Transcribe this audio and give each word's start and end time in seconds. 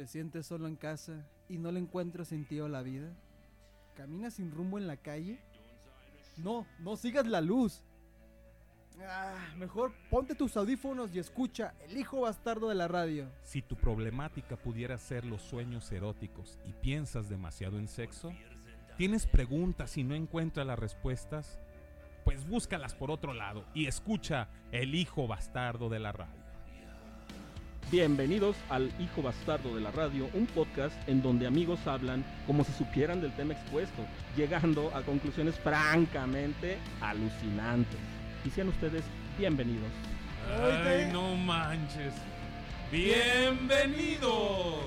¿Te 0.00 0.06
sientes 0.06 0.46
solo 0.46 0.66
en 0.66 0.76
casa 0.76 1.26
y 1.46 1.58
no 1.58 1.70
le 1.70 1.78
encuentras 1.78 2.28
sentido 2.28 2.64
a 2.64 2.70
la 2.70 2.80
vida? 2.80 3.12
¿Caminas 3.94 4.32
sin 4.32 4.50
rumbo 4.50 4.78
en 4.78 4.86
la 4.86 4.96
calle? 4.96 5.38
No, 6.38 6.66
no 6.78 6.96
sigas 6.96 7.26
la 7.26 7.42
luz. 7.42 7.82
Ah, 9.06 9.34
mejor 9.58 9.92
ponte 10.08 10.34
tus 10.34 10.56
audífonos 10.56 11.14
y 11.14 11.18
escucha 11.18 11.74
El 11.86 11.98
hijo 11.98 12.22
bastardo 12.22 12.70
de 12.70 12.76
la 12.76 12.88
radio. 12.88 13.28
Si 13.42 13.60
tu 13.60 13.76
problemática 13.76 14.56
pudiera 14.56 14.96
ser 14.96 15.26
los 15.26 15.42
sueños 15.42 15.92
eróticos 15.92 16.58
y 16.66 16.72
piensas 16.72 17.28
demasiado 17.28 17.78
en 17.78 17.86
sexo, 17.86 18.32
tienes 18.96 19.26
preguntas 19.26 19.98
y 19.98 20.02
no 20.02 20.14
encuentras 20.14 20.66
las 20.66 20.78
respuestas, 20.78 21.60
pues 22.24 22.48
búscalas 22.48 22.94
por 22.94 23.10
otro 23.10 23.34
lado 23.34 23.66
y 23.74 23.84
escucha 23.84 24.48
El 24.72 24.94
hijo 24.94 25.26
bastardo 25.26 25.90
de 25.90 25.98
la 25.98 26.12
radio. 26.12 26.39
Bienvenidos 27.90 28.54
al 28.68 28.92
Hijo 29.00 29.20
Bastardo 29.20 29.74
de 29.74 29.80
la 29.80 29.90
Radio, 29.90 30.30
un 30.34 30.46
podcast 30.46 30.94
en 31.08 31.22
donde 31.22 31.48
amigos 31.48 31.84
hablan 31.88 32.24
como 32.46 32.62
si 32.62 32.70
supieran 32.72 33.20
del 33.20 33.34
tema 33.34 33.54
expuesto, 33.54 34.06
llegando 34.36 34.94
a 34.94 35.02
conclusiones 35.02 35.58
francamente 35.58 36.78
alucinantes. 37.00 37.98
Y 38.44 38.50
sean 38.50 38.68
ustedes 38.68 39.02
bienvenidos. 39.36 39.90
Ay, 40.86 41.10
no 41.12 41.34
manches. 41.34 42.14
Bienvenidos. 42.92 44.84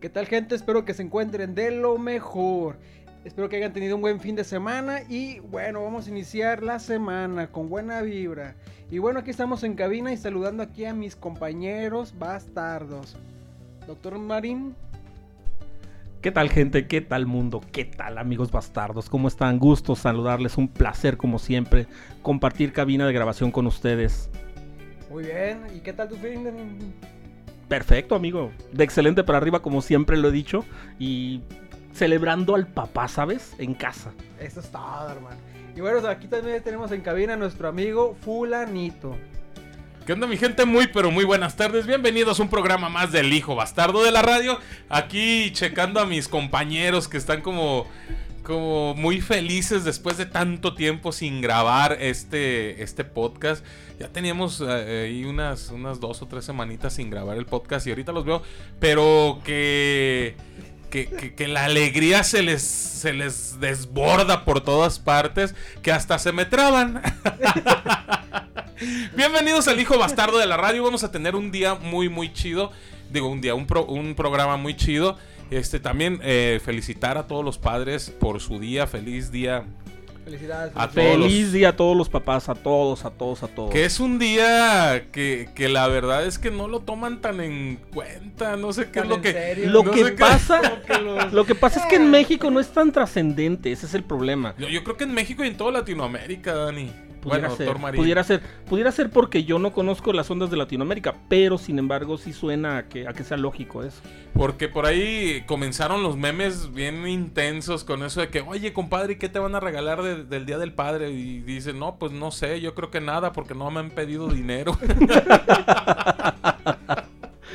¿Qué 0.00 0.08
tal 0.08 0.26
gente? 0.26 0.54
Espero 0.54 0.84
que 0.84 0.94
se 0.94 1.02
encuentren 1.02 1.56
de 1.56 1.72
lo 1.72 1.98
mejor. 1.98 2.76
Espero 3.24 3.48
que 3.48 3.56
hayan 3.56 3.72
tenido 3.72 3.96
un 3.96 4.00
buen 4.00 4.20
fin 4.20 4.36
de 4.36 4.44
semana 4.44 5.00
y 5.08 5.40
bueno, 5.40 5.82
vamos 5.82 6.06
a 6.06 6.10
iniciar 6.10 6.62
la 6.62 6.78
semana 6.78 7.48
con 7.48 7.68
buena 7.68 8.00
vibra. 8.02 8.54
Y 8.92 8.98
bueno, 8.98 9.18
aquí 9.18 9.30
estamos 9.30 9.64
en 9.64 9.74
cabina 9.74 10.12
y 10.12 10.16
saludando 10.16 10.62
aquí 10.62 10.84
a 10.84 10.94
mis 10.94 11.16
compañeros 11.16 12.14
bastardos. 12.16 13.16
Doctor 13.88 14.20
Marín. 14.20 14.76
¿Qué 16.22 16.30
tal 16.30 16.48
gente? 16.48 16.86
¿Qué 16.86 17.00
tal 17.00 17.26
mundo? 17.26 17.60
¿Qué 17.72 17.84
tal 17.84 18.18
amigos 18.18 18.52
bastardos? 18.52 19.10
¿Cómo 19.10 19.26
están? 19.26 19.58
Gusto 19.58 19.96
saludarles, 19.96 20.58
un 20.58 20.68
placer 20.68 21.16
como 21.16 21.40
siempre 21.40 21.88
compartir 22.22 22.72
cabina 22.72 23.04
de 23.04 23.12
grabación 23.12 23.50
con 23.50 23.66
ustedes. 23.66 24.30
Muy 25.10 25.24
bien, 25.24 25.62
¿y 25.74 25.80
qué 25.80 25.92
tal 25.92 26.08
tu 26.08 26.14
fin 26.14 26.44
de... 26.44 26.52
Perfecto, 27.68 28.14
amigo. 28.14 28.50
De 28.72 28.84
excelente 28.84 29.24
para 29.24 29.38
arriba, 29.38 29.60
como 29.60 29.82
siempre 29.82 30.16
lo 30.16 30.28
he 30.28 30.32
dicho. 30.32 30.64
Y 30.98 31.42
celebrando 31.92 32.54
al 32.54 32.66
papá, 32.66 33.08
¿sabes? 33.08 33.54
En 33.58 33.74
casa. 33.74 34.12
Eso 34.40 34.60
es 34.60 34.70
todo, 34.70 35.10
hermano. 35.10 35.36
Y 35.76 35.80
bueno, 35.80 36.06
aquí 36.08 36.26
también 36.26 36.62
tenemos 36.62 36.90
en 36.92 37.02
cabina 37.02 37.34
a 37.34 37.36
nuestro 37.36 37.68
amigo 37.68 38.16
Fulanito. 38.22 39.16
¿Qué 40.06 40.14
onda 40.14 40.26
mi 40.26 40.38
gente? 40.38 40.64
Muy 40.64 40.86
pero 40.86 41.10
muy 41.10 41.24
buenas 41.24 41.56
tardes. 41.56 41.86
Bienvenidos 41.86 42.40
a 42.40 42.42
un 42.42 42.48
programa 42.48 42.88
más 42.88 43.12
del 43.12 43.30
Hijo 43.32 43.54
Bastardo 43.54 44.02
de 44.02 44.10
la 44.10 44.22
Radio. 44.22 44.58
Aquí 44.88 45.52
checando 45.52 46.00
a 46.00 46.06
mis 46.06 46.28
compañeros 46.28 47.08
que 47.08 47.18
están 47.18 47.42
como 47.42 47.86
como 48.48 48.94
muy 48.94 49.20
felices 49.20 49.84
después 49.84 50.16
de 50.16 50.24
tanto 50.24 50.74
tiempo 50.74 51.12
sin 51.12 51.42
grabar 51.42 51.98
este, 52.00 52.82
este 52.82 53.04
podcast. 53.04 53.62
Ya 54.00 54.08
teníamos 54.08 54.64
eh, 54.66 55.04
ahí 55.04 55.24
unas, 55.26 55.68
unas 55.68 56.00
dos 56.00 56.22
o 56.22 56.26
tres 56.26 56.46
semanitas 56.46 56.94
sin 56.94 57.10
grabar 57.10 57.36
el 57.36 57.44
podcast 57.44 57.86
y 57.86 57.90
ahorita 57.90 58.10
los 58.10 58.24
veo, 58.24 58.42
pero 58.80 59.42
que, 59.44 60.34
que, 60.88 61.46
la 61.46 61.66
alegría 61.66 62.24
se 62.24 62.42
les, 62.42 62.62
se 62.62 63.12
les 63.12 63.60
desborda 63.60 64.46
por 64.46 64.62
todas 64.62 64.98
partes, 64.98 65.54
que 65.82 65.92
hasta 65.92 66.18
se 66.18 66.32
me 66.32 66.46
traban. 66.46 67.02
Bienvenidos 69.14 69.68
al 69.68 69.78
Hijo 69.78 69.98
Bastardo 69.98 70.38
de 70.38 70.46
la 70.46 70.56
Radio. 70.56 70.84
Vamos 70.84 71.04
a 71.04 71.10
tener 71.10 71.36
un 71.36 71.50
día 71.50 71.74
muy, 71.74 72.08
muy 72.08 72.32
chido. 72.32 72.72
Digo, 73.10 73.28
un 73.28 73.42
día, 73.42 73.54
un, 73.54 73.66
un 73.88 74.14
programa 74.14 74.56
muy 74.56 74.74
chido. 74.74 75.18
Este, 75.50 75.80
también 75.80 76.20
eh, 76.22 76.60
felicitar 76.64 77.16
a 77.16 77.26
todos 77.26 77.44
los 77.44 77.58
padres 77.58 78.10
por 78.10 78.40
su 78.40 78.58
día. 78.58 78.86
Feliz 78.86 79.30
día. 79.30 79.64
Felicidades. 80.24 80.72
A 80.74 80.88
Feliz 80.88 81.52
día 81.52 81.70
a 81.70 81.76
todos 81.76 81.96
los 81.96 82.10
papás, 82.10 82.50
a 82.50 82.54
todos, 82.54 83.06
a 83.06 83.10
todos, 83.10 83.42
a 83.42 83.48
todos. 83.48 83.70
Que 83.70 83.86
es 83.86 83.98
un 83.98 84.18
día 84.18 85.06
que, 85.10 85.48
que 85.54 85.70
la 85.70 85.88
verdad 85.88 86.26
es 86.26 86.38
que 86.38 86.50
no 86.50 86.68
lo 86.68 86.80
toman 86.80 87.22
tan 87.22 87.40
en 87.40 87.80
cuenta. 87.94 88.56
No 88.56 88.74
sé 88.74 88.90
qué 88.90 89.00
es 89.00 89.06
lo 89.08 89.22
que. 89.22 89.56
Lo 89.64 89.84
no 89.84 89.90
que 89.90 90.04
pasa, 90.12 90.60
lo 91.32 91.46
que 91.46 91.54
pasa 91.54 91.80
es 91.80 91.86
que 91.86 91.96
en 91.96 92.10
México 92.10 92.50
no 92.50 92.60
es 92.60 92.68
tan 92.68 92.92
trascendente, 92.92 93.72
ese 93.72 93.86
es 93.86 93.94
el 93.94 94.04
problema. 94.04 94.54
Yo, 94.58 94.68
yo 94.68 94.84
creo 94.84 94.98
que 94.98 95.04
en 95.04 95.14
México 95.14 95.44
y 95.44 95.48
en 95.48 95.56
toda 95.56 95.72
Latinoamérica, 95.72 96.54
Dani. 96.54 97.07
Pudiera 97.20 97.48
bueno, 97.48 97.56
ser, 97.56 97.78
Marín. 97.78 98.00
pudiera 98.00 98.22
ser, 98.24 98.40
pudiera 98.68 98.92
ser 98.92 99.10
porque 99.10 99.44
yo 99.44 99.58
no 99.58 99.72
conozco 99.72 100.12
las 100.12 100.30
ondas 100.30 100.50
de 100.50 100.56
Latinoamérica, 100.56 101.14
pero 101.28 101.58
sin 101.58 101.78
embargo 101.78 102.16
sí 102.18 102.32
suena 102.32 102.78
a 102.78 102.88
que, 102.88 103.08
a 103.08 103.12
que 103.12 103.24
sea 103.24 103.36
lógico 103.36 103.82
eso. 103.82 104.00
Porque 104.34 104.68
por 104.68 104.86
ahí 104.86 105.42
comenzaron 105.46 106.02
los 106.02 106.16
memes 106.16 106.72
bien 106.72 107.06
intensos 107.08 107.82
con 107.84 108.02
eso 108.04 108.20
de 108.20 108.28
que, 108.28 108.40
oye, 108.42 108.72
compadre, 108.72 109.14
¿y 109.14 109.16
¿qué 109.16 109.28
te 109.28 109.38
van 109.40 109.54
a 109.54 109.60
regalar 109.60 110.02
de- 110.02 110.24
del 110.24 110.46
Día 110.46 110.58
del 110.58 110.72
Padre? 110.72 111.10
Y 111.10 111.40
dicen, 111.40 111.78
no, 111.78 111.96
pues 111.98 112.12
no 112.12 112.30
sé, 112.30 112.60
yo 112.60 112.74
creo 112.74 112.90
que 112.90 113.00
nada 113.00 113.32
porque 113.32 113.54
no 113.54 113.70
me 113.70 113.80
han 113.80 113.90
pedido 113.90 114.28
dinero. 114.28 114.76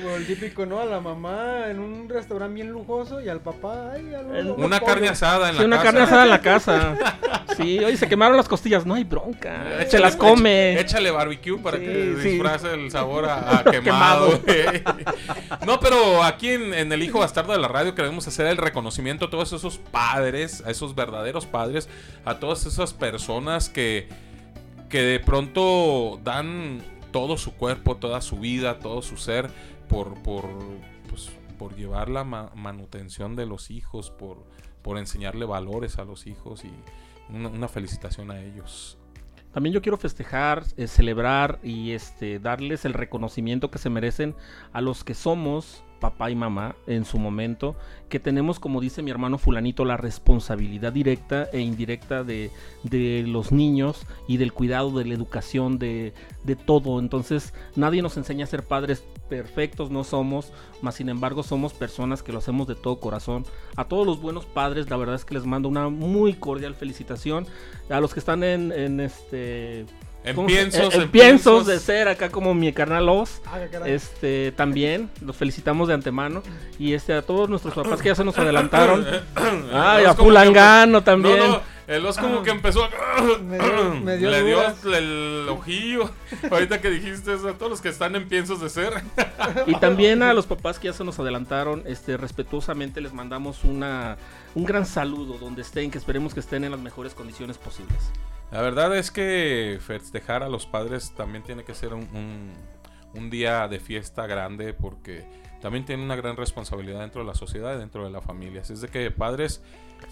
Como 0.01 0.15
el 0.15 0.25
típico, 0.25 0.65
¿no? 0.65 0.79
A 0.79 0.85
la 0.85 0.99
mamá 0.99 1.65
en 1.69 1.79
un 1.79 2.09
restaurante 2.09 2.55
bien 2.55 2.71
lujoso 2.71 3.21
y 3.21 3.29
al 3.29 3.41
papá, 3.41 3.91
ay, 3.93 4.11
Una 4.57 4.79
pobre. 4.79 4.93
carne 4.93 5.09
asada 5.09 5.49
en 5.49 5.55
Sí, 5.55 5.59
la 5.61 5.65
una 5.67 5.75
casa. 5.77 5.85
carne 5.91 6.01
asada 6.01 6.23
en 6.23 6.29
la 6.29 6.41
casa. 6.41 6.95
Sí, 7.55 7.77
oye, 7.83 7.95
se 7.97 8.09
quemaron 8.09 8.35
las 8.35 8.47
costillas, 8.47 8.85
no 8.87 8.95
hay 8.95 9.03
bronca. 9.03 9.63
Échale- 9.79 9.89
se 9.89 9.99
las 9.99 10.15
come. 10.15 10.79
Échale 10.79 11.11
barbecue 11.11 11.59
para 11.59 11.77
Sí, 11.77 11.83
que 11.85 12.15
sí. 12.23 12.29
disfrace 12.29 12.73
el 12.73 12.89
sabor 12.89 13.25
a, 13.25 13.59
a 13.59 13.63
quemado. 13.83 14.39
no, 15.65 15.79
pero 15.79 16.23
aquí 16.23 16.49
en, 16.49 16.73
en 16.73 16.91
El 16.91 17.03
Hijo 17.03 17.19
Bastardo 17.19 17.53
de 17.53 17.59
la 17.59 17.67
Radio 17.67 17.93
queremos 17.95 18.27
hacer 18.27 18.47
el 18.47 18.57
reconocimiento 18.57 19.25
a 19.25 19.29
todos 19.29 19.53
esos 19.53 19.77
padres, 19.77 20.63
a 20.65 20.71
esos 20.71 20.95
verdaderos 20.95 21.45
padres, 21.45 21.87
a 22.25 22.39
todas 22.39 22.65
esas 22.65 22.93
personas 22.93 23.69
que, 23.69 24.07
que 24.89 25.01
de 25.03 25.19
pronto 25.19 26.19
dan 26.23 26.81
todo 27.11 27.37
su 27.37 27.53
cuerpo, 27.53 27.95
toda 27.97 28.21
su 28.21 28.37
vida, 28.39 28.79
todo 28.79 29.03
su 29.03 29.17
ser 29.17 29.49
por, 29.93 30.15
por, 30.23 30.45
pues, 31.09 31.29
por 31.59 31.75
llevar 31.75 32.09
la 32.09 32.23
ma- 32.23 32.51
manutención 32.55 33.35
de 33.35 33.45
los 33.45 33.69
hijos, 33.69 34.09
por, 34.09 34.43
por 34.81 34.97
enseñarle 34.97 35.45
valores 35.45 35.99
a 35.99 36.03
los 36.03 36.25
hijos 36.25 36.65
y 36.65 36.71
una- 37.29 37.49
una 37.49 37.67
felicitación 37.67 38.31
a 38.31 38.41
ellos. 38.41 38.97
También 39.53 39.73
yo 39.75 39.83
quiero 39.83 39.97
festejar, 39.97 40.63
eh, 40.77 40.87
celebrar 40.87 41.59
y 41.61 41.91
este 41.91 42.39
darles 42.39 42.85
el 42.85 42.93
reconocimiento 42.93 43.69
que 43.69 43.77
se 43.77 43.91
merecen 43.91 44.35
a 44.71 44.81
los 44.81 45.03
que 45.03 45.13
somos 45.13 45.83
papá 46.03 46.29
y 46.29 46.35
mamá 46.35 46.75
en 46.85 47.05
su 47.05 47.17
momento, 47.17 47.77
que 48.09 48.19
tenemos, 48.19 48.59
como 48.59 48.81
dice 48.81 49.01
mi 49.01 49.09
hermano 49.09 49.37
fulanito, 49.37 49.85
la 49.85 49.95
responsabilidad 49.95 50.91
directa 50.91 51.47
e 51.53 51.61
indirecta 51.61 52.25
de, 52.25 52.51
de 52.83 53.23
los 53.25 53.53
niños 53.53 54.05
y 54.27 54.35
del 54.35 54.51
cuidado, 54.51 54.91
de 54.91 55.05
la 55.05 55.13
educación, 55.13 55.79
de, 55.79 56.13
de 56.43 56.57
todo. 56.57 56.99
Entonces 56.99 57.53
nadie 57.77 58.01
nos 58.01 58.17
enseña 58.17 58.43
a 58.43 58.47
ser 58.47 58.63
padres 58.63 59.05
perfectos, 59.29 59.91
no 59.91 60.03
somos, 60.03 60.51
mas 60.81 60.95
sin 60.95 61.07
embargo 61.07 61.41
somos 61.41 61.71
personas 61.73 62.21
que 62.21 62.33
lo 62.33 62.39
hacemos 62.39 62.67
de 62.67 62.75
todo 62.75 62.99
corazón. 62.99 63.45
A 63.77 63.85
todos 63.85 64.05
los 64.05 64.21
buenos 64.21 64.43
padres, 64.45 64.89
la 64.89 64.97
verdad 64.97 65.15
es 65.15 65.23
que 65.23 65.35
les 65.35 65.45
mando 65.45 65.69
una 65.69 65.87
muy 65.87 66.33
cordial 66.33 66.75
felicitación. 66.75 67.47
A 67.89 68.01
los 68.01 68.13
que 68.13 68.19
están 68.19 68.43
en, 68.43 68.73
en 68.73 68.99
este... 68.99 69.85
En 70.23 70.35
¿cómo 70.35 70.47
se- 70.47 70.55
piensos, 70.55 70.93
en, 70.95 71.01
en 71.01 71.09
piensos 71.09 71.63
piensos. 71.63 71.67
de 71.67 71.79
ser 71.79 72.07
acá 72.07 72.29
como 72.29 72.53
mi 72.53 72.71
carnal 72.71 73.09
Oz. 73.09 73.41
Ah. 73.45 73.59
Este, 73.85 74.51
también, 74.53 75.09
los 75.21 75.35
felicitamos 75.35 75.87
de 75.89 75.93
antemano. 75.95 76.41
Y 76.79 76.93
este, 76.93 77.13
a 77.13 77.21
todos 77.21 77.49
nuestros 77.49 77.73
papás 77.73 78.01
que 78.01 78.09
ya 78.09 78.15
se 78.15 78.23
nos 78.23 78.37
adelantaron. 78.39 79.05
Ay, 79.73 80.05
a 80.05 80.15
como 80.15 80.29
Fulangano 80.29 80.99
que- 80.99 81.05
también. 81.05 81.37
No, 81.39 81.47
no, 81.47 81.61
el 81.87 82.05
os 82.05 82.17
como 82.17 82.41
que 82.43 82.51
empezó 82.51 82.85
a... 82.85 82.89
Me 83.43 83.57
dio- 83.59 83.93
me 84.01 84.17
dio 84.17 84.29
Le 84.31 84.43
dio 84.43 84.55
dudas. 84.57 84.75
el 84.85 85.45
ojillo. 85.49 86.09
Ahorita 86.51 86.79
que 86.79 86.89
dijiste 86.89 87.33
eso, 87.33 87.49
a 87.49 87.53
todos 87.53 87.69
los 87.69 87.81
que 87.81 87.89
están 87.89 88.15
en 88.15 88.27
piensos 88.29 88.61
de 88.61 88.69
ser. 88.69 88.93
Y 89.67 89.75
también 89.75 90.23
a 90.23 90.33
los 90.33 90.45
papás 90.45 90.79
que 90.79 90.87
ya 90.87 90.93
se 90.93 91.03
nos 91.03 91.19
adelantaron, 91.19 91.83
este, 91.85 92.15
respetuosamente 92.15 93.01
les 93.01 93.11
mandamos 93.13 93.65
una, 93.65 94.15
un 94.55 94.63
gran 94.63 94.85
saludo 94.85 95.37
donde 95.37 95.61
estén, 95.63 95.91
que 95.91 95.97
esperemos 95.97 96.33
que 96.33 96.39
estén 96.39 96.63
en 96.63 96.71
las 96.71 96.79
mejores 96.79 97.13
condiciones 97.13 97.57
posibles. 97.57 97.97
La 98.53 98.61
verdad 98.61 98.95
es 98.95 99.09
que 99.09 99.79
festejar 99.81 100.43
a 100.43 100.47
los 100.47 100.67
padres 100.67 101.11
también 101.15 101.43
tiene 101.43 101.63
que 101.63 101.73
ser 101.73 101.91
un, 101.95 102.07
un- 103.15 103.29
día 103.31 103.67
de 103.67 103.79
fiesta 103.79 104.27
grande 104.27 104.73
porque 104.75 105.25
también 105.59 105.85
tienen 105.85 106.05
una 106.05 106.15
gran 106.15 106.37
responsabilidad 106.37 106.99
dentro 106.99 107.21
de 107.21 107.27
la 107.27 107.33
sociedad 107.33 107.77
dentro 107.79 108.03
de 108.05 108.11
la 108.11 108.21
familia. 108.21 108.61
Así 108.61 108.73
es 108.73 108.81
de 108.81 108.89
que 108.89 109.09
padres, 109.09 109.63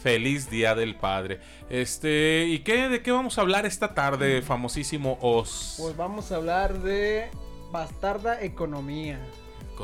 feliz 0.01 0.49
día 0.49 0.73
del 0.73 0.95
padre. 0.95 1.39
Este, 1.69 2.45
¿y 2.47 2.59
qué 2.59 2.89
de 2.89 3.03
qué 3.03 3.11
vamos 3.11 3.37
a 3.37 3.41
hablar 3.41 3.67
esta 3.67 3.93
tarde, 3.93 4.41
famosísimo 4.41 5.19
Os? 5.21 5.75
Pues 5.79 5.95
vamos 5.95 6.31
a 6.31 6.37
hablar 6.37 6.79
de 6.79 7.29
bastarda 7.71 8.41
economía. 8.41 9.19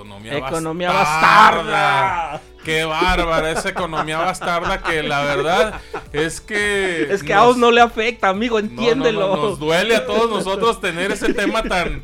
Economía, 0.02 0.38
Economía 0.38 0.92
bastarda. 0.92 1.64
bastarda. 1.64 2.42
Qué 2.64 2.84
bárbara 2.84 3.52
esa 3.52 3.70
economía 3.70 4.18
bastarda 4.18 4.84
que 4.84 5.02
la 5.02 5.24
verdad 5.24 5.80
es 6.12 6.42
que... 6.42 7.08
Es 7.14 7.24
que 7.24 7.34
a 7.34 7.44
vos 7.44 7.56
no 7.56 7.72
le 7.72 7.80
afecta, 7.80 8.28
amigo, 8.28 8.60
no, 8.60 8.68
no, 8.68 8.74
no, 8.74 8.82
entiéndelo. 8.82 9.36
nos 9.38 9.58
duele 9.60 9.96
a 9.96 10.06
todos 10.06 10.30
nosotros 10.30 10.82
tener 10.82 11.12
ese 11.14 11.34
tema 11.34 11.64
tan, 11.64 12.02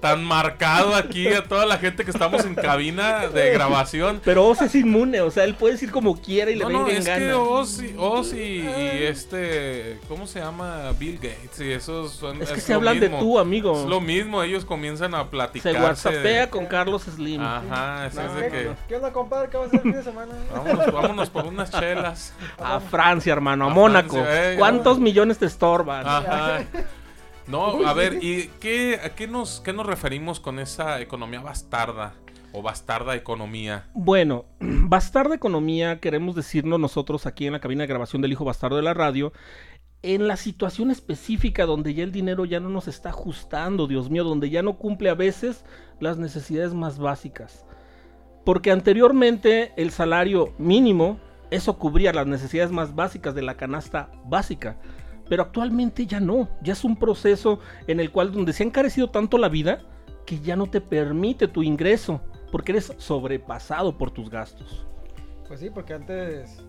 tan 0.00 0.22
marcado 0.22 0.94
aquí, 0.94 1.26
a 1.26 1.42
toda 1.42 1.66
la 1.66 1.78
gente 1.78 2.04
que 2.04 2.12
estamos 2.12 2.44
en 2.44 2.54
cabina 2.54 3.26
de 3.26 3.50
grabación. 3.50 4.20
Pero 4.24 4.46
Oz 4.46 4.62
es 4.62 4.76
inmune, 4.76 5.22
o 5.22 5.30
sea, 5.32 5.42
él 5.42 5.56
puede 5.56 5.72
decir 5.74 5.90
como 5.90 6.20
quiera 6.20 6.52
y 6.52 6.54
le 6.54 6.64
No, 6.66 6.86
es 6.86 7.04
gana. 7.04 7.18
que 7.18 7.32
Oz 7.32 7.82
y, 7.82 7.94
Oz 7.98 8.32
y, 8.32 8.36
y 8.60 9.02
este, 9.02 9.98
¿cómo 10.06 10.28
se 10.28 10.38
llama? 10.38 10.92
Bill 10.96 11.16
Gates 11.16 11.58
y 11.58 11.72
esos 11.72 12.12
son... 12.12 12.40
Es 12.42 12.50
que 12.52 12.58
es 12.60 12.62
se 12.64 12.74
hablan 12.74 13.00
de 13.00 13.08
tú, 13.08 13.40
amigo. 13.40 13.76
Es 13.80 13.86
lo 13.88 14.00
mismo, 14.00 14.40
ellos 14.44 14.64
comienzan 14.64 15.16
a 15.16 15.24
Se 15.24 15.30
platicar. 15.30 15.82
whatsappea 15.82 16.48
con 16.48 16.66
Carlos 16.66 17.02
Slim. 17.02 17.25
Ajá, 17.34 18.06
ese 18.06 18.22
No, 18.22 18.28
es 18.28 18.34
de 18.36 18.48
que... 18.50 18.70
¿Qué 18.88 18.96
onda, 18.96 19.12
compadre? 19.12 19.48
¿Qué 19.50 19.56
va 19.56 19.64
a 19.64 19.66
hacer 19.66 19.80
el 19.80 19.82
fin 19.82 19.92
de 19.92 20.02
semana? 20.02 20.34
Vámonos, 20.52 20.92
vámonos 20.92 21.30
por 21.30 21.46
unas 21.46 21.70
chelas. 21.70 22.34
A 22.58 22.80
Francia, 22.80 23.32
hermano, 23.32 23.66
a, 23.66 23.70
A 23.70 23.74
Mónaco. 23.74 24.16
Francia, 24.16 24.52
eh, 24.52 24.56
¿Cuántos 24.56 24.98
millones 24.98 25.38
te 25.38 25.46
estorban? 25.46 26.06
Ajá. 26.06 26.64
No, 27.46 27.86
a 27.86 27.92
ver, 27.92 28.18
¿y 28.22 28.50
qué, 28.60 29.00
a 29.02 29.10
qué 29.10 29.28
nos, 29.28 29.60
qué 29.60 29.72
nos 29.72 29.86
referimos 29.86 30.40
con 30.40 30.58
esa 30.58 31.00
economía 31.00 31.40
bastarda? 31.40 32.14
O 32.52 32.62
bastarda 32.62 33.14
economía. 33.14 33.86
Bueno, 33.94 34.46
bastarda 34.60 35.34
economía, 35.34 36.00
queremos 36.00 36.34
decirnos 36.34 36.80
nosotros 36.80 37.26
aquí 37.26 37.46
en 37.46 37.52
la 37.52 37.60
cabina 37.60 37.82
de 37.82 37.88
grabación 37.88 38.22
del 38.22 38.32
Hijo 38.32 38.44
Bastardo 38.44 38.76
de 38.76 38.82
la 38.82 38.94
radio, 38.94 39.32
en 40.02 40.26
la 40.26 40.36
situación 40.36 40.90
específica 40.90 41.66
donde 41.66 41.94
ya 41.94 42.04
el 42.04 42.12
dinero 42.12 42.44
ya 42.44 42.60
no 42.60 42.68
nos 42.68 42.88
está 42.88 43.10
ajustando, 43.10 43.86
Dios 43.86 44.10
mío, 44.10 44.24
donde 44.24 44.50
ya 44.50 44.62
no 44.62 44.74
cumple 44.76 45.10
a 45.10 45.14
veces 45.14 45.64
las 46.00 46.18
necesidades 46.18 46.74
más 46.74 46.98
básicas. 46.98 47.64
Porque 48.44 48.70
anteriormente 48.70 49.72
el 49.76 49.90
salario 49.90 50.54
mínimo, 50.58 51.18
eso 51.50 51.78
cubría 51.78 52.12
las 52.12 52.26
necesidades 52.26 52.70
más 52.70 52.94
básicas 52.94 53.34
de 53.34 53.42
la 53.42 53.56
canasta 53.56 54.10
básica. 54.24 54.76
Pero 55.28 55.42
actualmente 55.42 56.06
ya 56.06 56.20
no, 56.20 56.48
ya 56.62 56.72
es 56.72 56.84
un 56.84 56.96
proceso 56.96 57.58
en 57.86 57.98
el 57.98 58.12
cual 58.12 58.32
donde 58.32 58.52
se 58.52 58.62
ha 58.62 58.66
encarecido 58.66 59.10
tanto 59.10 59.38
la 59.38 59.48
vida 59.48 59.80
que 60.24 60.40
ya 60.40 60.56
no 60.56 60.68
te 60.68 60.80
permite 60.80 61.48
tu 61.48 61.62
ingreso, 61.62 62.20
porque 62.52 62.72
eres 62.72 62.92
sobrepasado 62.98 63.96
por 63.96 64.10
tus 64.10 64.30
gastos. 64.30 64.86
Pues 65.48 65.60
sí, 65.60 65.70
porque 65.70 65.94
antes. 65.94 66.64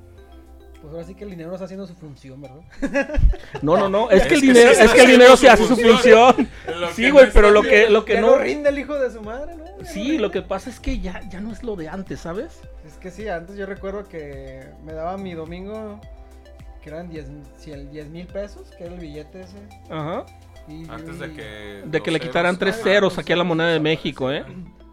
Pues 0.87 0.93
ahora 0.95 1.05
sí 1.07 1.15
que 1.15 1.25
el 1.25 1.31
dinero 1.31 1.51
está 1.51 1.65
haciendo 1.65 1.85
su 1.85 1.95
función, 1.95 2.41
¿verdad? 2.41 2.61
No, 3.61 3.75
no, 3.75 3.89
no, 3.89 4.09
es, 4.09 4.21
Es 4.21 4.27
que 4.29 4.35
el 4.35 4.39
que 4.41 4.47
dinero, 4.47 4.73
sí 4.73 4.81
es 4.83 4.93
que 4.93 5.01
el 5.01 5.11
dinero 5.11 5.35
sí 5.35 5.47
hace 5.47 5.65
su 5.67 5.75
función. 5.75 6.47
Sí, 6.93 7.01
que 7.01 7.11
güey, 7.11 7.27
pero 7.33 7.51
lo 7.51 7.61
que, 7.61 7.89
lo 7.89 8.05
que 8.05 8.13
Ya 8.13 8.21
no. 8.21 8.37
rinde 8.37 8.69
el 8.69 8.79
hijo 8.79 8.97
de 8.97 9.11
su 9.11 9.21
madre, 9.21 9.57
¿no? 9.57 9.65
Ya 9.79 9.85
Sí, 9.85 10.17
lo 10.17 10.31
que 10.31 10.41
pasa 10.41 10.69
es 10.69 10.79
que 10.79 10.99
ya, 11.01 11.21
ya 11.29 11.41
no 11.41 11.51
es 11.51 11.61
lo 11.63 11.75
de 11.75 11.89
antes, 11.89 12.21
¿sabes? 12.21 12.61
Es 12.85 12.93
que 12.93 13.11
sí, 13.11 13.27
antes 13.27 13.57
yo 13.57 13.65
recuerdo 13.65 14.07
que 14.07 14.65
me 14.85 14.93
daba 14.93 15.17
mi 15.17 15.33
domingo, 15.33 15.99
que 16.81 16.89
eran 16.89 17.09
10 17.09 17.27
mil 18.09 18.27
pesos, 18.27 18.69
que 18.77 18.85
era 18.85 18.93
el 18.93 19.01
billete 19.01 19.41
ese. 19.41 19.57
Ajá. 19.89 20.25
Y, 20.69 20.89
Antes 20.89 21.19
de 21.19 21.33
que... 21.33 21.81
De 21.85 22.01
que 22.01 22.11
le 22.11 22.19
quitaran 22.21 22.55
ceros- 22.55 22.59
tres 22.59 22.75
Ah, 22.79 22.83
ceros 22.83 23.17
aquí 23.17 23.33
a 23.33 23.35
la 23.35 23.43
moneda 23.43 23.69
de 23.71 23.79
México, 23.81 24.31
¿eh? 24.31 24.45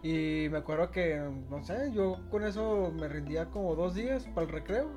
Y 0.02 0.48
me 0.50 0.58
acuerdo 0.58 0.90
que, 0.90 1.20
no 1.50 1.64
sé, 1.64 1.90
yo 1.94 2.18
con 2.30 2.44
eso 2.44 2.92
me 2.98 3.08
rendía 3.08 3.46
como 3.46 3.74
dos 3.76 3.94
días 3.94 4.24
para 4.34 4.46
el 4.46 4.52
recreo. 4.52 4.90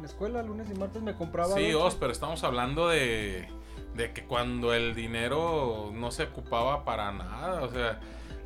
En 0.00 0.04
la 0.04 0.12
escuela, 0.12 0.42
lunes 0.42 0.66
y 0.70 0.78
martes 0.78 1.02
me 1.02 1.14
compraba. 1.14 1.54
Sí. 1.54 1.74
Oz, 1.74 1.94
pero 1.94 2.10
estamos 2.10 2.42
hablando 2.42 2.88
de, 2.88 3.46
de 3.94 4.14
que 4.14 4.24
cuando 4.24 4.72
el 4.72 4.94
dinero 4.94 5.90
no 5.92 6.10
se 6.10 6.22
ocupaba 6.22 6.86
para 6.86 7.12
nada, 7.12 7.62
o 7.62 7.68
sea, 7.68 8.00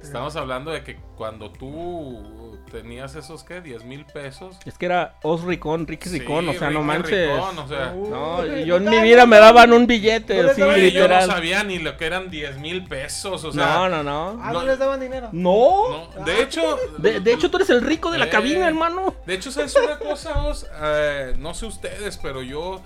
estamos 0.05 0.37
hablando 0.37 0.71
de 0.71 0.83
que 0.85 0.97
cuando 1.17 1.51
tú 1.51 2.59
tenías 2.71 3.15
esos, 3.15 3.45
¿qué? 3.45 3.61
10 3.61 3.85
mil 3.85 4.05
pesos. 4.07 4.57
Es 4.65 4.77
que 4.79 4.87
era 4.87 5.17
Os 5.23 5.43
Ricón, 5.45 5.87
Ricky 5.87 6.09
Sí, 6.09 6.19
Ricón, 6.19 6.49
o 6.49 6.55
sea, 6.55 6.71
no 6.71 6.83
manches. 6.83 7.31
Ricón, 7.33 7.59
o 7.59 7.69
sea, 7.69 7.93
Uh, 7.95 8.11
No, 8.11 8.47
yo 8.47 8.77
en 8.77 8.89
mi 8.91 9.01
vida 9.01 9.27
me 9.27 9.39
daban 9.39 9.73
un 9.73 9.87
billete, 9.87 10.43
No 10.43 10.51
así, 10.51 10.61
daban 10.61 10.81
yo 10.81 11.09
no 11.09 11.23
sabía 11.27 11.63
ni 11.65 11.79
lo 11.79 11.97
que 11.97 12.07
eran 12.07 12.31
10 12.31 12.59
mil 12.59 12.85
pesos, 12.85 13.45
o 13.45 13.53
sea, 13.53 13.67
No, 13.67 13.89
no, 13.89 14.03
no. 14.03 14.41
Ah, 14.43 14.53
No. 14.53 14.61
no 14.61 14.67
les 14.67 14.79
daban 14.79 15.01
dinero. 15.01 15.29
No. 15.33 16.09
no, 16.19 16.25
de 16.25 16.43
hecho, 16.43 16.79
De, 16.99 17.21
de 17.21 17.33
hecho, 17.33 17.51
tú 17.51 17.59
eres 17.59 17.71
el 17.71 17.83
rico 17.83 18.11
de 18.11 18.19
la 18.19 18.27
Eh. 18.27 18.31
cabina, 18.31 18.67
hermano. 18.67 19.15
De 19.27 19.35
hecho, 19.35 19.51
¿sabes 19.53 19.75
una 19.77 19.99
cosa, 19.99 20.45
Oz? 20.45 20.67
Eh, 20.83 21.35
no 21.39 21.55
sé 21.55 21.67
ustedes, 21.67 22.19
pero 22.21 22.43
yo 22.43 22.83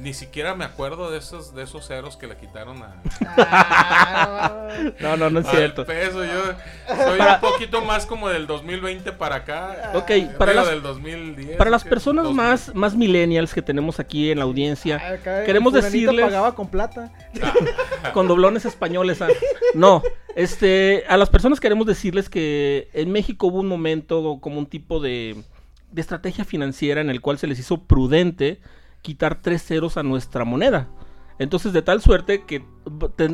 ni 0.00 0.14
siquiera 0.14 0.54
me 0.54 0.64
acuerdo 0.64 1.10
de 1.10 1.18
esos, 1.18 1.54
de 1.54 1.62
esos 1.62 1.86
ceros 1.86 2.16
que 2.16 2.26
le 2.26 2.36
quitaron 2.36 2.82
a, 2.82 2.94
Ah, 3.26 4.68
No, 5.00 5.16
no, 5.16 5.30
no 5.30 5.40
es 5.40 5.46
cierto. 5.48 5.84
peso. 5.84 6.24
Yo 6.24 6.42
soy 6.96 7.18
un 7.20 7.40
poquito 7.40 7.80
más 7.82 8.06
como 8.06 8.28
del 8.28 8.46
2020 8.46 9.12
para 9.12 9.36
acá. 9.36 9.92
Ok, 9.94 10.10
para 10.38 10.54
las, 10.54 10.68
del 10.68 10.82
2010. 10.82 11.56
para 11.56 11.70
las 11.70 11.84
personas 11.84 12.24
2000. 12.24 12.36
más, 12.44 12.74
más 12.74 12.94
millennials 12.96 13.54
que 13.54 13.62
tenemos 13.62 14.00
aquí 14.00 14.30
en 14.30 14.38
la 14.38 14.44
audiencia, 14.44 14.96
acá 14.96 15.40
el 15.40 15.46
Queremos 15.46 15.72
decirles- 15.72 16.24
pagaba 16.24 16.54
con 16.54 16.68
plata. 16.68 17.12
con 18.12 18.28
doblones 18.28 18.64
españoles. 18.64 19.20
ah. 19.22 19.28
No, 19.74 20.02
este, 20.36 21.04
a 21.08 21.16
las 21.16 21.30
personas 21.30 21.60
queremos 21.60 21.86
decirles 21.86 22.28
que 22.28 22.88
en 22.92 23.10
México 23.12 23.46
hubo 23.48 23.60
un 23.60 23.66
momento 23.68 24.38
como 24.40 24.58
un 24.58 24.66
tipo 24.66 25.00
de, 25.00 25.36
de 25.90 26.00
estrategia 26.00 26.44
financiera 26.44 27.00
en 27.00 27.10
el 27.10 27.20
cual 27.20 27.38
se 27.38 27.46
les 27.46 27.58
hizo 27.58 27.82
prudente 27.84 28.60
quitar 29.04 29.42
tres 29.42 29.62
ceros 29.62 29.98
a 29.98 30.02
nuestra 30.02 30.44
moneda. 30.44 30.88
Entonces, 31.38 31.72
de 31.72 31.82
tal 31.82 32.00
suerte 32.00 32.44
que 32.44 32.64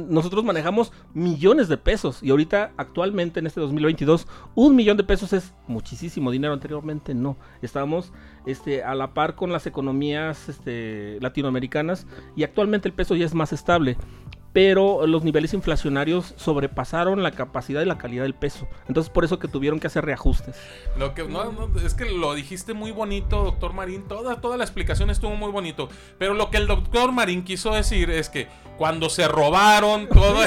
nosotros 0.09 0.43
manejamos 0.43 0.91
millones 1.15 1.69
de 1.69 1.77
pesos. 1.77 2.23
Y 2.23 2.31
ahorita, 2.31 2.73
actualmente, 2.77 3.41
en 3.41 3.47
este 3.47 3.61
2022, 3.61 4.27
un 4.55 4.75
millón 4.75 4.97
de 4.97 5.05
pesos 5.05 5.33
es 5.33 5.55
muchísimo 5.69 6.31
dinero. 6.31 6.53
Anteriormente 6.53 7.15
no. 7.15 7.37
Estábamos 7.63 8.13
este, 8.47 8.83
a 8.83 8.95
la 8.95 9.15
par 9.15 9.37
con 9.37 9.53
las 9.53 9.67
economías 9.67 10.49
este, 10.49 11.19
latinoamericanas. 11.21 12.07
Y 12.35 12.43
actualmente 12.43 12.89
el 12.89 12.95
peso 12.95 13.15
ya 13.15 13.27
es 13.27 13.35
más 13.35 13.53
estable. 13.53 13.97
Pero 14.53 15.07
los 15.07 15.23
niveles 15.23 15.55
inflacionarios 15.55 16.35
sobrepasaron 16.37 17.23
la 17.23 17.31
capacidad 17.31 17.83
y 17.83 17.85
la 17.85 17.99
calidad 17.99 18.25
del 18.25 18.35
peso. 18.35 18.67
Entonces, 18.89 19.09
por 19.09 19.25
eso 19.25 19.39
que 19.39 19.47
tuvieron 19.47 19.79
que 19.79 19.87
hacer 19.87 20.05
reajustes. 20.05 20.57
Lo 20.99 21.15
que, 21.15 21.23
no, 21.23 21.53
no, 21.53 21.71
es 21.81 21.95
que 21.95 22.07
lo 22.07 22.35
dijiste 22.35 22.75
muy 22.75 22.91
bonito, 22.91 23.45
doctor 23.45 23.73
Marín. 23.75 24.09
Toda, 24.09 24.41
toda 24.41 24.57
la 24.57 24.65
explicación 24.65 25.09
estuvo 25.09 25.37
muy 25.37 25.53
bonito. 25.53 25.89
Pero 26.19 26.35
lo 26.35 26.51
que 26.51 26.57
el 26.57 26.67
doctor 26.67 27.13
Marín 27.13 27.45
quiso 27.45 27.73
decir 27.75 28.11
es 28.11 28.29
que 28.29 28.49
cuando 28.77 29.09
se 29.09 29.29
robaron 29.29 30.09
todo, 30.09 30.41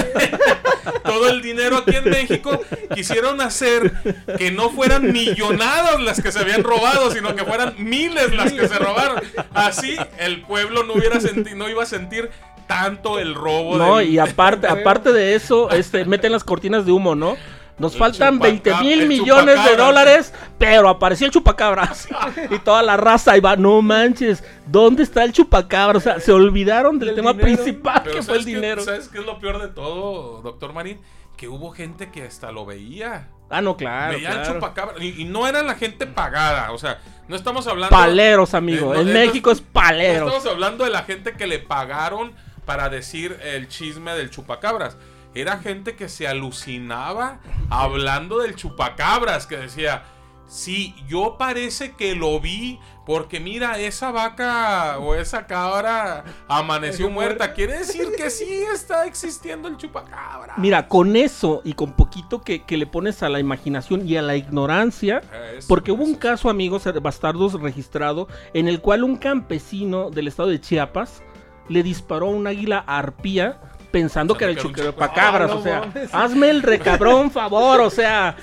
todo 1.06 1.30
el 1.30 1.42
dinero 1.42 1.78
aquí 1.78 1.96
en 1.96 2.10
México, 2.10 2.60
quisieron 2.94 3.40
hacer 3.42 3.94
que 4.38 4.52
no 4.52 4.70
fueran 4.70 5.14
millonadas 5.14 6.02
las 6.02 6.22
que 6.22 6.32
se 6.32 6.40
habían 6.40 6.64
robado, 6.64 7.12
sino 7.12 7.36
que 7.36 7.46
fueran 7.46 7.76
miles 7.78 8.34
las 8.36 8.52
que 8.52 8.68
se 8.68 8.80
robaron. 8.80 9.22
Así 9.54 9.96
el 10.18 10.42
pueblo 10.42 10.84
no, 10.84 10.94
hubiera 10.94 11.22
senti- 11.22 11.56
no 11.56 11.70
iba 11.70 11.84
a 11.84 11.86
sentir 11.86 12.30
tanto 12.68 13.20
el 13.20 13.36
robo. 13.36 13.78
No, 13.78 13.98
del- 13.98 14.10
y 14.10 14.20
aparte, 14.20 14.68
aparte 14.68 15.12
de 15.14 15.36
eso, 15.36 15.70
este, 15.72 16.06
meten 16.06 16.32
las 16.32 16.44
cortinas 16.44 16.86
de 16.86 16.92
humo, 16.92 17.16
¿no? 17.16 17.36
Nos 17.80 17.94
El 17.94 18.00
faltan 18.00 18.36
chupaca- 18.36 18.44
20 18.50 18.76
mil 18.82 19.08
millones 19.08 19.64
de 19.66 19.76
dólares, 19.76 20.32
pero 20.60 20.88
apareció 20.90 21.26
el 21.26 21.34
chupacabras. 21.34 22.08
y 22.52 22.60
toda 22.60 22.84
la 22.84 22.98
raza 22.98 23.36
iba, 23.36 23.56
no 23.56 23.82
manches, 23.82 24.44
¿dónde 24.68 25.02
está 25.04 25.24
el 25.24 25.34
chupacabras? 25.34 25.98
O 25.98 26.00
sea, 26.04 26.20
se 26.20 26.32
olvidaron 26.32 27.00
del 27.00 27.16
tema 27.16 27.34
dinero. 27.34 27.56
principal 27.56 28.02
Pero 28.04 28.16
que 28.18 28.22
fue 28.22 28.36
el 28.36 28.42
¿sabes 28.42 28.46
qué- 28.46 28.56
dinero. 28.56 28.84
¿Sabes 28.84 29.10
qué 29.10 29.18
es 29.20 29.26
lo 29.26 29.40
peor 29.40 29.60
de 29.60 29.70
todo, 29.70 30.42
doctor 30.44 30.72
Marín? 30.74 31.00
Que 31.36 31.48
hubo 31.48 31.72
gente 31.72 32.12
que 32.12 32.22
hasta 32.24 32.52
lo 32.52 32.64
veía. 32.66 33.30
Ah, 33.50 33.60
no, 33.62 33.76
claro. 33.76 34.14
Veía 34.14 34.30
el 34.30 34.36
claro. 34.42 34.54
chupacabra. 34.54 35.04
Y, 35.04 35.22
y 35.22 35.26
no 35.26 35.48
era 35.48 35.64
la 35.64 35.74
gente 35.74 36.06
pagada. 36.06 36.72
O 36.72 36.78
sea, 36.78 37.00
no 37.28 37.36
estamos 37.36 37.66
hablando. 37.66 37.90
Paleros, 37.96 38.54
amigo. 38.54 38.94
No, 38.94 39.00
en 39.02 39.12
México 39.12 39.50
no- 39.50 39.54
es 39.54 39.62
No 39.62 39.68
paleros. 39.74 40.28
estamos 40.32 40.54
hablando 40.54 40.84
de 40.84 40.92
la 40.92 41.04
gente 41.04 41.34
que 41.34 41.48
le 41.48 41.58
pagaron 41.58 42.34
para 42.66 42.90
decir 42.90 43.38
el 43.42 43.68
chisme 43.68 44.14
del 44.14 44.30
chupacabras. 44.30 44.98
Era 45.36 45.58
gente 45.58 45.96
que 45.96 46.10
se 46.10 46.28
alucinaba 46.28 47.40
hablando 47.70 48.40
del 48.40 48.56
chupacabras, 48.56 49.48
que 49.48 49.58
decía, 49.58 50.04
sí, 50.48 50.96
yo 51.08 51.38
parece 51.40 51.94
que 51.94 52.16
lo 52.16 52.40
vi, 52.40 52.80
porque 53.06 53.40
mira, 53.40 53.80
esa 53.80 54.12
vaca 54.12 55.00
o 55.00 55.16
esa 55.16 55.48
cabra 55.48 56.24
amaneció 56.48 57.10
muerta. 57.10 57.54
Quiere 57.54 57.80
decir 57.80 58.10
que 58.16 58.30
sí 58.30 58.64
está 58.74 59.06
existiendo 59.08 59.68
el 59.68 59.78
chupacabra. 59.78 60.54
Mira, 60.58 60.88
con 60.88 61.16
eso 61.16 61.62
y 61.64 61.74
con 61.74 61.94
poquito 61.94 62.42
que, 62.42 62.64
que 62.64 62.78
le 62.78 62.86
pones 62.86 63.24
a 63.24 63.30
la 63.30 63.40
imaginación 63.40 64.08
y 64.08 64.16
a 64.18 64.22
la 64.22 64.36
ignorancia, 64.36 65.22
Eso, 65.58 65.68
Porque 65.68 65.92
hubo 65.92 66.04
un 66.04 66.16
caso, 66.16 66.50
amigos 66.50 66.84
bastardos, 67.02 67.54
registrado 67.60 68.28
en 68.54 68.68
el 68.68 68.82
cual 68.82 69.04
un 69.04 69.18
campesino 69.18 70.12
del 70.12 70.28
estado 70.28 70.50
de 70.50 70.62
Chiapas 70.62 71.24
le 71.70 71.84
disparó 71.84 72.28
a 72.28 72.30
un 72.32 72.48
águila 72.48 72.84
arpía 72.86 73.58
pensando 73.92 74.36
que 74.36 74.46
era 74.46 74.52
el 74.54 74.58
era 74.58 74.68
un 74.68 74.74
chupacabras. 74.74 75.52
chupa- 75.52 75.60
o 75.60 75.64
sea, 75.64 75.78
Ah, 75.78 75.82
no 75.86 75.94
mames. 75.94 76.10
hazme 76.14 76.50
el 76.50 76.64
recabrón 76.64 77.30
favor, 77.30 77.82
o 77.82 77.90
sea, 77.92 78.36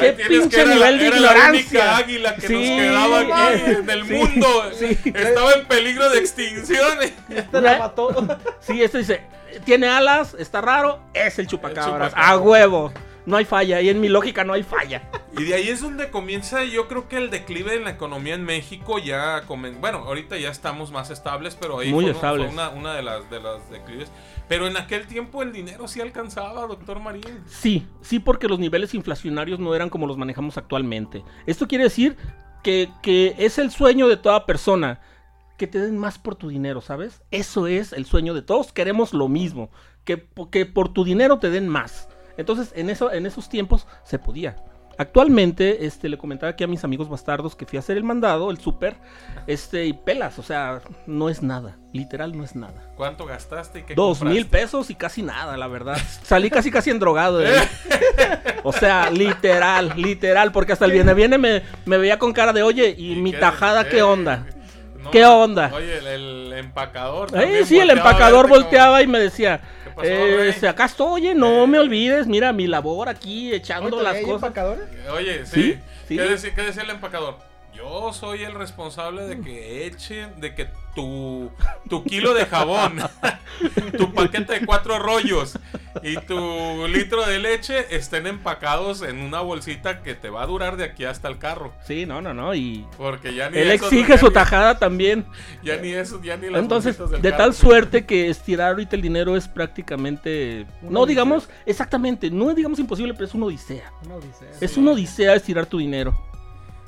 qué 0.00 0.12
pinche 0.14 0.60
era 0.60 0.68
la- 0.70 0.74
nivel 0.90 0.98
de 0.98 1.06
era 1.06 1.16
la 1.20 1.26
ignorancia. 1.28 1.80
única 1.80 1.96
águila 1.96 2.34
que 2.36 2.48
nos 2.48 2.62
quedaba 2.62 3.20
aquí 3.20 3.54
eh, 3.70 3.76
en 3.80 3.90
el 3.90 4.04
sí, 4.06 4.12
mundo. 4.14 4.46
sí. 4.76 4.98
Estaba 5.14 5.52
en 5.52 5.64
peligro 5.66 6.10
de 6.10 6.18
extinción. 6.18 6.98
Este 7.28 7.60
la 7.60 7.78
mató. 7.78 8.08
Sí, 8.58 8.82
esto 8.82 8.98
dice, 8.98 9.20
tiene 9.64 9.86
alas, 9.88 10.34
está 10.38 10.60
raro, 10.60 10.98
es 11.14 11.38
el 11.38 11.46
chupacabras, 11.46 11.86
chupacabras. 11.86 12.12
a 12.16 12.36
huevo. 12.38 12.92
No 13.26 13.36
hay 13.36 13.44
falla, 13.44 13.80
y 13.80 13.88
en 13.88 14.00
mi 14.00 14.08
lógica 14.08 14.44
no 14.44 14.52
hay 14.52 14.62
falla. 14.62 15.10
Y 15.36 15.42
de 15.44 15.54
ahí 15.54 15.68
es 15.68 15.82
donde 15.82 16.10
comienza, 16.10 16.64
yo 16.64 16.86
creo 16.88 17.08
que 17.08 17.16
el 17.18 17.28
declive 17.28 17.74
en 17.74 17.84
la 17.84 17.90
economía 17.90 18.34
en 18.34 18.44
México 18.44 18.98
ya 18.98 19.42
comen- 19.46 19.80
bueno, 19.80 19.98
ahorita 19.98 20.38
ya 20.38 20.48
estamos 20.50 20.92
más 20.92 21.10
estables, 21.10 21.56
pero 21.60 21.78
ahí 21.80 21.90
Muy 21.92 22.04
fue, 22.04 22.12
estables. 22.12 22.46
fue 22.46 22.54
una, 22.54 22.70
una 22.70 22.94
de 22.94 23.02
las 23.02 23.28
de 23.28 23.40
las 23.40 23.68
declives. 23.70 24.10
Pero 24.48 24.68
en 24.68 24.76
aquel 24.76 25.06
tiempo 25.08 25.42
el 25.42 25.52
dinero 25.52 25.88
sí 25.88 26.00
alcanzaba, 26.00 26.66
doctor 26.68 27.00
Marín. 27.00 27.24
Sí, 27.46 27.84
sí, 28.00 28.20
porque 28.20 28.46
los 28.48 28.60
niveles 28.60 28.94
inflacionarios 28.94 29.58
no 29.58 29.74
eran 29.74 29.90
como 29.90 30.06
los 30.06 30.16
manejamos 30.16 30.56
actualmente. 30.56 31.24
Esto 31.46 31.66
quiere 31.66 31.84
decir 31.84 32.16
que, 32.62 32.88
que 33.02 33.34
es 33.38 33.58
el 33.58 33.72
sueño 33.72 34.06
de 34.08 34.16
toda 34.16 34.46
persona, 34.46 35.00
que 35.58 35.66
te 35.66 35.80
den 35.80 35.98
más 35.98 36.18
por 36.18 36.36
tu 36.36 36.48
dinero, 36.48 36.80
¿sabes? 36.80 37.22
Eso 37.32 37.66
es 37.66 37.92
el 37.92 38.06
sueño 38.06 38.34
de 38.34 38.42
todos, 38.42 38.72
queremos 38.72 39.12
lo 39.12 39.26
mismo, 39.28 39.70
que, 40.04 40.28
que 40.52 40.64
por 40.64 40.90
tu 40.92 41.02
dinero 41.04 41.38
te 41.40 41.50
den 41.50 41.66
más. 41.68 42.08
Entonces, 42.36 42.72
en, 42.74 42.90
eso, 42.90 43.12
en 43.12 43.26
esos 43.26 43.48
tiempos 43.48 43.86
se 44.04 44.18
podía. 44.18 44.56
Actualmente, 44.98 45.84
este, 45.84 46.08
le 46.08 46.16
comentaba 46.16 46.50
aquí 46.52 46.64
a 46.64 46.66
mis 46.66 46.82
amigos 46.82 47.10
bastardos 47.10 47.54
que 47.54 47.66
fui 47.66 47.76
a 47.76 47.80
hacer 47.80 47.98
el 47.98 48.02
mandado, 48.04 48.50
el 48.50 48.58
súper, 48.58 48.96
este, 49.46 49.84
y 49.84 49.92
pelas, 49.92 50.38
o 50.38 50.42
sea, 50.42 50.80
no 51.06 51.28
es 51.28 51.42
nada, 51.42 51.76
literal 51.92 52.34
no 52.34 52.42
es 52.44 52.56
nada. 52.56 52.82
¿Cuánto 52.96 53.26
gastaste 53.26 53.80
y 53.80 53.82
qué 53.82 53.94
Dos 53.94 54.18
compraste? 54.20 54.34
mil 54.34 54.46
pesos 54.46 54.88
y 54.88 54.94
casi 54.94 55.22
nada, 55.22 55.58
la 55.58 55.66
verdad. 55.66 55.98
Salí 56.22 56.48
casi 56.48 56.70
casi 56.70 56.88
endrogado. 56.88 57.40
ahí. 57.40 57.52
O 58.64 58.72
sea, 58.72 59.10
literal, 59.10 59.92
literal, 59.96 60.50
porque 60.50 60.72
hasta 60.72 60.86
el 60.86 60.92
viene 60.92 61.12
viene 61.12 61.36
me, 61.36 61.62
me 61.84 61.98
veía 61.98 62.18
con 62.18 62.32
cara 62.32 62.54
de, 62.54 62.62
oye, 62.62 62.94
¿y, 62.96 63.16
mi 63.16 63.32
qué? 63.32 63.38
tajada 63.38 63.88
qué 63.90 63.98
Eh, 63.98 64.02
onda? 64.02 64.46
no, 64.98 65.10
¿Qué 65.10 65.26
onda? 65.26 65.70
Oye, 65.74 65.98
el, 65.98 66.06
el 66.06 66.52
empacador. 66.54 67.28
Eh, 67.38 67.66
sí, 67.66 67.78
el 67.78 67.90
empacador 67.90 68.48
como- 68.48 68.60
volteaba 68.60 69.02
y 69.02 69.06
me 69.06 69.18
decía, 69.20 69.60
¿Qué 69.60 69.66
pasó, 69.96 70.08
eh, 70.08 70.68
acá 70.68 70.84
estoy, 70.84 71.06
oye, 71.22 71.34
no 71.34 71.64
Eh. 71.64 71.66
me 71.66 71.78
olvides, 71.80 72.26
mira 72.28 72.52
mi 72.52 72.66
labor 72.68 73.08
aquí 73.08 73.52
echando 73.52 73.90
¿todavía 73.90 74.12
las 74.12 74.22
cosas. 74.22 74.34
empacadores? 74.48 74.84
Oye, 75.10 75.44
sí. 75.46 75.62
Sí, 75.62 75.78
sí. 76.08 76.16
¿Qué, 76.16 76.22
decía, 76.22 76.54
qué 76.54 76.62
decía 76.62 76.82
el 76.84 76.90
empacador? 76.90 77.38
Yo 77.76 78.12
soy 78.12 78.42
el 78.42 78.54
responsable 78.54 79.22
de 79.22 79.40
que 79.40 79.86
echen, 79.86 80.40
de 80.40 80.54
que 80.54 80.66
tu, 80.94 81.50
tu 81.90 82.04
kilo 82.04 82.32
de 82.32 82.46
jabón, 82.46 82.98
tu 83.98 84.14
paquete 84.14 84.60
de 84.60 84.66
cuatro 84.66 84.98
rollos 84.98 85.58
y 86.02 86.16
tu 86.16 86.86
litro 86.88 87.26
de 87.26 87.38
leche 87.38 87.94
estén 87.94 88.26
empacados 88.26 89.02
en 89.02 89.18
una 89.20 89.40
bolsita 89.42 90.02
que 90.02 90.14
te 90.14 90.30
va 90.30 90.42
a 90.42 90.46
durar 90.46 90.76
de 90.78 90.84
aquí 90.84 91.04
hasta 91.04 91.28
el 91.28 91.36
carro. 91.38 91.74
Sí, 91.86 92.06
no, 92.06 92.22
no, 92.22 92.32
no, 92.32 92.54
y 92.54 92.86
Porque 92.96 93.34
ya 93.34 93.50
ni 93.50 93.58
él 93.58 93.70
eso, 93.72 93.84
exige 93.86 94.12
ya 94.12 94.18
su 94.18 94.28
ni- 94.28 94.32
tajada 94.32 94.78
también. 94.78 95.26
Ya 95.62 95.76
ni 95.76 95.92
eso, 95.92 96.20
ya 96.22 96.36
ni 96.38 96.48
las 96.48 96.62
Entonces, 96.62 96.96
del 96.98 97.20
de 97.20 97.30
carro. 97.30 97.44
tal 97.44 97.54
suerte 97.54 98.06
que 98.06 98.28
estirar 98.30 98.70
ahorita 98.70 98.96
el 98.96 99.02
dinero 99.02 99.36
es 99.36 99.48
prácticamente, 99.48 100.66
Una 100.80 100.90
no 100.92 101.00
odisea. 101.00 101.08
digamos, 101.10 101.48
exactamente, 101.66 102.30
no 102.30 102.48
es 102.50 102.56
digamos 102.56 102.78
imposible, 102.78 103.12
pero 103.12 103.26
es 103.26 103.34
una 103.34 103.46
odisea. 103.46 103.92
Una 104.04 104.14
odisea. 104.14 104.48
Es 104.60 104.70
Sí. 104.72 104.80
una 104.80 104.92
odisea 104.92 105.34
estirar 105.34 105.66
tu 105.66 105.76
dinero. 105.78 106.18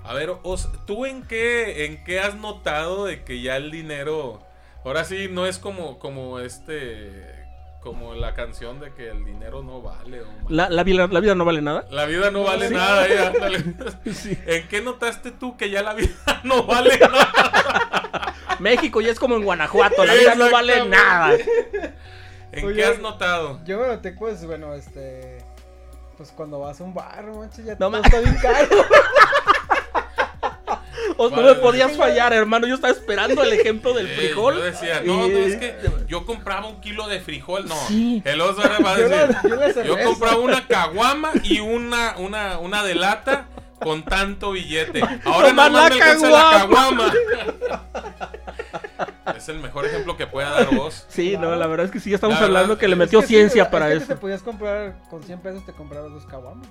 A 0.08 0.14
ver, 0.14 0.32
Os, 0.42 0.70
¿tú 0.86 1.04
en 1.04 1.22
qué, 1.22 1.84
en 1.84 2.02
qué 2.02 2.18
has 2.18 2.34
notado 2.34 3.04
de 3.04 3.24
que 3.24 3.42
ya 3.42 3.56
el 3.56 3.70
dinero, 3.70 4.40
ahora 4.82 5.04
sí, 5.04 5.28
no 5.30 5.44
es 5.46 5.58
como, 5.58 5.98
como 5.98 6.40
este, 6.40 7.44
como 7.82 8.14
la 8.14 8.32
canción 8.32 8.80
de 8.80 8.94
que 8.94 9.10
el 9.10 9.26
dinero 9.26 9.62
no 9.62 9.82
vale? 9.82 10.22
La, 10.48 10.70
la 10.70 10.82
vida, 10.82 11.06
la 11.08 11.20
vida 11.20 11.34
no 11.34 11.44
vale 11.44 11.60
nada. 11.60 11.84
La 11.90 12.06
vida 12.06 12.30
no 12.30 12.42
vale 12.44 12.68
Sí. 12.68 12.74
nada, 12.74 13.06
eh, 13.06 13.18
ándale. 13.18 13.58
¿En 14.46 14.68
qué 14.68 14.80
notaste 14.80 15.30
tú 15.30 15.58
que 15.58 15.68
ya 15.68 15.82
la 15.82 15.92
vida 15.92 16.08
no 16.42 16.62
vale 16.64 16.98
nada? 16.98 18.34
México 18.60 19.02
ya 19.02 19.12
es 19.12 19.18
como 19.20 19.36
en 19.36 19.44
Guanajuato, 19.44 20.06
la 20.06 20.14
vida 20.14 20.34
no 20.36 20.50
vale 20.50 20.86
nada. 20.86 21.36
¿En 22.50 22.64
Oye, 22.64 22.76
qué 22.76 22.84
has 22.86 22.98
notado? 22.98 23.60
Yo 23.66 23.78
me 23.78 23.86
noté, 23.88 24.12
pues, 24.12 24.42
bueno, 24.46 24.72
este. 24.72 25.44
Pues 26.16 26.32
cuando 26.32 26.58
vas 26.58 26.80
a 26.80 26.84
un 26.84 26.94
bar, 26.94 27.26
manches, 27.26 27.64
ya 27.64 27.76
No 27.78 27.90
todo 27.90 28.02
está 28.02 28.20
bien 28.20 28.36
caro. 28.42 28.68
O 31.20 31.28
no 31.30 31.36
Vale. 31.36 31.48
me 31.48 31.54
podías 31.56 31.96
fallar, 31.96 32.32
hermano. 32.32 32.66
Yo 32.68 32.76
estaba 32.76 32.92
esperando 32.92 33.42
el 33.42 33.52
ejemplo 33.52 33.92
del 33.92 34.06
Eh, 34.06 34.14
frijol. 34.16 34.54
yo 34.54 34.62
decía, 34.62 35.02
no, 35.04 35.26
no, 35.28 35.36
es 35.38 35.56
que 35.56 35.74
yo 36.06 36.24
compraba 36.24 36.66
un 36.68 36.80
kilo 36.80 37.08
de 37.08 37.20
frijol, 37.20 37.66
no. 37.68 37.74
Sí. 37.88 38.22
El 38.24 38.40
oso 38.40 38.62
ahora 38.62 38.78
va 38.78 38.94
a 38.94 38.98
Yo 38.98 39.08
la- 39.08 39.26
decir, 39.66 39.82
yo 39.84 39.98
compraba 40.02 40.36
una 40.38 40.66
caguama 40.68 41.32
y 41.42 41.58
una, 41.60 42.14
una, 42.18 42.58
una 42.60 42.84
de 42.84 42.94
lata 42.94 43.48
con 43.80 44.04
tanto 44.04 44.52
billete. 44.52 45.02
Ahora 45.24 45.52
la 45.52 45.68
me 45.68 45.78
alcanza 45.78 46.30
la 46.30 46.50
caguama. 46.52 47.12
es 49.36 49.48
el 49.48 49.58
mejor 49.58 49.86
ejemplo 49.86 50.16
que 50.16 50.26
pueda 50.26 50.50
dar 50.50 50.74
vos. 50.74 51.04
Sí, 51.08 51.36
no, 51.36 51.54
la 51.56 51.66
verdad 51.66 51.86
es 51.86 51.92
que 51.92 52.00
sí, 52.00 52.10
ya 52.10 52.14
estamos 52.16 52.38
La 52.38 52.46
hablando 52.46 52.68
verdad, 52.68 52.80
que 52.80 52.86
le 52.88 52.92
es 52.94 52.98
metió 52.98 53.18
Es 53.20 53.24
que 53.24 53.28
sí, 53.28 53.34
ciencia 53.34 53.62
es 53.64 53.68
para 53.68 53.88
que 53.88 53.94
eso. 53.96 54.06
Te 54.06 54.16
podías 54.16 54.42
comprar 54.42 54.96
con 55.10 55.22
100 55.22 55.40
pesos, 55.40 55.66
te 55.66 55.72
comprabas 55.72 56.12
dos 56.12 56.26
caguamas. 56.26 56.66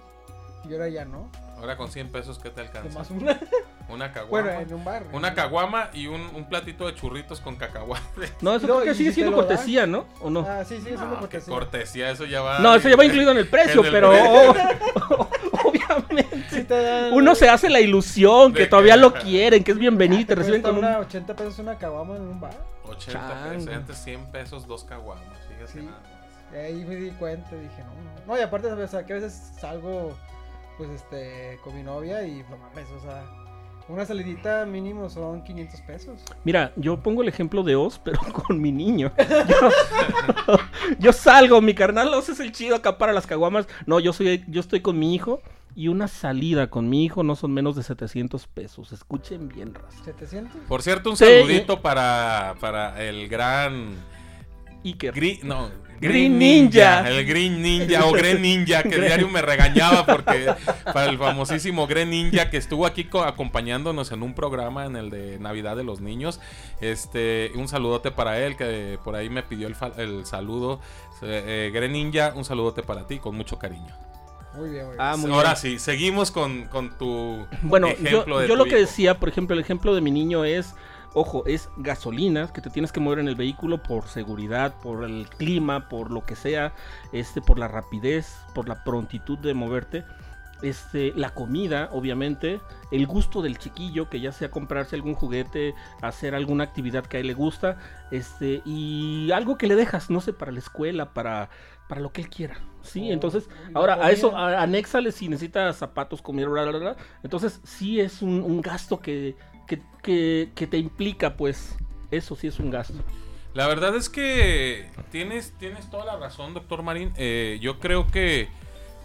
Y 0.67 0.73
ahora 0.73 0.87
ya 0.89 1.05
no. 1.05 1.29
Ahora 1.57 1.75
con 1.75 1.89
100 1.89 2.11
pesos, 2.11 2.37
¿qué 2.39 2.49
te 2.51 2.61
alcanza? 2.61 2.89
Nomás 2.89 3.09
una. 3.11 3.39
Una 3.89 4.11
caguama. 4.11 4.49
Bueno, 4.49 4.59
en 4.59 4.73
un 4.73 4.83
bar. 4.83 5.03
Una 5.13 5.33
caguama 5.33 5.89
y 5.93 6.07
un, 6.07 6.19
un 6.35 6.49
platito 6.49 6.87
de 6.87 6.93
churritos 6.93 7.39
con 7.39 7.55
cacahuate. 7.55 8.03
No, 8.41 8.53
eso 8.55 8.67
No, 8.67 8.73
creo 8.81 8.83
que 8.83 8.93
sigue 8.93 9.11
si 9.11 9.15
siendo 9.21 9.33
cortesía, 9.33 9.87
¿no? 9.87 10.05
¿O 10.19 10.29
no? 10.29 10.41
Ah, 10.45 10.65
sí, 10.65 10.75
sí, 10.81 10.89
eso 10.89 10.95
es 10.95 10.99
No, 11.09 11.21
lo 11.21 11.29
qué 11.29 11.37
que 11.37 11.41
sí. 11.41 11.49
cortesía, 11.49 12.09
eso 12.11 12.25
ya 12.25 12.41
va. 12.41 12.59
No, 12.59 12.75
eso 12.75 12.89
ya 12.89 12.97
va 12.97 13.05
incluido 13.05 13.31
en 13.31 13.37
el 13.37 13.47
precio, 13.47 13.79
en 13.79 13.85
el 13.85 13.91
pero 13.93 14.09
precio. 14.09 15.27
obviamente 15.63 16.43
Sí 16.49 16.63
te 16.65 16.81
dan- 16.81 17.13
uno 17.13 17.33
se 17.33 17.49
hace 17.49 17.69
la 17.69 17.79
ilusión 17.79 18.53
que 18.53 18.65
todavía 18.67 18.95
que- 18.95 18.99
lo 18.99 19.13
quieren, 19.13 19.63
que 19.63 19.71
es 19.71 19.77
bienvenido 19.77 20.21
y 20.21 20.25
te 20.25 20.33
te 20.33 20.35
reciben 20.35 20.61
con 20.61 20.71
un... 20.73 20.79
una 20.79 20.99
80 20.99 21.33
pesos 21.35 21.59
una 21.59 21.77
caguama 21.77 22.15
en 22.17 22.23
un 22.23 22.39
bar. 22.41 22.57
80 22.83 23.11
Chango. 23.19 23.49
pesos, 23.55 23.73
antes 23.73 23.97
100 24.03 24.25
pesos, 24.31 24.67
dos 24.67 24.83
caguamas. 24.83 25.23
Fíjate 25.47 25.71
Sí. 25.71 25.79
nada 25.85 25.97
más. 25.97 26.53
Y 26.53 26.55
ahí 26.57 26.85
me 26.85 26.95
di 26.95 27.11
cuenta, 27.11 27.49
dije, 27.55 27.83
no, 27.83 28.25
no. 28.25 28.33
No, 28.33 28.39
y 28.39 28.41
aparte, 28.43 28.67
o 28.67 28.87
sea, 28.87 29.05
que 29.05 29.13
a 29.13 29.15
veces 29.17 29.51
salgo, 29.59 30.13
pues, 30.77 30.89
este, 30.91 31.59
con 31.63 31.75
mi 31.75 31.83
novia 31.83 32.25
y 32.25 32.43
no 32.49 32.57
mames, 32.57 32.89
o 32.91 32.99
sea, 33.01 33.25
una 33.89 34.05
salidita 34.05 34.65
mínimo 34.65 35.09
son 35.09 35.43
500 35.43 35.81
pesos. 35.81 36.19
Mira, 36.43 36.73
yo 36.75 36.97
pongo 37.01 37.21
el 37.21 37.29
ejemplo 37.29 37.63
de 37.63 37.75
Oz, 37.75 37.99
pero 38.03 38.19
con 38.47 38.61
mi 38.61 38.71
niño. 38.71 39.11
Yo, 39.47 39.69
yo 40.99 41.13
salgo, 41.13 41.61
mi 41.61 41.73
carnal 41.73 42.13
Oz 42.13 42.29
es 42.29 42.39
el 42.39 42.51
chido 42.51 42.75
acá 42.75 42.97
para 42.97 43.13
las 43.13 43.25
caguamas. 43.27 43.67
No, 43.85 43.99
yo 43.99 44.11
soy, 44.13 44.43
yo 44.47 44.59
estoy 44.59 44.81
con 44.81 44.99
mi 44.99 45.15
hijo 45.15 45.41
y 45.75 45.87
una 45.87 46.07
salida 46.07 46.69
con 46.69 46.89
mi 46.89 47.05
hijo 47.05 47.23
no 47.23 47.35
son 47.35 47.53
menos 47.53 47.75
de 47.75 47.83
700 47.83 48.47
pesos. 48.47 48.91
Escuchen 48.91 49.47
bien, 49.47 49.73
raza. 49.73 50.03
700. 50.03 50.61
Por 50.67 50.81
cierto, 50.81 51.09
un 51.11 51.17
Sí. 51.17 51.23
saludito 51.25 51.81
para, 51.81 52.55
para 52.59 53.01
el 53.03 53.27
gran. 53.29 53.95
Iker. 54.83 55.13
Gri- 55.13 55.43
no, 55.43 55.69
Green 55.99 56.37
Ninja. 56.37 57.07
El 57.09 57.25
Green 57.25 57.61
Ninja 57.61 58.05
o 58.05 58.11
Green 58.11 58.41
Ninja, 58.41 58.83
que 58.83 58.99
diario 58.99 59.27
me 59.29 59.41
regañaba 59.41 60.05
porque 60.05 60.53
para 60.93 61.05
el 61.09 61.17
famosísimo 61.17 61.87
Green 61.87 62.09
Ninja 62.09 62.49
que 62.49 62.57
estuvo 62.57 62.85
aquí 62.85 63.05
co- 63.05 63.23
acompañándonos 63.23 64.11
en 64.11 64.23
un 64.23 64.33
programa 64.33 64.85
en 64.85 64.95
el 64.95 65.09
de 65.09 65.39
Navidad 65.39 65.75
de 65.75 65.83
los 65.83 65.99
Niños. 66.01 66.39
Este, 66.81 67.51
un 67.55 67.67
saludote 67.67 68.11
para 68.11 68.39
él, 68.39 68.55
que 68.55 68.99
por 69.03 69.15
ahí 69.15 69.29
me 69.29 69.43
pidió 69.43 69.67
el, 69.67 69.75
el 69.97 70.25
saludo. 70.25 70.79
Eh, 71.21 71.71
Green 71.73 71.93
Ninja, 71.93 72.33
un 72.35 72.45
saludote 72.45 72.83
para 72.83 73.07
ti, 73.07 73.19
con 73.19 73.35
mucho 73.35 73.57
cariño. 73.57 73.95
Muy 74.55 74.69
bien, 74.69 74.85
muy 74.85 74.95
bien. 74.95 75.01
Ah, 75.01 75.15
muy 75.17 75.31
Ahora 75.31 75.49
bien. 75.49 75.57
sí, 75.57 75.79
seguimos 75.79 76.31
con, 76.31 76.65
con 76.65 76.97
tu 76.97 77.45
Bueno, 77.61 77.87
yo, 77.89 77.93
ejemplo 78.07 78.39
de 78.39 78.47
yo 78.47 78.53
tu 78.53 78.57
lo 78.57 78.65
que 78.65 78.75
decía, 78.75 79.19
por 79.19 79.29
ejemplo, 79.29 79.53
el 79.55 79.61
ejemplo 79.61 79.93
de 79.93 80.01
mi 80.01 80.09
niño 80.11 80.45
es, 80.45 80.73
ojo, 81.17 81.43
es 81.45 81.69
gasolina, 81.77 82.51
que 82.53 82.61
te 82.61 82.69
tienes 82.69 82.91
que 82.91 82.99
mover 82.99 83.19
en 83.19 83.27
el 83.27 83.35
vehículo 83.35 83.81
por 83.81 84.07
seguridad, 84.07 84.75
por 84.81 85.03
el 85.03 85.27
clima, 85.29 85.89
por 85.89 86.11
lo 86.11 86.23
que 86.25 86.35
sea, 86.35 86.73
este, 87.11 87.41
por 87.41 87.57
la 87.59 87.67
rapidez, 87.67 88.37
por 88.53 88.67
la 88.69 88.83
prontitud 88.83 89.37
de 89.39 89.53
moverte. 89.53 90.05
Este, 90.63 91.13
la 91.15 91.29
comida, 91.35 91.87
obviamente, 91.91 92.59
el 92.91 93.05
gusto 93.05 93.43
del 93.43 93.59
chiquillo, 93.59 94.09
que 94.09 94.19
ya 94.19 94.31
sea 94.31 94.49
comprarse 94.49 94.95
algún 94.95 95.13
juguete, 95.13 95.75
hacer 96.01 96.33
alguna 96.33 96.63
actividad 96.63 97.05
que 97.05 97.17
a 97.17 97.19
él 97.19 97.27
le 97.27 97.35
gusta, 97.35 97.77
este, 98.09 98.63
y 98.65 99.29
algo 99.31 99.57
que 99.57 99.67
le 99.67 99.75
dejas, 99.75 100.09
no 100.09 100.19
sé, 100.19 100.33
para 100.33 100.51
la 100.51 100.57
escuela, 100.57 101.13
para, 101.13 101.49
para 101.87 102.01
lo 102.01 102.11
que 102.11 102.21
él 102.21 102.29
quiera. 102.29 102.57
Sí, 102.81 103.09
Oh, 103.09 103.13
entonces, 103.13 103.49
ahora 103.75 103.99
a 104.01 104.11
eso, 104.11 104.35
a- 104.35 104.61
anéxale 104.63 105.11
si 105.11 105.29
necesita 105.29 105.71
zapatos, 105.73 106.23
comida, 106.23 106.47
bla, 106.47 106.63
bla, 106.65 106.79
bla. 106.79 106.95
Entonces, 107.21 107.61
sí 107.63 107.99
es 107.99 108.23
un, 108.23 108.41
un 108.41 108.61
gasto 108.61 108.99
que, 108.99 109.35
que, 109.67 110.49
que, 110.55 110.67
te 110.67 110.77
implica, 110.77 111.35
pues, 111.35 111.75
eso 112.11 112.35
sí 112.35 112.47
es 112.47 112.59
un 112.59 112.71
gasto. 112.71 112.95
La 113.53 113.67
verdad 113.67 113.95
es 113.95 114.09
que 114.09 114.89
tienes, 115.11 115.53
tienes 115.59 115.89
toda 115.89 116.05
la 116.05 116.17
razón, 116.17 116.53
doctor 116.53 116.83
Marín. 116.83 117.11
Eh, 117.17 117.59
yo 117.61 117.79
creo 117.79 118.07
que, 118.07 118.49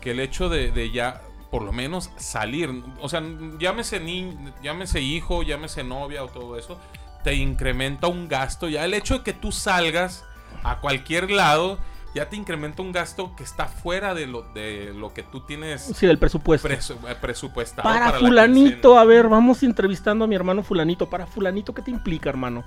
que 0.00 0.12
el 0.12 0.20
hecho 0.20 0.48
de, 0.48 0.70
de 0.70 0.90
ya, 0.90 1.22
por 1.50 1.62
lo 1.62 1.72
menos, 1.72 2.10
salir, 2.16 2.70
o 3.00 3.08
sea, 3.08 3.22
llámese, 3.58 4.00
ni, 4.00 4.34
llámese 4.62 5.00
hijo, 5.00 5.42
llámese 5.42 5.84
novia 5.84 6.22
o 6.22 6.28
todo 6.28 6.56
eso, 6.58 6.78
te 7.24 7.34
incrementa 7.34 8.08
un 8.08 8.28
gasto. 8.28 8.68
Ya 8.68 8.84
el 8.84 8.94
hecho 8.94 9.18
de 9.18 9.24
que 9.24 9.32
tú 9.32 9.52
salgas 9.52 10.24
a 10.62 10.80
cualquier 10.80 11.30
lado, 11.30 11.78
ya 12.14 12.28
te 12.28 12.36
incrementa 12.36 12.82
un 12.82 12.92
gasto 12.92 13.34
que 13.36 13.42
está 13.42 13.66
fuera 13.66 14.14
de 14.14 14.26
lo, 14.26 14.42
de 14.52 14.92
lo 14.94 15.14
que 15.14 15.22
tú 15.22 15.40
tienes 15.40 15.82
Sí, 15.82 16.06
del 16.06 16.18
presupuesto. 16.18 16.68
presu- 16.68 16.96
eh, 17.08 17.16
presupuestado. 17.20 17.88
para 17.88 18.12
la 18.12 18.18
fulanito, 18.18 18.98
a 18.98 19.04
ver, 19.04 19.28
vamos 19.28 19.62
entrevistando 19.62 20.24
a 20.24 20.28
mi 20.28 20.34
hermano 20.34 20.62
fulanito. 20.62 21.08
Para 21.08 21.26
fulanito, 21.26 21.72
¿qué 21.74 21.82
te 21.82 21.90
implica, 21.90 22.28
hermano? 22.28 22.64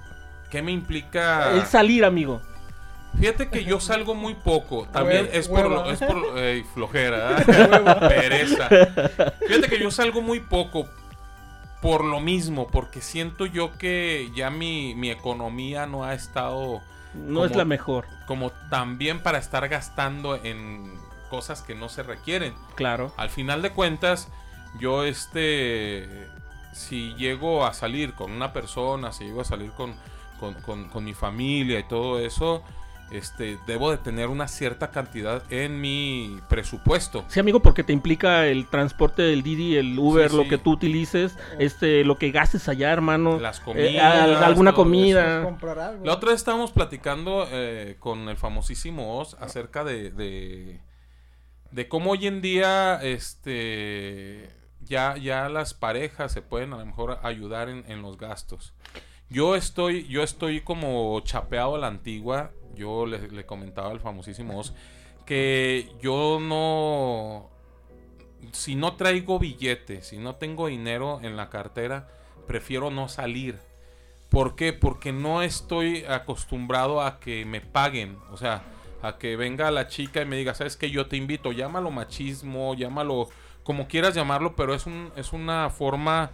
¿Qué 0.49 0.61
me 0.61 0.71
implica? 0.71 1.51
El 1.53 1.65
salir, 1.65 2.03
amigo. 2.05 2.41
Fíjate 3.19 3.49
que 3.49 3.63
yo 3.63 3.79
salgo 3.79 4.13
muy 4.13 4.33
poco. 4.33 4.87
También 4.91 5.29
es 5.31 5.47
por, 5.47 5.87
es 5.87 5.99
por 5.99 6.37
ey, 6.37 6.63
flojera, 6.73 7.37
¿eh? 7.47 8.07
pereza. 8.09 8.67
Fíjate 9.47 9.69
que 9.69 9.79
yo 9.79 9.89
salgo 9.91 10.21
muy 10.21 10.39
poco 10.41 10.87
por 11.81 12.03
lo 12.03 12.19
mismo, 12.19 12.67
porque 12.67 12.99
siento 12.99 13.45
yo 13.45 13.77
que 13.77 14.29
ya 14.35 14.49
mi, 14.49 14.95
mi 14.95 15.11
economía 15.11 15.85
no 15.85 16.03
ha 16.03 16.13
estado 16.15 16.81
No 17.15 17.45
es 17.45 17.55
la 17.55 17.65
mejor, 17.65 18.05
como 18.27 18.51
tan 18.69 18.97
bien 18.97 19.21
para 19.21 19.37
estar 19.37 19.67
gastando 19.69 20.35
en 20.43 20.93
cosas 21.29 21.61
que 21.61 21.75
no 21.75 21.89
se 21.89 22.03
requieren. 22.03 22.53
claro. 22.75 23.11
Al 23.17 23.29
final 23.29 23.61
de 23.61 23.71
cuentas, 23.71 24.27
yo 24.79 25.03
este, 25.03 26.27
si 26.73 27.13
llego 27.15 27.65
a 27.65 27.73
salir 27.73 28.13
con 28.13 28.31
una 28.31 28.53
persona, 28.53 29.11
si 29.11 29.25
llego 29.25 29.41
a 29.41 29.45
salir 29.45 29.71
con, 29.71 29.95
con, 30.39 30.53
con- 30.55 30.89
con 30.89 31.03
mi 31.03 31.13
familia 31.13 31.79
y 31.79 31.83
todo 31.83 32.19
eso, 32.19 32.63
este, 33.11 33.57
debo 33.67 33.91
de 33.91 33.97
tener 33.97 34.27
una 34.29 34.47
cierta 34.47 34.89
cantidad 34.91 35.43
en 35.51 35.79
mi 35.79 36.39
presupuesto. 36.49 37.23
Sí, 37.27 37.39
amigo, 37.39 37.61
porque 37.61 37.83
te 37.83 37.93
implica 37.93 38.47
el 38.47 38.67
transporte 38.67 39.21
del 39.21 39.43
Didi, 39.43 39.75
el 39.77 39.97
Uber, 39.97 40.29
Sí, 40.31 40.37
lo 40.37 40.47
que 40.47 40.57
tú 40.57 40.71
utilices, 40.71 41.37
este, 41.59 42.03
lo 42.03 42.17
que 42.17 42.31
gastes 42.31 42.67
allá, 42.67 42.91
hermano. 42.91 43.39
Las 43.39 43.59
Eh, 43.59 43.63
comidas. 43.63 44.13
al- 44.19 44.43
alguna 44.43 44.73
comida. 44.73 45.37
algo. 45.43 45.57
La 46.03 46.13
otra 46.13 46.29
vez 46.31 46.39
estábamos 46.41 46.71
platicando 46.71 47.47
eh, 47.51 47.95
con 47.99 48.27
el 48.29 48.37
famosísimo 48.37 49.19
Oz 49.19 49.35
acerca 49.39 49.83
de, 49.83 50.09
de, 50.11 50.81
de 51.71 51.87
cómo 51.87 52.11
hoy 52.11 52.27
en 52.27 52.41
día 52.41 52.99
este 53.03 54.49
ya, 54.81 55.17
ya 55.17 55.49
las 55.49 55.73
parejas 55.73 56.31
se 56.31 56.41
pueden 56.41 56.73
a 56.73 56.77
lo 56.77 56.85
mejor 56.85 57.19
ayudar 57.23 57.69
en, 57.69 57.83
en 57.87 58.01
los 58.01 58.17
gastos. 58.17 58.73
Yo 59.29 59.55
estoy, 59.55 60.07
yo 60.07 60.23
estoy 60.23 60.61
como 60.61 61.19
chapeado 61.21 61.75
a 61.75 61.79
la 61.79 61.87
antigua. 61.87 62.51
Yo 62.75 63.05
le, 63.05 63.45
comentaba 63.45 63.89
al 63.91 63.99
famosísimo 63.99 64.59
Oz 64.59 64.73
que 65.25 65.91
yo 66.01 66.39
no. 66.39 67.49
Si 68.51 68.75
no 68.75 68.95
traigo 68.95 69.39
billete, 69.39 70.03
si 70.03 70.17
no 70.17 70.35
tengo 70.35 70.67
dinero 70.67 71.19
en 71.23 71.35
la 71.35 71.49
cartera, 71.49 72.07
prefiero 72.47 72.91
no 72.91 73.09
salir. 73.09 73.59
¿Por 74.29 74.55
qué? 74.55 74.71
Porque 74.71 75.11
no 75.11 75.41
estoy 75.41 76.03
acostumbrado 76.05 77.01
a 77.01 77.19
que 77.19 77.45
me 77.45 77.61
paguen. 77.61 78.17
O 78.31 78.37
sea, 78.37 78.63
a 79.01 79.17
que 79.17 79.35
venga 79.35 79.71
la 79.71 79.87
chica 79.87 80.21
y 80.21 80.25
me 80.25 80.35
diga, 80.35 80.53
¿sabes 80.53 80.77
qué? 80.77 80.91
Yo 80.91 81.07
te 81.07 81.17
invito. 81.17 81.51
Llámalo 81.51 81.89
machismo, 81.89 82.75
llámalo 82.75 83.29
como 83.63 83.87
quieras 83.87 84.13
llamarlo, 84.13 84.55
pero 84.55 84.75
es, 84.75 84.85
un, 84.85 85.11
es 85.15 85.33
una 85.33 85.71
forma 85.71 86.31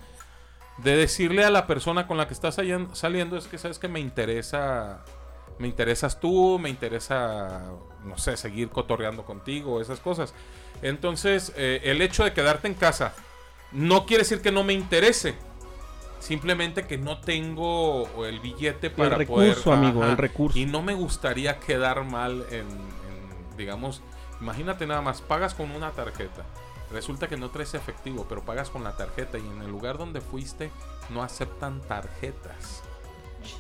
de 0.78 0.96
decirle 0.96 1.44
a 1.44 1.50
la 1.50 1.68
persona 1.68 2.08
con 2.08 2.18
la 2.18 2.28
que 2.28 2.34
estás 2.34 2.56
saliendo, 2.56 3.38
es 3.38 3.48
que 3.48 3.58
sabes 3.58 3.80
que 3.80 3.88
me 3.88 4.00
interesa, 4.00 5.04
me 5.60 5.68
interesas 5.68 6.20
tú, 6.20 6.58
me 6.60 6.70
interesa, 6.70 7.72
no 8.04 8.18
sé, 8.18 8.38
seguir 8.38 8.70
cotorreando 8.70 9.24
contigo, 9.24 9.82
esas 9.82 10.00
cosas. 10.00 10.34
Entonces, 10.82 11.54
eh, 11.56 11.82
el 11.84 12.01
hecho 12.01 12.24
de 12.24 12.34
quedarte 12.34 12.68
en 12.68 12.74
casa 12.74 13.13
no 13.72 14.06
quiere 14.06 14.24
decir 14.24 14.42
que 14.42 14.51
no 14.51 14.63
me 14.63 14.74
interese. 14.74 15.36
Simplemente 16.20 16.86
que 16.86 17.00
no 17.00 17.20
tengo 17.20 18.25
el 18.25 18.40
billete 18.40 18.92
para 18.92 19.18
el 19.18 19.25
poder. 19.25 19.50
recurso, 19.50 19.74
amigo, 19.74 20.04
ajá, 20.04 20.12
el 20.12 20.18
recurso. 20.18 20.60
Y 20.60 20.66
no 20.66 20.84
me 20.84 20.94
gustaría 20.94 21.58
quedar 21.60 22.04
mal 22.04 22.46
en, 22.51 22.68
en, 22.68 23.58
digamos, 23.58 24.04
imagínate 24.40 24.86
nada 24.86 25.01
más, 25.01 25.22
pagas 25.22 25.56
con 25.56 25.72
una 25.72 25.92
tarjeta. 25.92 26.46
Resulta 26.93 27.27
que 27.27 27.38
no 27.38 27.50
traes 27.50 27.74
efectivo, 27.74 28.25
pero 28.27 28.43
pagas 28.43 28.69
con 28.69 28.83
la 28.83 28.95
tarjeta 28.98 29.38
y 29.38 29.48
en 29.48 29.62
el 29.62 29.71
lugar 29.71 29.98
donde 29.98 30.19
fuiste 30.21 30.69
no 31.10 31.24
aceptan 31.24 31.81
tarjetas. 31.81 32.83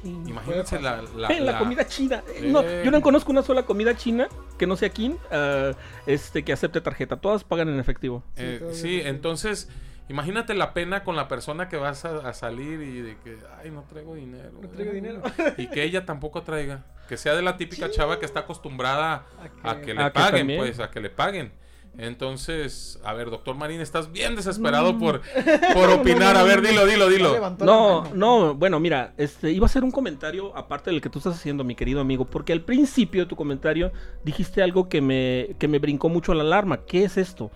Imagínense 0.03 0.79
la, 0.79 1.01
la, 1.15 1.29
Eh, 1.29 1.39
la 1.39 1.53
la- 1.53 1.59
comida 1.59 1.87
china. 1.87 2.23
Eh, 2.35 2.49
No, 2.51 2.61
Eh. 2.61 2.83
yo 2.85 2.91
no 2.91 3.01
conozco 3.01 3.31
una 3.31 3.41
sola 3.41 3.63
comida 3.63 3.95
china 3.95 4.27
que 4.59 4.67
no 4.67 4.75
sea 4.75 4.89
aquí, 4.89 5.15
ah, 5.31 5.71
este, 6.05 6.43
que 6.43 6.53
acepte 6.53 6.81
tarjeta. 6.81 7.17
Todas 7.17 7.43
pagan 7.43 7.69
en 7.69 7.79
efectivo. 7.79 8.23
Eh, 8.35 8.61
Sí, 8.73 8.79
sí. 8.81 9.01
entonces 9.03 9.69
imagínate 10.09 10.53
la 10.53 10.73
pena 10.73 11.03
con 11.03 11.15
la 11.15 11.27
persona 11.27 11.67
que 11.69 11.77
vas 11.77 12.05
a, 12.05 12.27
a 12.27 12.33
salir 12.33 12.81
y 12.81 13.01
de 13.01 13.17
que, 13.23 13.37
ay, 13.63 13.71
no 13.71 13.83
traigo 13.83 14.13
dinero. 14.15 14.51
No 14.61 14.67
traigo 14.69 14.91
dinero. 14.91 15.21
Y 15.57 15.67
que 15.67 15.83
ella 15.83 16.05
tampoco 16.05 16.43
traiga. 16.43 16.83
Que 17.07 17.17
sea 17.17 17.33
de 17.33 17.41
la 17.41 17.57
típica 17.57 17.89
chava 17.89 18.19
que 18.19 18.25
está 18.25 18.41
acostumbrada 18.41 19.25
A 19.63 19.71
a 19.71 19.81
que- 19.81 19.93
le 19.93 20.03
A 20.03 20.13
paguen, 20.13 20.47
pues, 20.57 20.79
a 20.79 20.91
que 20.91 20.99
le 20.99 21.09
paguen. 21.09 21.51
Entonces, 21.97 22.99
a 23.03 23.13
ver, 23.13 23.29
doctor 23.29 23.55
Marín, 23.55 23.81
estás 23.81 24.11
bien 24.11 24.33
Mm. 24.33 24.35
desesperado 24.37 24.97
por, 24.97 25.21
por 25.73 25.89
opinar. 25.89 26.37
A 26.37 26.43
ver, 26.43 26.61
dilo, 26.61 26.85
dilo, 26.85 27.09
dilo. 27.09 27.55
No, 27.59 28.05
no, 28.13 28.55
bueno, 28.55 28.79
mira, 28.79 29.13
este, 29.17 29.51
iba 29.51 29.65
a 29.65 29.67
hacer 29.69 29.83
un 29.83 29.91
comentario 29.91 30.55
aparte 30.57 30.89
del 30.89 31.01
que 31.01 31.09
tú 31.09 31.19
estás 31.19 31.35
haciendo, 31.35 31.63
mi 31.63 31.75
querido 31.75 31.99
amigo, 32.01 32.25
porque 32.25 32.53
al 32.53 32.61
principio 32.61 33.23
de 33.23 33.27
tu 33.29 33.35
comentario 33.35 33.91
dijiste 34.23 34.63
algo 34.63 34.87
que 34.89 35.01
me, 35.01 35.55
que 35.59 35.67
me 35.67 35.79
brincó 35.79 36.09
mucho 36.09 36.33
la 36.33 36.43
alarma. 36.43 36.85
¿Qué 36.85 37.03
es 37.03 37.17
esto? 37.17 37.51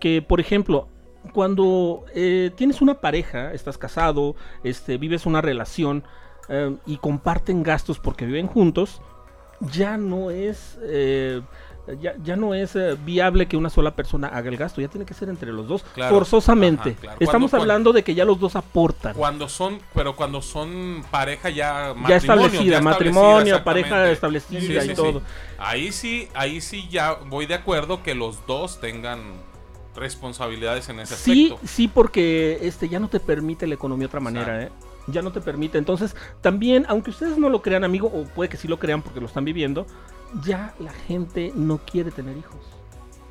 Que, 0.00 0.22
por 0.22 0.40
ejemplo, 0.40 0.88
cuando 1.34 2.04
eh, 2.14 2.50
tienes 2.56 2.80
una 2.80 3.00
pareja, 3.00 3.52
estás 3.52 3.76
casado, 3.76 4.36
este, 4.64 4.96
vives 4.98 5.26
una 5.26 5.40
relación 5.40 6.04
eh, 6.48 6.76
y 6.86 6.96
comparten 6.98 7.62
gastos 7.62 7.98
porque 7.98 8.24
viven 8.24 8.46
juntos, 8.46 9.02
ya 9.60 9.96
no 9.98 10.30
es... 10.30 10.78
eh, 10.84 11.42
ya, 11.94 12.14
ya 12.22 12.36
no 12.36 12.54
es 12.54 12.76
eh, 12.76 12.96
viable 13.04 13.46
que 13.48 13.56
una 13.56 13.70
sola 13.70 13.92
persona 13.96 14.28
haga 14.28 14.48
el 14.48 14.56
gasto, 14.56 14.80
ya 14.80 14.88
tiene 14.88 15.04
que 15.06 15.14
ser 15.14 15.28
entre 15.28 15.52
los 15.52 15.66
dos, 15.68 15.82
Claro. 15.94 16.14
forzosamente. 16.14 16.90
Ajá, 16.90 17.00
claro. 17.00 17.16
Estamos 17.20 17.50
Cuando- 17.50 17.62
hablando 17.64 17.92
de 17.92 18.04
que 18.04 18.14
ya 18.14 18.24
los 18.24 18.38
dos 18.38 18.56
aportan. 18.56 19.14
Cuando 19.14 19.48
son, 19.48 19.78
pero 19.94 20.14
cuando 20.16 20.42
son 20.42 21.04
pareja 21.10 21.48
ya 21.50 21.88
ya 21.88 21.94
matrimonio, 21.94 22.16
establecida, 22.16 22.72
ya 22.76 22.80
matrimonio, 22.82 23.30
establecida, 23.56 23.64
pareja 23.64 24.10
exactamente. 24.10 24.38
establecida 24.38 24.80
Sí, 24.82 24.86
y 24.86 24.90
sí, 24.90 24.94
todo. 24.94 25.20
sí. 25.20 25.24
Ahí 25.58 25.92
sí, 25.92 26.28
ahí 26.34 26.60
sí 26.60 26.88
ya 26.90 27.14
voy 27.14 27.46
de 27.46 27.54
acuerdo 27.54 28.02
que 28.02 28.14
los 28.14 28.46
dos 28.46 28.80
tengan 28.80 29.18
responsabilidades 29.96 30.88
en 30.88 31.00
ese 31.00 31.16
Sí, 31.16 31.46
aspecto. 31.52 31.66
sí, 31.66 31.88
porque 31.88 32.58
este 32.62 32.88
ya 32.88 32.98
no 33.00 33.08
te 33.08 33.20
permite 33.20 33.66
la 33.66 33.74
economía 33.74 34.04
de 34.04 34.06
otra 34.06 34.20
manera, 34.20 34.62
¿eh? 34.62 34.70
Ya 35.06 35.22
no 35.22 35.32
te 35.32 35.40
permite. 35.40 35.78
Entonces, 35.78 36.14
también, 36.40 36.86
aunque 36.88 37.10
ustedes 37.10 37.36
no 37.38 37.48
lo 37.48 37.62
crean, 37.62 37.84
amigo, 37.84 38.06
o 38.08 38.24
puede 38.24 38.48
que 38.48 38.56
sí 38.56 38.68
lo 38.68 38.78
crean 38.78 39.02
porque 39.02 39.20
lo 39.20 39.26
están 39.26 39.44
viviendo, 39.44 39.86
ya 40.44 40.74
la 40.78 40.92
gente 40.92 41.52
no 41.54 41.78
quiere 41.78 42.10
tener 42.10 42.36
hijos. 42.36 42.69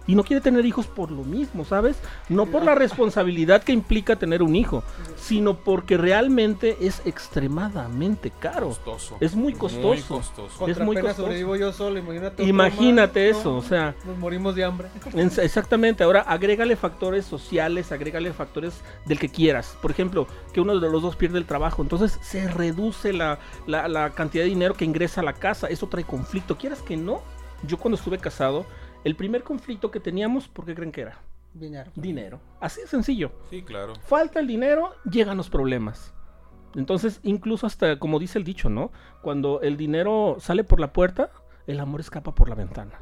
Y 0.10 0.16
no 0.16 0.24
quiere 0.24 0.42
tener 0.42 0.66
hijos 0.66 0.88
por 0.88 1.12
lo 1.12 1.24
mismo, 1.24 1.64
¿sabes? 1.66 1.98
No 2.30 2.48
por 2.48 2.64
la 2.64 2.74
responsabilidad 2.74 3.62
que 3.62 3.72
implica 3.74 4.16
tener 4.16 4.42
un 4.42 4.56
hijo, 4.56 4.82
sino 5.16 5.54
porque 5.58 5.98
realmente 5.98 6.78
es 6.82 7.02
extremadamente 7.06 8.32
caro. 8.32 8.68
Costoso. 8.70 9.18
Es 9.20 9.36
muy 9.36 9.54
costoso. 9.54 9.88
Muy 9.88 10.02
costoso. 10.02 10.68
Es 10.68 10.80
muy 10.80 10.96
costoso. 10.98 11.22
sobrevivo 11.24 11.56
yo 11.56 11.72
solo, 11.72 12.00
imagínate. 12.00 12.44
Imagínate 12.44 13.30
más, 13.32 13.40
eso, 13.40 13.52
no, 13.52 13.58
o 13.58 13.62
sea, 13.62 13.96
Nos 14.06 14.18
morimos 14.18 14.56
de 14.56 14.64
hambre. 14.64 14.88
En- 15.14 15.32
Exactamente, 15.40 16.04
ahora 16.04 16.22
agrégale 16.22 16.76
factores 16.76 17.26
sociales, 17.26 17.92
agrégale 17.92 18.34
factores 18.34 18.82
del 19.06 19.20
que 19.20 19.30
quieras. 19.30 19.78
Por 19.82 19.92
ejemplo, 19.92 20.28
que 20.54 20.62
uno 20.62 20.80
de 20.80 20.90
los 20.90 21.02
dos 21.02 21.16
pierde 21.16 21.38
el 21.38 21.46
trabajo, 21.46 21.82
entonces 21.82 22.18
se 22.22 22.48
reduce 22.48 23.14
la, 23.14 23.40
la- 23.68 23.88
la 23.88 24.10
cantidad 24.12 24.44
de 24.44 24.50
dinero 24.50 24.74
que 24.74 24.86
ingresa 24.86 25.22
a 25.22 25.24
la 25.24 25.34
casa, 25.34 25.68
eso 25.68 25.88
trae 25.88 26.04
conflicto. 26.04 26.58
Quieras 26.58 26.82
que 26.82 26.98
no, 26.98 27.22
yo 27.64 27.78
cuando 27.78 27.98
estuve 27.98 28.18
casado, 28.18 28.66
el 29.04 29.16
primer 29.16 29.44
conflicto 29.44 29.92
que 29.92 30.00
teníamos, 30.00 30.48
¿por 30.48 30.66
qué 30.66 30.76
creen 30.76 30.92
que 30.92 31.02
era? 31.02 31.20
Viñar. 31.54 31.92
Dinero. 31.96 32.40
Así 32.60 32.82
de 32.82 32.88
sencillo. 32.88 33.32
Sí, 33.50 33.64
claro. 33.64 33.94
Falta 34.06 34.40
el 34.40 34.48
dinero, 34.48 34.94
llegan 35.10 35.38
los 35.38 35.50
problemas. 35.50 36.14
Entonces, 36.76 37.20
incluso 37.24 37.66
hasta, 37.66 37.98
como 37.98 38.20
dice 38.20 38.38
el 38.38 38.44
dicho, 38.44 38.70
¿no? 38.70 38.92
Cuando 39.22 39.62
el 39.62 39.78
dinero 39.78 40.38
sale 40.40 40.64
por 40.64 40.80
la 40.80 40.94
puerta, 40.94 41.32
el 41.66 41.80
amor 41.80 42.00
escapa 42.02 42.36
por 42.36 42.50
la 42.50 42.56
ventana. 42.56 43.00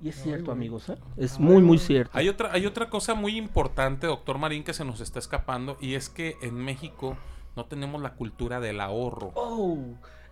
Y 0.00 0.08
es 0.08 0.20
cierto, 0.20 0.50
amigos, 0.50 0.88
¿eh? 0.88 0.96
Es 1.16 1.36
Ay, 1.38 1.44
muy, 1.44 1.62
muy 1.62 1.78
cierto. 1.78 2.10
Hay 2.16 2.28
otra, 2.28 2.52
hay 2.52 2.66
otra 2.66 2.90
cosa 2.90 3.14
muy 3.14 3.36
importante, 3.36 4.08
doctor 4.08 4.38
Marín, 4.38 4.64
que 4.64 4.74
se 4.74 4.84
nos 4.84 5.00
está 5.00 5.20
escapando, 5.20 5.76
y 5.80 5.94
es 5.94 6.08
que 6.08 6.36
en 6.42 6.56
México 6.56 7.16
no 7.54 7.66
tenemos 7.66 8.02
la 8.02 8.14
cultura 8.14 8.58
del 8.58 8.80
ahorro. 8.80 9.30
Oh, 9.34 9.78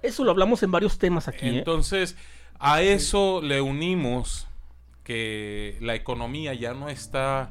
eso 0.03 0.25
lo 0.25 0.33
hablamos 0.33 0.63
en 0.65 0.73
varios 0.73 0.99
temas 0.99 1.29
aquí, 1.29 1.47
¿eh? 1.47 1.59
Entonces, 1.59 2.17
a 2.59 2.83
eso 2.83 3.41
le 3.43 3.61
unimos 3.61 4.49
que 5.11 5.77
la 5.81 5.97
economía 5.97 6.55
ya 6.55 6.73
no 6.73 6.89
está, 6.89 7.51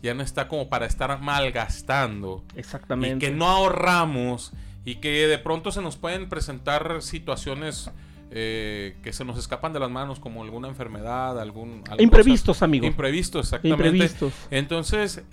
ya 0.00 0.14
no 0.14 0.22
está 0.22 0.46
como 0.46 0.68
para 0.68 0.86
estar 0.86 1.20
malgastando. 1.20 2.44
Y 2.54 2.60
Exactamente. 2.60 3.26
que 3.26 3.34
no 3.34 3.48
ahorramos 3.48 4.52
y 4.84 4.94
que 5.00 5.26
de 5.26 5.38
pronto 5.38 5.72
se 5.72 5.82
nos 5.82 5.96
pueden 5.96 6.28
presentar 6.28 7.02
situaciones 7.02 7.90
eh, 8.30 8.96
que 9.02 9.12
se 9.12 9.24
nos 9.24 9.40
escapan 9.40 9.72
de 9.72 9.80
las 9.80 9.90
manos, 9.90 10.20
como 10.20 10.44
alguna 10.44 10.68
enfermedad, 10.68 11.40
algún... 11.40 11.82
Imprevistos, 11.98 12.62
amigo. 12.62 12.86
Imprevistos, 12.86 13.46
exactamente. 13.46 13.88
Imprevistos. 13.88 14.32
Entonces, 14.52 15.24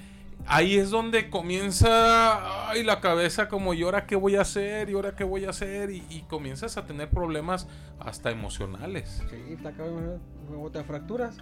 ahí 0.48 0.78
es 0.78 0.90
donde 0.90 1.30
comienza 1.30 2.72
ay, 2.72 2.84
la 2.84 3.02
cabeza 3.02 3.50
como, 3.50 3.76
¿y 3.76 3.84
ahora 3.84 4.08
qué 4.08 4.16
voy 4.16 4.36
a 4.36 4.42
hacer? 4.42 4.90
¿Y 4.90 4.94
ahora 4.94 5.16
qué 5.16 5.24
voy 5.24 5.46
a 5.46 5.52
hacer? 5.52 5.92
Y, 5.92 6.04
y 6.10 6.22
comienzas 6.28 6.76
a 6.78 6.88
tener 6.88 7.12
problemas 7.12 7.68
hasta 8.00 8.32
emocionales. 8.32 9.22
Sí, 9.30 9.58
cabrón, 9.62 10.20
Como 10.50 10.72
te 10.72 10.84
fracturas. 10.84 11.38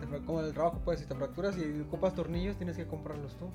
Te 0.00 0.06
como 0.24 0.40
en 0.40 0.46
el 0.46 0.52
trabajo, 0.52 0.80
pues, 0.84 1.00
si 1.00 1.06
te 1.06 1.14
fracturas 1.14 1.56
y 1.58 1.80
ocupas 1.82 2.14
tornillos, 2.14 2.56
tienes 2.56 2.76
que 2.76 2.86
comprarlos 2.86 3.36
tú. 3.36 3.50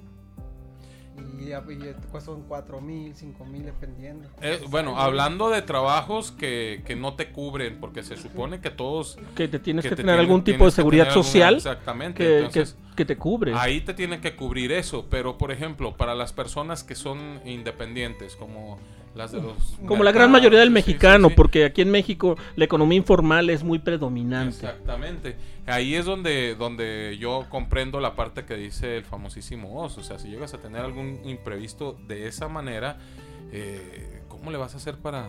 Y, 1.17 1.53
y 1.53 1.77
te 1.77 1.93
cuestan 2.11 2.43
4 2.45 2.81
mil, 2.81 3.15
5 3.15 3.45
mil 3.45 3.63
dependiendo. 3.63 4.27
Eh, 4.41 4.59
bueno, 4.69 4.99
hablando 4.99 5.49
de 5.49 5.61
trabajos 5.61 6.33
que, 6.33 6.83
que 6.85 6.97
no 6.97 7.15
te 7.15 7.31
cubren, 7.31 7.79
porque 7.79 8.03
se 8.03 8.17
supone 8.17 8.59
que 8.59 8.69
todos... 8.69 9.17
Que 9.33 9.47
te 9.47 9.59
tienes 9.59 9.83
que, 9.83 9.89
te 9.91 9.95
tener 9.95 10.15
tienen- 10.15 10.19
algún 10.19 10.43
tipo 10.43 10.65
de 10.65 10.71
seguridad 10.71 11.07
alguna- 11.07 11.23
social 11.23 11.55
Exactamente. 11.55 12.17
que, 12.21 12.37
entonces, 12.39 12.73
que- 12.89 12.95
que 12.97 13.05
te 13.05 13.17
cubre. 13.17 13.53
Ahí 13.55 13.79
te 13.79 13.93
tienen 13.93 14.19
que 14.19 14.35
cubrir 14.35 14.73
eso, 14.73 15.05
pero 15.09 15.37
por 15.37 15.51
ejemplo, 15.53 15.95
para 15.95 16.15
las 16.15 16.33
personas 16.33 16.83
que 16.83 16.95
son 16.95 17.39
independientes, 17.45 18.35
como 18.35 18.77
las 19.15 19.31
de 19.31 19.41
los... 19.41 19.77
Como 19.85 20.03
la 20.03 20.11
gran 20.11 20.29
mayoría 20.31 20.59
del 20.59 20.67
Sí, 20.69 20.71
sí, 20.71 20.73
mexicano, 20.73 21.29
sí. 21.29 21.33
porque 21.35 21.65
aquí 21.65 21.81
en 21.81 21.89
México 21.91 22.35
la 22.55 22.65
economía 22.65 22.97
informal 22.97 23.49
es 23.49 23.63
muy 23.63 23.79
predominante. 23.79 24.55
Exactamente. 24.67 25.35
Ahí 25.65 25.95
es 25.95 26.05
donde, 26.05 26.55
donde 26.55 27.17
yo 27.19 27.45
comprendo 27.49 27.99
la 27.99 28.15
parte 28.15 28.45
que 28.45 28.55
dice 28.55 28.97
el 28.97 29.05
famosísimo 29.05 29.81
Oz. 29.81 29.97
O 29.97 30.03
sea, 30.03 30.19
si 30.19 30.27
llegas 30.29 30.53
a 30.53 30.57
tener 30.59 30.81
algún 30.81 31.19
imprevisto 31.23 31.97
de 32.07 32.27
esa 32.27 32.47
manera, 32.49 32.97
eh, 33.51 34.21
¿cómo 34.27 34.51
le 34.51 34.57
vas 34.57 34.73
a 34.73 34.77
hacer 34.77 34.95
para...? 34.97 35.27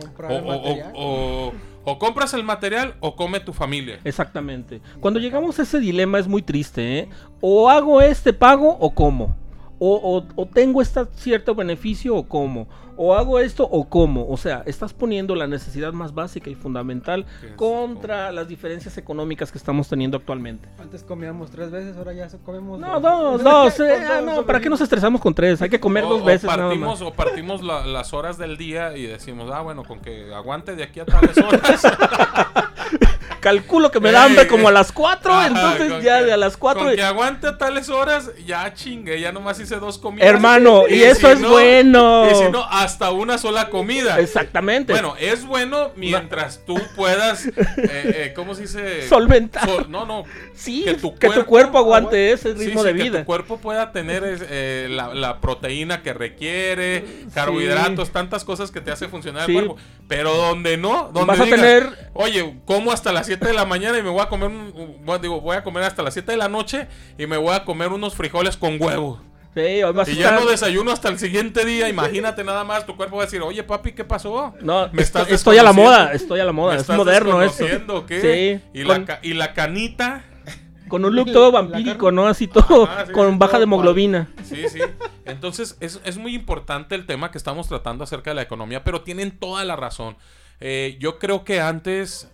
Comprar 0.00 0.30
O, 0.30 0.36
el 0.36 0.44
o- 0.44 0.46
material. 0.48 0.92
o- 0.94 1.52
o 1.84 1.98
compras 1.98 2.32
el 2.34 2.44
material 2.44 2.94
o 3.00 3.16
come 3.16 3.40
tu 3.40 3.52
familia. 3.52 3.98
Exactamente. 4.04 4.80
Cuando 5.00 5.18
llegamos 5.18 5.58
a 5.58 5.62
ese 5.62 5.80
dilema 5.80 6.20
es 6.20 6.28
muy 6.28 6.40
triste, 6.42 6.98
¿eh? 7.00 7.08
O 7.40 7.68
hago 7.68 8.00
este 8.00 8.32
pago 8.32 8.76
o 8.78 8.94
cómo. 8.94 9.36
O, 9.80 9.94
o- 10.18 10.26
o 10.42 10.46
tengo 10.46 10.82
este 10.82 11.04
cierto 11.16 11.54
beneficio 11.54 12.16
o 12.16 12.26
cómo. 12.28 12.66
O 13.00 13.14
hago 13.14 13.38
esto 13.38 13.62
o 13.62 13.88
cómo. 13.88 14.26
O 14.28 14.36
sea, 14.36 14.64
estás 14.66 14.92
poniendo 14.92 15.36
la 15.36 15.46
necesidad 15.46 15.92
más 15.92 16.12
básica 16.14 16.50
y 16.50 16.56
fundamental 16.56 17.26
es 17.44 17.52
contra 17.52 18.32
las 18.32 18.48
diferencias 18.48 18.98
económicas 18.98 19.52
que 19.52 19.58
estamos 19.58 19.88
teniendo 19.88 20.16
actualmente. 20.16 20.68
Antes 20.80 21.04
comíamos 21.04 21.48
tres 21.52 21.70
veces, 21.70 21.96
ahora 21.96 22.12
ya 22.12 22.26
comemos 22.44 22.80
No, 22.80 22.98
dos, 22.98 23.44
dos. 23.44 23.78
eh, 23.88 24.02
ah, 24.04 24.20
no, 24.20 24.44
¿para 24.44 24.58
qué 24.58 24.68
nos 24.68 24.80
estresamos 24.80 25.20
con 25.20 25.32
tres? 25.32 25.62
Hay 25.62 25.70
que 25.70 25.78
comer 25.78 26.02
O- 26.04 26.08
dos 26.08 26.22
o 26.22 26.24
veces 26.24 26.50
nada 26.50 26.64
partimos, 26.64 27.00
más. 27.00 27.08
o 27.08 27.14
partimos 27.14 27.62
la- 27.62 27.86
las 27.86 28.12
horas 28.12 28.36
del 28.36 28.56
día 28.56 28.96
y 28.96 29.02
decimos, 29.06 29.48
ah, 29.52 29.60
bueno, 29.60 29.84
con 29.84 30.00
que 30.00 30.34
aguante 30.34 30.74
de 30.74 30.82
aquí 30.82 30.98
a 30.98 31.06
tales 31.06 31.38
horas. 31.38 31.82
Calculo 33.40 33.90
que 33.90 34.00
me 34.00 34.12
da 34.12 34.24
hambre 34.24 34.46
como 34.46 34.68
a 34.68 34.72
las 34.72 34.92
cuatro, 34.92 35.32
Ajá, 35.32 35.46
entonces 35.48 35.92
con 35.92 36.02
ya 36.02 36.18
que- 36.20 36.24
de 36.26 36.32
a 36.32 36.36
las 36.36 36.56
cuatro. 36.56 36.84
Con 36.84 36.94
que 36.96 37.02
aguante 37.02 37.52
tales 37.52 37.88
horas, 37.88 38.30
ya 38.46 38.72
chingue, 38.74 39.20
ya 39.20 39.32
nomás 39.32 39.58
hice 39.60 39.76
dos 39.76 39.98
comidas. 39.98 40.28
Hermano, 40.28 40.84
y 40.88 41.02
eso 41.02 41.30
es 41.30 41.40
bueno. 41.42 42.28
Y 42.30 42.34
si 42.34 42.50
no, 42.50 42.64
hasta 42.64 43.10
una 43.10 43.38
sola 43.38 43.68
comida. 43.70 44.18
Exactamente. 44.20 44.92
Bueno, 44.92 45.14
es 45.18 45.44
bueno 45.46 45.90
mientras 45.96 46.60
tú 46.66 46.74
puedas, 46.96 47.46
eh, 47.46 47.52
eh, 47.76 48.32
¿cómo 48.34 48.54
se 48.54 48.62
dice? 48.62 49.08
Solventar. 49.08 49.64
Sol- 49.68 49.86
no, 49.88 50.04
no. 50.04 50.24
sí, 50.54 50.82
que 50.84 50.92
que 50.96 51.00
tu 51.00 51.10
tu, 51.12 51.44
cuerpo- 51.46 51.78
aguante 51.78 52.32
ese 52.32 52.54
ritmo 52.54 52.80
sí, 52.82 52.86
de 52.88 52.94
que 52.96 53.02
vida. 53.02 53.18
tu 53.20 53.24
cuerpo 53.24 53.58
pueda 53.58 53.92
tener 53.92 54.22
eh, 54.26 54.88
la, 54.90 55.14
la 55.14 55.40
proteína 55.40 56.02
que 56.02 56.12
requiere, 56.12 57.04
carbohidratos, 57.34 58.10
tantas 58.10 58.44
cosas 58.44 58.70
que 58.70 58.80
te 58.80 58.90
hace 58.90 59.08
funcionar 59.08 59.48
el 59.48 59.54
cuerpo. 59.54 59.76
Pero 60.08 60.34
donde 60.34 60.76
no, 60.76 61.10
donde 61.12 61.26
Vas 61.26 61.40
a 61.40 61.44
tener- 61.44 62.10
oye, 62.14 62.54
como 62.64 62.92
hasta 62.92 63.12
las 63.12 63.27
7 63.28 63.46
de 63.46 63.54
la 63.54 63.64
mañana 63.64 63.96
y 63.98 64.02
me 64.02 64.10
voy 64.10 64.20
a 64.20 64.28
comer, 64.28 64.48
un- 64.50 64.98
bueno, 65.04 65.18
digo, 65.22 65.40
voy 65.40 65.56
a 65.56 65.62
comer 65.62 65.84
hasta 65.84 66.02
las 66.02 66.14
7 66.14 66.32
de 66.32 66.38
la 66.38 66.48
noche 66.48 66.88
y 67.16 67.26
me 67.26 67.36
voy 67.36 67.54
a 67.54 67.64
comer 67.64 67.88
unos 67.92 68.14
frijoles 68.14 68.56
con 68.56 68.76
huevo. 68.82 69.22
Sí, 69.54 69.82
hoy 69.82 69.92
vas 69.92 70.06
a 70.06 70.10
Y 70.10 70.16
ya 70.16 70.28
estar- 70.30 70.40
no 70.40 70.46
desayuno 70.50 70.90
hasta 70.92 71.08
el 71.08 71.18
siguiente 71.18 71.64
día, 71.64 71.88
imagínate 71.88 72.44
nada 72.44 72.64
más, 72.64 72.84
tu 72.86 72.96
cuerpo 72.96 73.16
va 73.16 73.22
a 73.22 73.26
decir, 73.26 73.40
oye 73.42 73.62
papi, 73.62 73.92
¿qué 73.92 74.04
pasó? 74.04 74.54
No, 74.60 74.88
me 74.92 75.02
estás 75.02 75.22
estoy, 75.22 75.34
estoy 75.34 75.58
a 75.58 75.62
la 75.62 75.72
moda, 75.72 76.12
estoy 76.12 76.40
a 76.40 76.44
la 76.44 76.52
moda, 76.52 76.72
¿Me 76.72 76.76
es 76.76 76.82
estás 76.82 76.96
moderno 76.96 77.42
esto. 77.42 78.06
qué? 78.06 78.20
Sí, 78.20 78.78
Y, 78.80 78.84
con, 78.84 79.00
la, 79.00 79.04
ca- 79.06 79.20
y 79.22 79.34
la 79.34 79.54
canita. 79.54 80.24
con 80.88 81.04
un 81.04 81.14
look 81.16 81.32
todo 81.32 81.50
vampírico. 81.50 82.12
¿no? 82.12 82.26
Así 82.28 82.46
todo, 82.46 82.84
Ajá, 82.84 83.06
sí, 83.06 83.12
con 83.12 83.38
baja 83.38 83.52
todo 83.52 83.60
de 83.60 83.64
hemoglobina. 83.64 84.28
Sí, 84.44 84.68
sí. 84.68 84.80
Entonces, 85.24 85.76
es, 85.80 86.00
es 86.04 86.16
muy 86.18 86.34
importante 86.34 86.94
el 86.94 87.04
tema 87.06 87.30
que 87.30 87.38
estamos 87.38 87.68
tratando 87.68 88.04
acerca 88.04 88.30
de 88.30 88.36
la 88.36 88.42
economía, 88.42 88.84
pero 88.84 89.00
tienen 89.02 89.38
toda 89.38 89.64
la 89.64 89.76
razón. 89.76 90.16
Eh, 90.60 90.96
yo 91.00 91.18
creo 91.18 91.42
que 91.44 91.60
antes. 91.60 92.28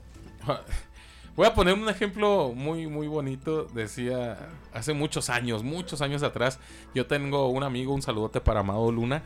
Voy 1.37 1.47
a 1.47 1.55
poner 1.55 1.75
un 1.75 1.89
ejemplo 1.89 2.53
muy, 2.55 2.87
muy 2.87 3.09
bonito. 3.09 3.67
Decía 3.75 4.39
hace 4.73 4.93
muchos 4.93 5.31
años, 5.31 5.65
muchos 5.65 6.01
años 6.01 6.23
atrás. 6.23 6.61
Yo 6.95 7.07
tengo 7.07 7.49
un 7.49 7.65
amigo, 7.65 7.93
un 7.93 8.03
saludote 8.03 8.41
para 8.41 8.61
Amado 8.61 8.93
Luna, 8.93 9.23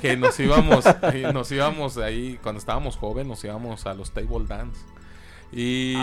que 0.00 0.16
nos 0.16 0.38
íbamos, 0.40 0.84
eh, 1.14 1.30
nos 1.32 1.52
íbamos 1.52 1.98
ahí, 1.98 2.38
cuando 2.42 2.58
estábamos 2.58 2.96
jóvenes, 2.96 3.28
nos 3.28 3.44
íbamos 3.44 3.86
a 3.86 3.94
los 3.94 4.10
table 4.10 4.44
dance. 4.48 4.80
Y 5.52 5.94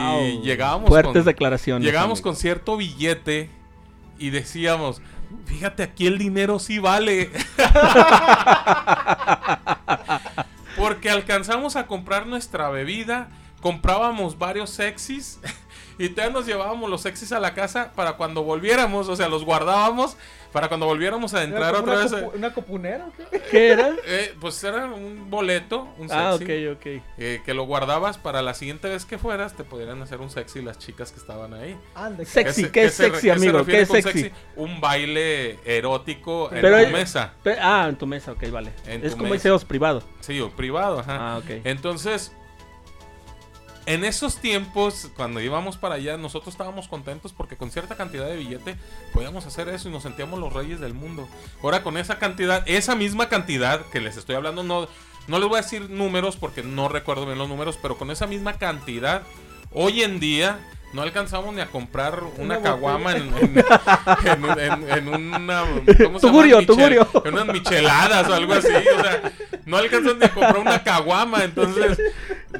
llegábamos 0.43 0.89
Fuertes 0.89 1.13
con, 1.13 1.25
declaraciones. 1.25 1.85
Llegábamos 1.85 2.19
amigo. 2.19 2.29
con 2.29 2.35
cierto 2.37 2.77
billete 2.77 3.49
y 4.17 4.29
decíamos, 4.29 5.01
fíjate, 5.45 5.83
aquí 5.83 6.07
el 6.07 6.17
dinero 6.17 6.59
sí 6.59 6.79
vale. 6.79 7.31
Porque 10.77 11.09
alcanzamos 11.09 11.75
a 11.75 11.85
comprar 11.87 12.27
nuestra 12.27 12.69
bebida, 12.69 13.27
comprábamos 13.61 14.37
varios 14.37 14.69
sexys 14.69 15.39
y 15.97 16.09
todavía 16.09 16.33
nos 16.33 16.45
llevábamos 16.45 16.89
los 16.89 17.01
sexys 17.01 17.31
a 17.33 17.39
la 17.39 17.53
casa 17.53 17.91
para 17.95 18.13
cuando 18.13 18.43
volviéramos, 18.43 19.09
o 19.09 19.15
sea, 19.15 19.27
los 19.27 19.43
guardábamos 19.45 20.15
para 20.53 20.67
cuando 20.67 20.87
volviéramos 20.87 21.35
a 21.35 21.43
¿Era 21.43 21.45
entrar 21.51 21.75
otra 21.75 21.93
una, 21.93 22.01
vez. 22.01 22.11
copu- 22.11 22.31
una 22.35 22.53
copunera 22.53 23.05
o 23.05 23.11
qué? 23.15 23.39
¿Qué 23.51 23.67
era? 23.69 23.89
eh, 24.07 24.33
pues 24.39 24.63
era 24.63 24.85
un 24.85 25.29
boleto, 25.29 25.87
un 25.99 26.07
Ah, 26.11 26.35
sexy. 26.39 26.67
ok, 26.69 26.77
ok. 26.77 26.85
eh, 27.19 27.41
que 27.45 27.53
lo 27.53 27.65
guardabas 27.65 28.17
para 28.17 28.41
la 28.41 28.55
siguiente 28.55 28.87
vez 28.89 29.05
que 29.05 29.19
fueras, 29.19 29.53
te 29.55 29.63
podrían 29.63 30.01
hacer 30.01 30.21
un 30.21 30.31
sexy 30.31 30.63
las 30.63 30.79
chicas 30.79 31.11
que 31.11 31.19
estaban 31.19 31.53
ahí. 31.53 31.77
Ande, 31.93 32.25
Sexy, 32.25 32.63
se- 32.63 32.71
¿qué 32.71 32.85
es 32.85 32.95
sexy, 32.95 33.21
se 33.21 33.31
amigo? 33.31 33.63
¿Qué 33.63 33.81
es 33.81 33.89
sexy? 33.89 34.31
Un 34.55 34.81
baile 34.81 35.59
erótico 35.65 36.49
en 36.51 36.61
tu 36.61 36.91
mesa. 36.93 37.33
Ah, 37.61 37.85
en 37.89 37.95
tu 37.97 38.07
mesa, 38.07 38.31
ok, 38.31 38.49
vale. 38.49 38.71
En 38.87 39.05
es 39.05 39.11
como 39.11 39.25
mesa. 39.25 39.33
deseos 39.35 39.65
privado. 39.65 40.01
Sí, 40.21 40.39
o 40.41 40.49
privado, 40.49 40.99
ajá. 41.01 41.33
Ah, 41.33 41.37
ok. 41.37 41.61
Entonces, 41.63 42.31
en 43.89 44.05
esos 44.05 44.37
tiempos, 44.37 45.09
cuando 45.15 45.41
íbamos 45.41 45.77
para 45.77 45.95
allá, 45.95 46.15
nosotros 46.17 46.53
estábamos 46.53 46.87
contentos 46.87 47.33
porque 47.33 47.57
con 47.57 47.71
cierta 47.71 47.95
cantidad 47.95 48.25
de 48.27 48.37
billete 48.37 48.75
podíamos 49.13 49.45
hacer 49.45 49.67
eso 49.69 49.89
y 49.89 49.91
nos 49.91 50.03
sentíamos 50.03 50.39
los 50.39 50.53
reyes 50.53 50.79
del 50.79 50.93
mundo. 50.93 51.27
Ahora 51.63 51.81
con 51.83 51.97
esa 51.97 52.19
cantidad, 52.19 52.63
esa 52.67 52.95
misma 52.95 53.29
cantidad 53.29 53.81
que 53.87 53.99
les 53.99 54.15
estoy 54.17 54.35
hablando, 54.35 54.63
no, 54.63 54.87
no 55.27 55.39
les 55.39 55.49
voy 55.49 55.59
a 55.59 55.61
decir 55.63 55.89
números 55.89 56.35
porque 56.37 56.61
no 56.63 56.87
recuerdo 56.87 57.25
bien 57.25 57.37
los 57.37 57.49
números, 57.49 57.77
pero 57.81 57.97
con 57.97 58.11
esa 58.11 58.27
misma 58.27 58.53
cantidad, 58.53 59.23
hoy 59.71 60.03
en 60.03 60.19
día... 60.19 60.59
No 60.91 61.03
alcanzamos 61.03 61.53
ni 61.53 61.61
a 61.61 61.67
comprar 61.67 62.23
una, 62.37 62.57
Una 62.57 62.61
caguama 62.63 63.11
en, 63.11 63.31
en, 63.37 63.63
en- 64.25 64.59
en- 64.59 64.89
en 64.91 65.07
una... 65.07 65.61
¿cómo 66.03 66.19
se 66.19 66.25
Tugurio, 66.27 66.61
llama? 66.61 67.21
En 67.25 67.33
unas 67.35 67.45
micheladas 67.45 68.27
o 68.27 68.33
algo 68.33 68.53
así. 68.55 68.69
O 68.73 69.03
sea, 69.03 69.31
no 69.67 69.77
alcanzan 69.77 70.17
ni 70.17 70.25
a 70.25 70.33
comprar 70.33 70.57
una 70.57 70.81
caguama. 70.83 71.43
Entonces, 71.43 71.99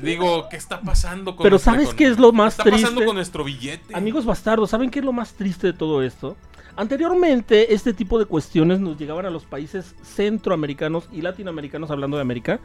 digo, 0.02 0.48
¿qué 0.50 0.58
está 0.58 0.82
pasando 0.82 1.36
con 1.36 1.44
Pero 1.44 1.54
nuestra 1.54 1.74
¿sabes 1.74 1.90
qué 1.90 2.06
economía? 2.06 2.14
es 2.14 2.20
lo 2.20 2.32
más 2.32 2.56
¿Qué 2.56 2.62
está 2.62 2.72
pasando 2.72 2.90
triste? 2.92 3.06
con 3.06 3.16
nuestro 3.16 3.44
billete? 3.44 3.96
Amigos 3.96 4.26
bastardos, 4.26 4.70
¿saben 4.70 4.90
qué 4.90 5.00
es 5.00 5.06
lo 5.06 5.14
más 5.14 5.34
triste 5.34 5.68
de 5.68 5.74
todo 5.74 6.04
esto? 6.04 6.36
Anteriormente, 6.76 7.74
este 7.74 7.94
tipo 7.94 8.20
de 8.20 8.26
cuestiones 8.26 8.80
nos 8.80 8.98
llegaban 8.98 9.26
a 9.26 9.30
los 9.30 9.46
países 9.46 9.96
centroamericanos 10.02 11.10
y 11.12 11.22
latinoamericanos, 11.22 11.92
hablando 11.92 12.18
de 12.18 12.22
América, 12.22 12.60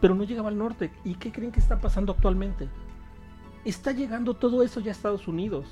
pero 0.00 0.14
no 0.14 0.24
llegaba 0.24 0.48
al 0.48 0.58
norte. 0.58 0.90
¿Y 1.04 1.14
qué 1.14 1.30
creen 1.30 1.52
que 1.52 1.60
está 1.60 1.78
pasando 1.80 2.12
actualmente? 2.12 2.68
Está 3.64 3.92
llegando 3.92 4.34
todo 4.34 4.62
eso 4.62 4.80
ya 4.80 4.90
a 4.90 4.92
Estados 4.92 5.28
Unidos. 5.28 5.66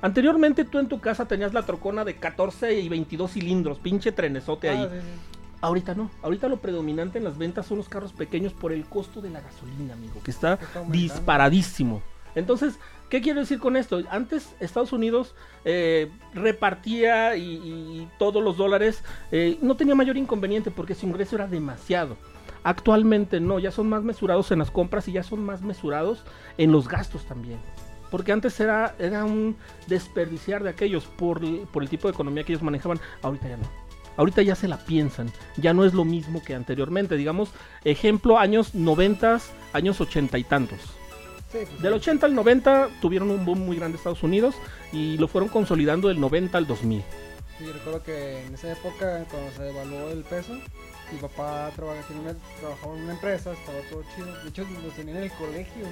Anteriormente 0.00 0.64
tú 0.64 0.78
en 0.78 0.88
tu 0.88 1.00
casa 1.00 1.26
tenías 1.26 1.52
la 1.52 1.62
trocona 1.66 2.04
de 2.04 2.16
14 2.16 2.80
y 2.80 2.88
22 2.88 3.32
cilindros, 3.32 3.78
pinche 3.78 4.12
trenesote 4.12 4.68
ahí. 4.70 4.82
Ah, 4.84 4.88
sí, 4.90 5.00
sí. 5.00 5.38
Ahorita 5.62 5.94
no. 5.94 6.10
Ahorita 6.22 6.48
lo 6.48 6.58
predominante 6.58 7.18
en 7.18 7.24
las 7.24 7.38
ventas 7.38 7.66
son 7.66 7.78
los 7.78 7.88
carros 7.88 8.12
pequeños 8.12 8.52
por 8.52 8.72
el 8.72 8.84
costo 8.84 9.22
de 9.22 9.30
la 9.30 9.40
gasolina, 9.40 9.94
amigo, 9.94 10.20
que 10.22 10.32
está 10.32 10.58
disparadísimo. 10.88 12.02
Entonces, 12.34 12.80
¿qué 13.08 13.20
quiero 13.20 13.40
decir 13.40 13.60
con 13.60 13.76
esto? 13.76 14.02
Antes 14.10 14.54
Estados 14.58 14.92
Unidos 14.92 15.36
eh, 15.64 16.10
repartía 16.34 17.36
y, 17.36 17.54
y 17.54 18.08
todos 18.18 18.42
los 18.42 18.56
dólares, 18.56 19.04
eh, 19.30 19.56
no 19.62 19.76
tenía 19.76 19.94
mayor 19.94 20.16
inconveniente 20.16 20.72
porque 20.72 20.96
su 20.96 21.06
ingreso 21.06 21.36
era 21.36 21.46
demasiado. 21.46 22.16
Actualmente 22.64 23.38
no, 23.38 23.60
ya 23.60 23.70
son 23.70 23.88
más 23.88 24.02
mesurados 24.02 24.50
en 24.50 24.58
las 24.58 24.70
compras 24.70 25.06
y 25.06 25.12
ya 25.12 25.22
son 25.22 25.44
más 25.44 25.62
mesurados 25.62 26.24
en 26.58 26.72
los 26.72 26.88
gastos 26.88 27.24
también. 27.24 27.60
Porque 28.10 28.32
antes 28.32 28.58
era, 28.58 28.96
era 28.98 29.24
un 29.24 29.56
desperdiciar 29.86 30.62
de 30.64 30.70
aquellos 30.70 31.04
por, 31.04 31.40
por 31.68 31.82
el 31.84 31.88
tipo 31.88 32.08
de 32.08 32.14
economía 32.14 32.42
que 32.42 32.52
ellos 32.52 32.62
manejaban, 32.62 32.98
ahorita 33.22 33.48
ya 33.48 33.56
no. 33.58 33.81
Ahorita 34.16 34.42
ya 34.42 34.54
se 34.54 34.68
la 34.68 34.78
piensan, 34.78 35.32
ya 35.56 35.72
no 35.72 35.84
es 35.84 35.94
lo 35.94 36.04
mismo 36.04 36.42
que 36.42 36.54
anteriormente. 36.54 37.16
Digamos, 37.16 37.50
ejemplo, 37.84 38.38
años 38.38 38.74
90, 38.74 39.40
años 39.72 40.00
80 40.00 40.38
y 40.38 40.44
tantos. 40.44 40.78
Sí, 41.50 41.58
pues, 41.68 41.82
Del 41.82 41.92
80 41.94 42.26
al 42.26 42.34
90 42.34 42.88
tuvieron 43.00 43.30
un 43.30 43.44
boom 43.44 43.60
muy 43.60 43.76
grande 43.76 43.96
Estados 43.98 44.22
Unidos 44.22 44.54
y 44.92 45.18
lo 45.18 45.28
fueron 45.28 45.48
consolidando 45.50 46.08
del 46.08 46.18
90 46.20 46.56
al 46.58 46.66
2000. 46.66 47.02
Sí, 47.58 47.64
recuerdo 47.70 48.02
que 48.02 48.46
en 48.46 48.54
esa 48.54 48.72
época, 48.72 49.24
cuando 49.30 49.50
se 49.56 49.62
devaluó 49.62 50.10
el 50.10 50.24
peso, 50.24 50.54
mi 51.12 51.18
papá 51.20 51.70
trabaja- 51.76 52.00
tiene 52.06 52.22
una- 52.22 52.34
trabajaba 52.58 52.96
en 52.96 53.02
una 53.02 53.12
empresa, 53.12 53.52
estaba 53.52 53.78
todo 53.90 54.02
chido. 54.16 54.42
De 54.42 54.48
hecho, 54.48 54.64
nos 54.82 54.94
tenían 54.94 55.18
en 55.18 55.22
el 55.24 55.32
colegio. 55.32 55.84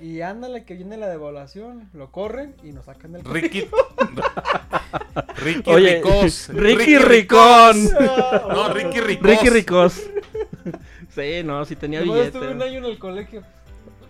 Y 0.00 0.22
ándale 0.22 0.64
que 0.64 0.74
viene 0.74 0.96
la 0.96 1.08
devaluación, 1.08 1.90
lo 1.92 2.10
corren 2.10 2.54
y 2.62 2.72
nos 2.72 2.86
sacan 2.86 3.12
del 3.12 3.24
Ricky, 3.24 3.66
Ricky 5.36 5.70
Oye, 5.70 5.96
Ricos. 5.96 6.48
Ricky 6.48 6.96
Ricón. 6.98 7.90
No, 8.48 8.72
Ricky 8.72 9.00
Ricos. 9.00 9.26
Ricky 9.30 9.48
Ricos. 9.50 10.02
Sí, 11.12 11.42
no, 11.44 11.64
sí 11.64 11.74
tenía 11.74 12.02
billete. 12.02 12.26
estuve 12.26 12.52
un 12.52 12.62
año 12.62 12.78
en 12.78 12.84
el 12.84 12.98
colegio. 12.98 13.42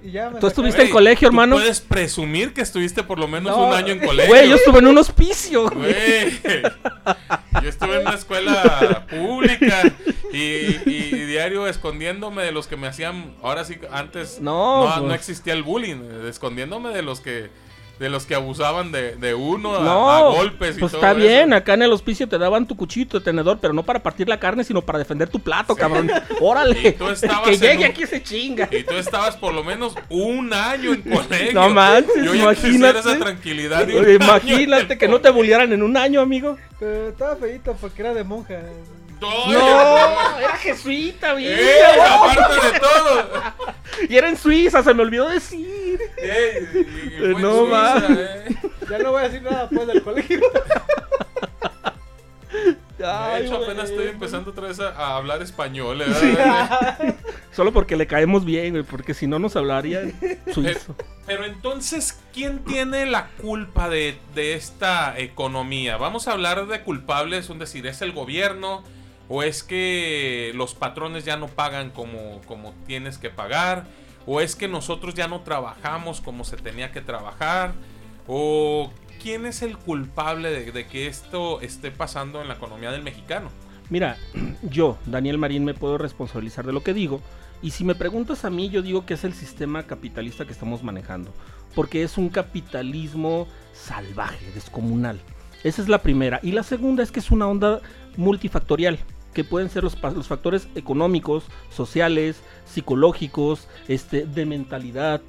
Y 0.02 0.10
ya 0.10 0.28
me 0.28 0.38
¿Tú 0.38 0.48
estuviste 0.48 0.82
en 0.82 0.90
colegio, 0.90 1.28
¿tú 1.28 1.32
hermano? 1.32 1.56
Puedes 1.56 1.80
presumir 1.80 2.52
que 2.52 2.60
estuviste 2.60 3.02
por 3.02 3.18
lo 3.18 3.26
menos 3.26 3.56
No, 3.56 3.68
un 3.68 3.74
año 3.74 3.94
en 3.94 4.00
colegio. 4.00 4.28
Güey, 4.30 4.48
yo 4.50 4.56
estuve 4.56 4.80
en 4.80 4.86
un 4.86 4.98
hospicio. 4.98 5.70
güey. 5.70 5.94
Güey, 6.42 6.62
yo 7.62 7.68
estuve 7.70 7.94
en 7.96 8.06
una 8.06 8.14
escuela 8.16 9.06
pública 9.08 9.82
y, 10.30 10.36
y 10.38 11.09
diario 11.30 11.66
escondiéndome 11.66 12.42
de 12.42 12.52
los 12.52 12.66
que 12.66 12.76
me 12.76 12.86
hacían. 12.86 13.34
Ahora 13.42 13.64
sí, 13.64 13.76
antes 13.92 14.40
No, 14.40 14.86
no, 14.88 14.96
no 14.96 15.02
pues. 15.06 15.14
existía 15.20 15.52
el 15.54 15.62
bullying, 15.62 15.96
eh, 16.02 16.28
escondiéndome 16.28 16.90
de 16.90 17.02
los 17.02 17.20
que 17.20 17.48
de 18.00 18.08
los 18.08 18.24
que 18.24 18.34
abusaban 18.34 18.92
de, 18.92 19.16
de 19.16 19.34
uno 19.34 19.76
a, 19.76 19.80
No, 19.84 20.10
a 20.10 20.22
golpes 20.22 20.78
y 20.78 20.80
pues 20.80 20.92
todo 20.92 21.02
está 21.02 21.12
bien, 21.12 21.48
eso. 21.52 21.56
acá 21.56 21.74
en 21.74 21.82
el 21.82 21.92
hospicio 21.92 22.26
te 22.26 22.38
daban 22.38 22.66
tu 22.66 22.74
cuchito 22.74 23.18
de 23.18 23.24
tenedor, 23.26 23.58
pero 23.60 23.74
no 23.74 23.82
para 23.82 24.02
partir 24.02 24.26
la 24.26 24.40
carne, 24.40 24.64
sino 24.64 24.80
para 24.80 24.98
defender 24.98 25.28
tu 25.28 25.38
plato, 25.40 25.76
cabrón. 25.76 26.10
Órale, 26.40 26.80
Y 26.88 26.92
tú 26.92 27.08
el 27.08 27.12
estabas 27.12 27.46
que 27.50 27.58
llegue 27.58 27.84
un- 27.84 27.90
aquí 27.90 28.06
se 28.06 28.22
chinga. 28.22 28.70
Y 28.72 28.84
tú 28.84 28.94
estabas 28.94 29.36
por 29.36 29.52
lo 29.52 29.62
menos 29.62 29.94
un 30.08 30.50
año 30.54 30.94
en 30.94 31.02
colegio. 31.02 31.52
No 31.60 31.68
manches, 31.68 32.24
Yo 32.24 32.34
imagínate. 32.34 33.00
esa 33.00 33.18
tranquilidad. 33.18 33.86
imagínate 33.86 34.96
que 34.96 35.06
no 35.06 35.20
te 35.20 35.28
bullearan 35.28 35.70
en 35.74 35.82
un 35.82 35.94
año, 35.98 36.22
amigo. 36.22 36.56
Pero 36.78 37.08
estaba 37.10 37.36
feito 37.36 37.76
porque 37.78 38.00
era 38.00 38.14
de 38.14 38.24
monja. 38.24 38.60
No, 39.20 39.52
No, 39.52 40.38
era 40.38 40.56
jesuita, 40.56 41.34
bien. 41.34 41.58
¡Eh! 41.58 41.82
Aparte 42.08 42.72
de 42.72 42.80
todo. 42.80 43.28
Y 44.08 44.16
era 44.16 44.28
en 44.28 44.36
Suiza, 44.36 44.82
se 44.82 44.94
me 44.94 45.02
olvidó 45.02 45.28
decir. 45.28 46.00
¡Eh! 46.16 46.68
y- 46.74 46.78
y 46.78 47.18
fue 47.18 47.26
en 47.32 47.42
No 47.42 47.56
Suiza, 47.58 47.70
mames. 48.00 48.18
eh. 48.18 48.56
Ya 48.90 48.98
no 48.98 49.12
voy 49.12 49.20
a 49.22 49.28
decir 49.28 49.42
nada 49.42 49.68
pues 49.68 49.86
del 49.86 50.02
colegio. 50.02 50.40
De 52.98 53.46
hecho, 53.46 53.56
apenas 53.56 53.88
estoy 53.88 54.08
empezando 54.08 54.50
otra 54.50 54.68
vez 54.68 54.78
a, 54.78 54.90
a 54.90 55.16
hablar 55.16 55.40
español. 55.40 56.02
¿eh? 56.02 57.14
Solo 57.52 57.72
porque 57.72 57.96
le 57.96 58.06
caemos 58.06 58.44
bien, 58.44 58.72
güey, 58.72 58.82
porque 58.82 59.14
si 59.14 59.26
no 59.26 59.38
nos 59.38 59.56
hablaría 59.56 60.02
suizo. 60.52 60.94
Pero 61.24 61.44
entonces, 61.46 62.18
¿quién 62.34 62.58
tiene 62.64 63.06
la 63.06 63.28
culpa 63.40 63.88
de, 63.88 64.18
de 64.34 64.52
esta 64.54 65.18
economía? 65.18 65.96
Vamos 65.96 66.28
a 66.28 66.32
hablar 66.32 66.66
de 66.66 66.82
culpables, 66.82 67.48
es 67.48 67.58
decir, 67.58 67.86
¿es 67.86 68.02
el 68.02 68.12
gobierno? 68.12 68.84
¿O 69.32 69.44
es 69.44 69.62
que 69.62 70.50
los 70.56 70.74
patrones 70.74 71.24
ya 71.24 71.36
no 71.36 71.46
pagan 71.46 71.90
como, 71.90 72.40
como 72.46 72.74
tienes 72.84 73.16
que 73.16 73.30
pagar? 73.30 73.86
¿O 74.26 74.40
es 74.40 74.56
que 74.56 74.66
nosotros 74.66 75.14
ya 75.14 75.28
no 75.28 75.42
trabajamos 75.42 76.20
como 76.20 76.42
se 76.42 76.56
tenía 76.56 76.90
que 76.90 77.00
trabajar? 77.00 77.72
¿O 78.26 78.92
quién 79.22 79.46
es 79.46 79.62
el 79.62 79.78
culpable 79.78 80.50
de, 80.50 80.72
de 80.72 80.86
que 80.88 81.06
esto 81.06 81.60
esté 81.60 81.92
pasando 81.92 82.42
en 82.42 82.48
la 82.48 82.54
economía 82.54 82.90
del 82.90 83.04
mexicano? 83.04 83.50
Mira, 83.88 84.16
yo, 84.62 84.98
Daniel 85.06 85.38
Marín, 85.38 85.64
me 85.64 85.74
puedo 85.74 85.96
responsabilizar 85.96 86.66
de 86.66 86.72
lo 86.72 86.82
que 86.82 86.92
digo. 86.92 87.20
Y 87.62 87.70
si 87.70 87.84
me 87.84 87.94
preguntas 87.94 88.44
a 88.44 88.50
mí, 88.50 88.68
yo 88.68 88.82
digo 88.82 89.06
que 89.06 89.14
es 89.14 89.22
el 89.22 89.34
sistema 89.34 89.84
capitalista 89.84 90.44
que 90.44 90.52
estamos 90.52 90.82
manejando. 90.82 91.32
Porque 91.76 92.02
es 92.02 92.18
un 92.18 92.30
capitalismo 92.30 93.46
salvaje, 93.74 94.50
descomunal. 94.54 95.20
Esa 95.62 95.82
es 95.82 95.88
la 95.88 96.02
primera. 96.02 96.40
Y 96.42 96.50
la 96.50 96.64
segunda 96.64 97.04
es 97.04 97.12
que 97.12 97.20
es 97.20 97.30
una 97.30 97.46
onda 97.46 97.80
multifactorial. 98.16 98.98
Que 99.34 99.44
pueden 99.44 99.70
ser 99.70 99.84
los, 99.84 99.96
los 100.02 100.26
factores 100.26 100.68
económicos, 100.74 101.44
sociales, 101.70 102.40
psicológicos, 102.64 103.68
este, 103.88 104.26
de 104.26 104.46
mentalidad, 104.46 105.20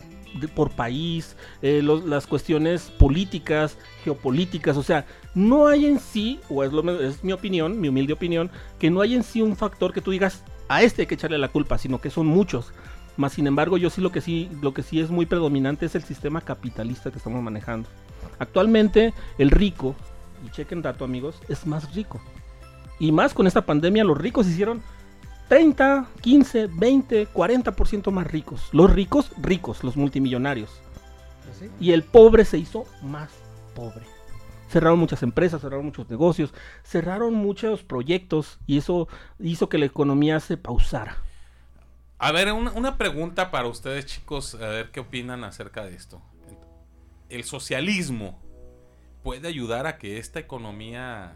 por 0.56 0.72
país, 0.72 1.36
eh, 1.62 1.82
los- 1.84 2.06
las 2.06 2.26
cuestiones 2.26 2.84
políticas, 2.84 3.78
geopolíticas, 4.06 4.78
o 4.78 4.84
sea, 4.84 5.06
no 5.36 5.68
hay 5.68 5.86
en 5.86 6.00
sí, 6.00 6.40
o 6.50 6.64
es, 6.64 6.72
lo, 6.72 7.02
es 7.02 7.22
mi 7.24 7.34
opinión, 7.34 7.82
mi 7.82 7.90
humilde 7.90 8.14
opinión, 8.14 8.50
que 8.80 8.90
no 8.90 9.02
hay 9.02 9.14
en 9.16 9.24
sí 9.24 9.42
un 9.42 9.58
factor 9.58 9.92
que 9.94 10.00
tú 10.02 10.12
digas, 10.12 10.44
a 10.70 10.84
este 10.84 11.02
hay 11.02 11.06
que 11.08 11.16
echarle 11.16 11.38
la 11.38 11.50
culpa, 11.50 11.78
sino 11.78 12.00
que 12.00 12.10
son 12.10 12.28
muchos. 12.28 12.72
Más 13.18 13.34
sin 13.34 13.46
embargo, 13.46 13.76
yo 13.78 13.90
sí 13.90 14.00
lo 14.00 14.14
que 14.14 14.22
sí, 14.22 14.50
lo 14.62 14.74
que 14.74 14.84
sí 14.84 15.02
es 15.02 15.10
muy 15.10 15.26
predominante 15.26 15.86
es 15.86 15.96
el 15.96 16.04
sistema 16.04 16.40
capitalista 16.40 17.12
que 17.12 17.18
estamos 17.18 17.44
manejando. 17.44 17.90
Actualmente, 18.40 19.14
el 19.38 19.52
rico, 19.52 19.96
y 20.48 20.50
chequen 20.52 20.82
dato 20.82 21.04
amigos, 21.04 21.36
es 21.50 21.68
más 21.68 21.94
rico. 21.94 22.22
Y 23.02 23.12
más 23.12 23.34
con 23.34 23.48
esta 23.48 23.66
pandemia, 23.66 24.04
los 24.04 24.16
ricos 24.16 24.46
se 24.46 24.52
hicieron 24.52 24.84
30, 25.50 26.08
15, 26.22 26.68
20, 26.68 27.30
40% 27.34 28.12
más 28.12 28.28
ricos. 28.28 28.70
Los 28.74 28.92
ricos, 28.92 29.32
ricos, 29.42 29.84
los 29.84 29.98
multimillonarios. 29.98 30.70
Sí. 31.58 31.68
Y 31.80 31.94
el 31.94 32.04
pobre 32.04 32.46
se 32.46 32.60
hizo 32.60 32.86
más 33.02 33.32
pobre. 33.74 34.06
Cerraron 34.70 35.00
muchas 35.00 35.24
empresas, 35.24 35.62
cerraron 35.62 35.86
muchos 35.86 36.12
negocios, 36.12 36.54
cerraron 36.84 37.34
muchos 37.34 37.82
proyectos 37.82 38.60
y 38.68 38.78
eso 38.78 39.08
hizo 39.40 39.68
que 39.68 39.80
la 39.80 39.88
economía 39.88 40.40
se 40.40 40.58
pausara. 40.58 41.18
A 42.20 42.32
ver, 42.32 42.54
una, 42.54 42.72
una 42.74 43.00
pregunta 43.00 43.50
para 43.50 43.68
ustedes, 43.68 44.06
chicos, 44.06 44.54
a 44.54 44.68
ver 44.68 44.92
qué 44.92 45.00
opinan 45.00 45.44
acerca 45.44 45.84
de 45.86 45.96
esto. 45.96 46.22
¿El 47.30 47.46
socialismo 47.46 48.40
puede 49.24 49.48
ayudar 49.48 49.88
a 49.88 49.98
que 49.98 50.20
esta 50.20 50.40
economía, 50.40 51.34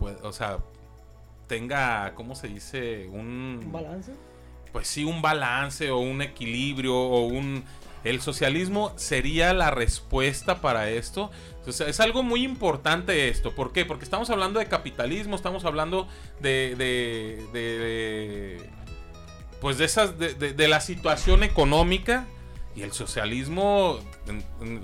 o 0.00 0.32
sea, 0.32 0.58
tenga, 1.46 2.14
¿cómo 2.14 2.34
se 2.34 2.48
dice? 2.48 3.08
¿Un 3.08 3.60
Un, 3.64 3.72
balance? 3.72 4.12
pues 4.72 4.86
sí, 4.88 5.04
un 5.04 5.20
balance 5.22 5.90
o 5.90 5.98
un 5.98 6.22
equilibrio 6.22 6.96
o 6.96 7.26
un... 7.26 7.64
El 8.02 8.22
socialismo 8.22 8.94
sería 8.96 9.52
la 9.52 9.70
respuesta 9.70 10.62
para 10.62 10.88
esto. 10.88 11.30
O 11.66 11.72
sea, 11.72 11.86
es 11.86 12.00
algo 12.00 12.22
muy 12.22 12.44
importante 12.44 13.28
esto. 13.28 13.54
¿Por 13.54 13.72
qué? 13.72 13.84
Porque 13.84 14.04
estamos 14.04 14.30
hablando 14.30 14.58
de 14.58 14.66
capitalismo, 14.66 15.36
estamos 15.36 15.64
hablando 15.66 16.08
de... 16.40 16.74
de, 16.78 17.46
de- 17.52 17.78
de- 17.78 18.70
pues 19.60 19.76
de 19.76 19.84
esas... 19.84 20.18
De, 20.18 20.32
de- 20.32 20.54
de 20.54 20.68
la 20.68 20.80
situación 20.80 21.42
económica. 21.42 22.24
Y 22.74 22.82
el 22.82 22.92
socialismo... 22.92 23.98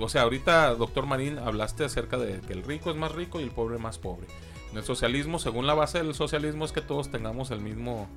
o 0.01 0.09
sea, 0.11 0.23
ahorita, 0.23 0.75
doctor 0.75 1.07
Marín, 1.07 1.39
hablaste 1.39 1.85
acerca 1.85 2.19
de 2.19 2.41
que 2.41 2.53
el 2.53 2.65
rico 2.65 2.91
es 2.91 2.97
más 2.97 3.13
rico 3.13 3.41
y 3.41 3.45
el 3.45 3.51
pobre 3.51 3.79
más 3.79 3.97
pobre. 3.97 4.27
El 4.77 4.85
socialismo, 4.85 5.39
según 5.39 5.67
la 5.67 5.75
base 5.75 5.99
del 5.99 6.15
socialismo, 6.15 6.65
es 6.65 6.73
que 6.73 6.81
todos 6.81 7.11
tengamos 7.11 7.51
el 7.51 7.61
mismo... 7.61 8.09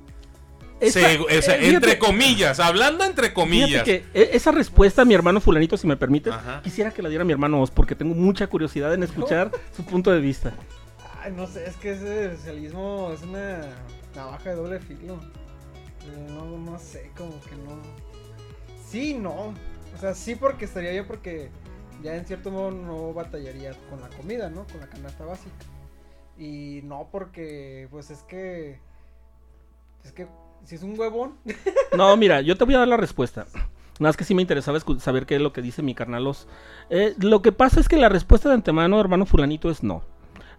Esa- 0.80 1.00
Segu- 1.00 1.24
o 1.26 1.42
sea, 1.42 1.56
eh, 1.56 1.60
fíjate- 1.60 1.74
entre 1.74 1.98
comillas, 1.98 2.58
hablando 2.58 3.04
entre 3.04 3.34
comillas. 3.34 3.82
Que 3.84 4.04
e- 4.14 4.30
esa 4.32 4.50
respuesta, 4.50 5.04
mi 5.04 5.12
hermano 5.14 5.40
fulanito, 5.40 5.76
si 5.76 5.86
me 5.86 5.96
permites, 5.96 6.32
Ajá. 6.32 6.62
quisiera 6.62 6.90
que 6.90 7.02
la 7.02 7.10
diera 7.10 7.22
mi 7.24 7.32
hermano 7.32 7.60
Oz, 7.60 7.70
porque 7.70 7.94
tengo 7.94 8.14
mucha 8.14 8.46
curiosidad 8.46 8.94
en 8.94 9.02
escuchar 9.02 9.50
su 9.76 9.84
punto 9.84 10.10
de 10.10 10.20
vista. 10.20 10.54
Ay, 11.22 11.32
no 11.36 11.46
sé, 11.46 11.66
es 11.66 11.76
que 11.76 11.92
ese 11.92 12.34
socialismo 12.36 13.10
es 13.14 13.20
una 13.22 13.60
navaja 14.16 14.48
de 14.50 14.56
doble 14.56 14.80
filo. 14.80 15.20
Eh, 16.06 16.26
No, 16.30 16.46
no 16.58 16.78
sé, 16.78 17.10
como 17.14 17.38
que 17.42 17.56
no. 17.56 17.78
Sí, 18.88 19.12
no. 19.12 19.52
O 19.94 19.98
sea, 20.00 20.14
sí 20.14 20.34
porque 20.34 20.64
estaría 20.64 20.92
bien 20.92 21.06
porque 21.06 21.50
ya 22.02 22.16
en 22.16 22.24
cierto 22.24 22.50
modo 22.50 22.70
no 22.70 23.12
batallaría 23.12 23.72
con 23.90 24.00
la 24.00 24.08
comida, 24.08 24.48
¿no? 24.48 24.66
Con 24.66 24.80
la 24.80 24.86
canasta 24.86 25.26
básica. 25.26 25.54
Y 26.40 26.80
no 26.84 27.06
porque, 27.12 27.86
pues 27.90 28.10
es 28.10 28.22
que... 28.22 28.78
Es 30.02 30.12
que 30.12 30.26
si 30.64 30.74
es 30.74 30.82
un 30.82 30.98
huevón... 30.98 31.34
No, 31.96 32.16
mira, 32.16 32.40
yo 32.40 32.56
te 32.56 32.64
voy 32.64 32.74
a 32.74 32.78
dar 32.78 32.88
la 32.88 32.96
respuesta. 32.96 33.46
Nada 33.52 34.08
más 34.08 34.16
que 34.16 34.24
sí 34.24 34.34
me 34.34 34.40
interesaba 34.40 34.80
saber 34.98 35.26
qué 35.26 35.34
es 35.36 35.42
lo 35.42 35.52
que 35.52 35.60
dice 35.60 35.82
mi 35.82 35.94
carnalos. 35.94 36.48
Eh, 36.88 37.14
lo 37.18 37.42
que 37.42 37.52
pasa 37.52 37.78
es 37.78 37.88
que 37.88 37.98
la 37.98 38.08
respuesta 38.08 38.48
de 38.48 38.54
antemano, 38.54 38.98
hermano 38.98 39.26
fulanito, 39.26 39.70
es 39.70 39.82
no. 39.82 40.02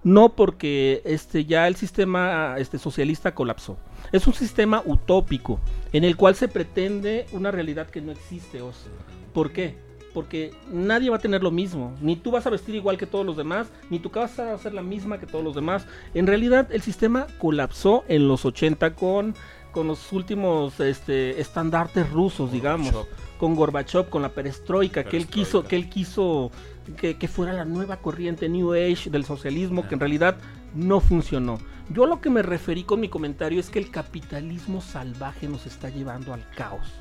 No 0.04 0.36
porque 0.36 1.02
este, 1.04 1.46
ya 1.46 1.68
el 1.68 1.76
sistema 1.76 2.56
este, 2.60 2.78
socialista 2.78 3.34
colapsó. 3.34 3.78
Es 4.12 4.28
un 4.28 4.36
sistema 4.36 4.84
utópico 4.86 5.60
en 5.94 6.04
el 6.04 6.16
cual 6.16 6.36
se 6.36 6.48
pretende 6.48 7.26
una 7.32 7.50
realidad 7.50 7.90
que 7.90 8.02
no 8.02 8.12
existe. 8.12 8.62
Os. 8.62 8.86
¿Por 9.34 9.52
qué? 9.52 9.78
Porque 10.14 10.52
nadie 10.72 11.10
va 11.10 11.18
a 11.18 11.20
tener 11.20 11.42
lo 11.44 11.52
mismo. 11.52 11.96
Ni 12.02 12.16
tú 12.16 12.32
vas 12.32 12.46
a 12.46 12.50
vestir 12.50 12.76
igual 12.76 12.98
que 12.98 13.06
todos 13.08 13.26
los 13.26 13.38
demás, 13.38 13.68
ni 13.90 14.00
tu 14.00 14.10
casa 14.12 14.46
va 14.46 14.54
a 14.54 14.58
ser 14.58 14.74
la 14.74 14.82
misma 14.82 15.20
que 15.20 15.26
todos 15.26 15.44
los 15.44 15.56
demás. 15.56 15.86
En 16.14 16.28
realidad 16.28 16.68
el 16.72 16.82
sistema 16.82 17.28
colapsó 17.40 18.04
en 18.08 18.28
los 18.28 18.44
80 18.46 18.94
con, 18.96 19.36
con 19.72 19.88
los 19.88 20.12
últimos 20.12 20.80
este, 20.80 21.40
estandartes 21.40 22.10
rusos, 22.12 22.52
digamos 22.52 22.92
Gorbachev. 22.92 23.38
con 23.38 23.56
Gorbachev, 23.56 24.10
con 24.10 24.22
la 24.22 24.30
perestroika, 24.30 25.04
que 25.06 25.16
él 25.18 25.28
quiso, 25.28 25.64
que 25.64 25.76
él 25.78 25.90
quiso 25.90 26.52
que, 26.98 27.18
que 27.18 27.28
fuera 27.28 27.54
la 27.54 27.64
nueva 27.64 27.98
corriente 27.98 28.50
New 28.50 28.74
Age 28.74 29.10
del 29.10 29.24
socialismo, 29.24 29.84
Ah. 29.86 29.88
que 29.88 29.96
en 29.96 30.00
realidad 30.02 30.38
no 30.76 31.00
funcionó. 31.00 31.58
Yo 31.90 32.04
a 32.04 32.08
lo 32.08 32.22
que 32.22 32.30
me 32.30 32.42
referí 32.42 32.84
con 32.84 33.00
mi 33.00 33.10
comentario 33.10 33.60
es 33.60 33.70
que 33.70 33.80
el 33.80 33.92
capitalismo 33.92 34.82
salvaje 34.82 35.48
nos 35.48 35.66
está 35.68 35.90
llevando 35.90 36.34
al 36.34 36.46
caos. 36.56 37.01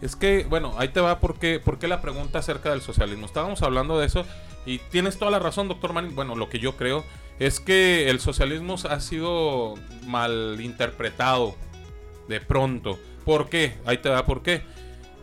Es 0.00 0.16
que, 0.16 0.44
bueno, 0.48 0.74
ahí 0.78 0.88
te 0.88 1.00
va 1.00 1.20
porque, 1.20 1.60
porque 1.62 1.88
la 1.88 2.00
pregunta 2.00 2.38
acerca 2.38 2.70
del 2.70 2.80
socialismo. 2.80 3.26
Estábamos 3.26 3.62
hablando 3.62 3.98
de 3.98 4.06
eso 4.06 4.24
y 4.64 4.78
tienes 4.78 5.18
toda 5.18 5.30
la 5.30 5.38
razón, 5.38 5.68
doctor 5.68 5.92
Marín. 5.92 6.14
Bueno, 6.14 6.36
lo 6.36 6.48
que 6.48 6.58
yo 6.58 6.76
creo 6.76 7.04
es 7.38 7.60
que 7.60 8.08
el 8.08 8.20
socialismo 8.20 8.76
ha 8.88 9.00
sido 9.00 9.74
mal 10.06 10.58
interpretado 10.60 11.54
de 12.28 12.40
pronto. 12.40 12.98
¿Por 13.24 13.48
qué? 13.48 13.78
Ahí 13.84 13.98
te 13.98 14.08
va 14.08 14.24
por 14.24 14.42
qué. 14.42 14.62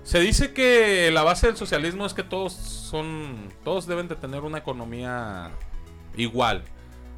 Se 0.03 0.19
dice 0.19 0.53
que 0.53 1.11
la 1.11 1.23
base 1.23 1.47
del 1.47 1.57
socialismo 1.57 2.05
es 2.05 2.13
que 2.13 2.23
todos 2.23 2.53
son, 2.53 3.49
todos 3.63 3.87
deben 3.87 4.07
de 4.07 4.15
tener 4.15 4.41
una 4.41 4.59
economía 4.59 5.51
igual. 6.15 6.63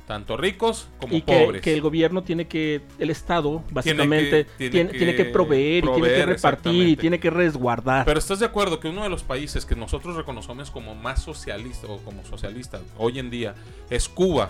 Tanto 0.10 0.38
ricos 0.38 0.88
como 1.00 1.16
y 1.16 1.22
que, 1.22 1.46
pobres. 1.46 1.62
que 1.62 1.72
el 1.72 1.82
gobierno 1.82 2.24
tiene 2.24 2.48
que, 2.48 2.82
el 2.98 3.12
Estado 3.12 3.62
básicamente, 3.70 4.46
tiene 4.58 4.72
tiene, 4.72 4.90
que 4.90 4.98
tiene 4.98 5.16
que 5.16 5.26
proveer, 5.26 5.84
y 5.86 5.88
tiene 5.88 6.08
que 6.08 6.26
repartir, 6.26 6.88
y 6.88 6.96
tiene 6.96 7.20
que 7.20 7.30
resguardar. 7.30 8.06
Pero 8.06 8.18
estás 8.18 8.40
de 8.40 8.48
acuerdo 8.48 8.80
que 8.80 8.88
uno 8.88 9.04
de 9.04 9.10
los 9.10 9.22
países 9.22 9.68
que 9.68 9.76
nosotros 9.76 10.16
reconocemos 10.16 10.72
como 10.72 10.96
más 10.96 11.22
socialista 11.22 11.86
o 11.86 12.00
como 12.00 12.26
socialista 12.26 12.80
hoy 12.98 13.20
en 13.20 13.30
día 13.30 13.54
es 13.92 14.10
Cuba. 14.10 14.50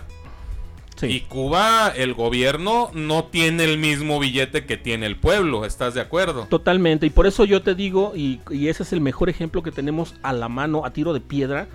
Sí. 0.96 1.08
Y 1.08 1.20
Cuba, 1.20 1.92
el 1.94 2.14
gobierno 2.14 2.90
no 2.94 3.24
tiene 3.24 3.64
el 3.64 3.76
mismo 3.76 4.18
billete 4.18 4.64
que 4.64 4.78
tiene 4.78 5.04
el 5.04 5.16
pueblo, 5.16 5.66
¿estás 5.66 5.92
de 5.92 6.00
acuerdo? 6.00 6.46
Totalmente, 6.48 7.04
y 7.04 7.10
por 7.10 7.26
eso 7.26 7.44
yo 7.44 7.60
te 7.60 7.74
digo, 7.74 8.14
y, 8.16 8.40
y 8.48 8.68
ese 8.68 8.82
es 8.82 8.94
el 8.94 9.02
mejor 9.02 9.28
ejemplo 9.28 9.62
que 9.62 9.72
tenemos 9.72 10.14
a 10.22 10.32
la 10.32 10.48
mano, 10.48 10.86
a 10.86 10.92
tiro 10.94 11.12
de 11.12 11.20
piedra. 11.20 11.68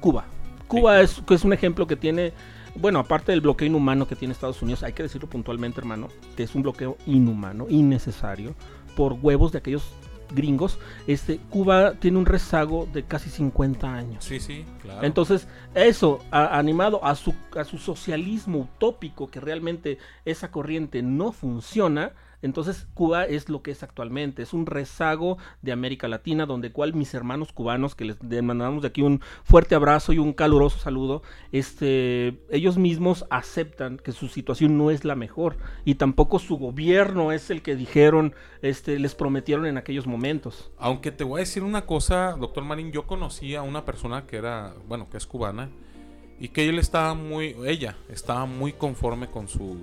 Cuba. 0.00 0.24
Cuba 0.66 1.00
es, 1.00 1.22
es 1.30 1.44
un 1.44 1.52
ejemplo 1.52 1.86
que 1.86 1.96
tiene, 1.96 2.32
bueno, 2.76 2.98
aparte 2.98 3.32
del 3.32 3.40
bloqueo 3.40 3.66
inhumano 3.66 4.06
que 4.06 4.16
tiene 4.16 4.32
Estados 4.32 4.62
Unidos, 4.62 4.82
hay 4.82 4.92
que 4.92 5.02
decirlo 5.02 5.28
puntualmente, 5.28 5.80
hermano, 5.80 6.08
que 6.36 6.42
es 6.44 6.54
un 6.54 6.62
bloqueo 6.62 6.96
inhumano, 7.06 7.66
innecesario, 7.68 8.54
por 8.96 9.14
huevos 9.14 9.52
de 9.52 9.58
aquellos 9.58 9.84
gringos. 10.32 10.78
Este, 11.06 11.38
Cuba 11.50 11.94
tiene 11.94 12.18
un 12.18 12.26
rezago 12.26 12.86
de 12.92 13.02
casi 13.04 13.30
50 13.30 13.92
años. 13.92 14.24
Sí, 14.24 14.38
sí, 14.40 14.64
claro. 14.80 15.04
Entonces, 15.04 15.48
eso, 15.74 16.20
a- 16.30 16.56
animado 16.58 17.04
a 17.04 17.14
su, 17.16 17.34
a 17.56 17.64
su 17.64 17.78
socialismo 17.78 18.60
utópico, 18.60 19.28
que 19.28 19.40
realmente 19.40 19.98
esa 20.24 20.50
corriente 20.50 21.02
no 21.02 21.32
funciona, 21.32 22.12
entonces 22.42 22.86
Cuba 22.94 23.24
es 23.24 23.48
lo 23.48 23.62
que 23.62 23.70
es 23.70 23.82
actualmente, 23.82 24.42
es 24.42 24.52
un 24.52 24.66
rezago 24.66 25.38
de 25.62 25.72
América 25.72 26.08
Latina, 26.08 26.46
donde 26.46 26.72
cual 26.72 26.94
mis 26.94 27.14
hermanos 27.14 27.52
cubanos, 27.52 27.94
que 27.94 28.04
les 28.04 28.16
mandamos 28.42 28.82
de 28.82 28.88
aquí 28.88 29.02
un 29.02 29.20
fuerte 29.44 29.74
abrazo 29.74 30.12
y 30.12 30.18
un 30.18 30.32
caluroso 30.32 30.78
saludo, 30.78 31.22
este, 31.52 32.40
ellos 32.50 32.78
mismos 32.78 33.26
aceptan 33.30 33.98
que 33.98 34.12
su 34.12 34.28
situación 34.28 34.78
no 34.78 34.90
es 34.90 35.04
la 35.04 35.14
mejor 35.14 35.56
y 35.84 35.96
tampoco 35.96 36.38
su 36.38 36.56
gobierno 36.56 37.32
es 37.32 37.50
el 37.50 37.62
que 37.62 37.76
dijeron, 37.76 38.34
este, 38.62 38.98
les 38.98 39.14
prometieron 39.14 39.66
en 39.66 39.76
aquellos 39.76 40.06
momentos. 40.06 40.70
Aunque 40.78 41.12
te 41.12 41.24
voy 41.24 41.40
a 41.40 41.44
decir 41.44 41.62
una 41.62 41.86
cosa, 41.86 42.36
doctor 42.38 42.64
Marín, 42.64 42.92
yo 42.92 43.06
conocí 43.06 43.54
a 43.54 43.62
una 43.62 43.84
persona 43.84 44.26
que 44.26 44.36
era, 44.36 44.74
bueno, 44.88 45.08
que 45.10 45.16
es 45.16 45.26
cubana, 45.26 45.70
y 46.38 46.48
que 46.48 46.68
él 46.68 46.78
estaba 46.78 47.14
muy, 47.14 47.54
ella 47.66 47.96
estaba 48.08 48.46
muy 48.46 48.72
conforme 48.72 49.26
con 49.26 49.46
su, 49.46 49.76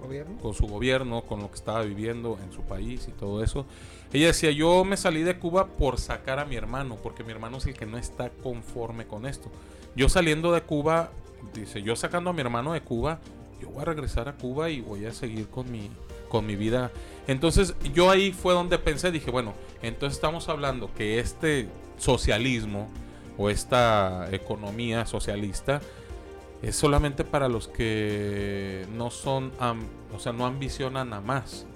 ¿Gobierno? 0.00 0.38
con 0.40 0.54
su 0.54 0.66
gobierno, 0.66 1.22
con 1.22 1.40
lo 1.40 1.48
que 1.48 1.56
estaba 1.56 1.82
viviendo 1.82 2.38
en 2.42 2.52
su 2.52 2.62
país 2.62 3.06
y 3.08 3.12
todo 3.12 3.42
eso. 3.42 3.66
Ella 4.12 4.28
decía, 4.28 4.50
yo 4.50 4.84
me 4.84 4.96
salí 4.96 5.22
de 5.22 5.38
Cuba 5.38 5.66
por 5.66 5.98
sacar 5.98 6.38
a 6.38 6.44
mi 6.44 6.56
hermano, 6.56 6.96
porque 7.02 7.24
mi 7.24 7.32
hermano 7.32 7.58
es 7.58 7.66
el 7.66 7.74
que 7.74 7.86
no 7.86 7.98
está 7.98 8.30
conforme 8.30 9.06
con 9.06 9.26
esto. 9.26 9.50
Yo 9.96 10.08
saliendo 10.08 10.52
de 10.52 10.62
Cuba, 10.62 11.10
dice, 11.54 11.82
yo 11.82 11.96
sacando 11.96 12.30
a 12.30 12.32
mi 12.32 12.40
hermano 12.40 12.72
de 12.72 12.80
Cuba, 12.80 13.18
yo 13.60 13.68
voy 13.70 13.82
a 13.82 13.84
regresar 13.86 14.28
a 14.28 14.34
Cuba 14.34 14.70
y 14.70 14.80
voy 14.80 15.04
a 15.04 15.12
seguir 15.12 15.48
con 15.48 15.70
mi, 15.70 15.90
con 16.28 16.46
mi 16.46 16.56
vida. 16.56 16.90
Entonces 17.26 17.74
yo 17.92 18.10
ahí 18.10 18.32
fue 18.32 18.54
donde 18.54 18.78
pensé, 18.78 19.10
dije, 19.10 19.30
bueno, 19.30 19.54
entonces 19.82 20.16
estamos 20.16 20.48
hablando 20.48 20.90
que 20.94 21.18
este 21.18 21.68
socialismo 21.98 22.88
o 23.36 23.50
esta 23.50 24.28
economía 24.32 25.06
socialista 25.06 25.80
es 26.62 26.76
solamente 26.76 27.24
para 27.24 27.48
los 27.48 27.68
que 27.68 28.86
no 28.94 29.10
son, 29.10 29.52
am- 29.60 29.86
o 30.14 30.18
sea, 30.18 30.32
no 30.32 30.46
ambicionan 30.46 31.12
a 31.12 31.20
más. 31.20 31.66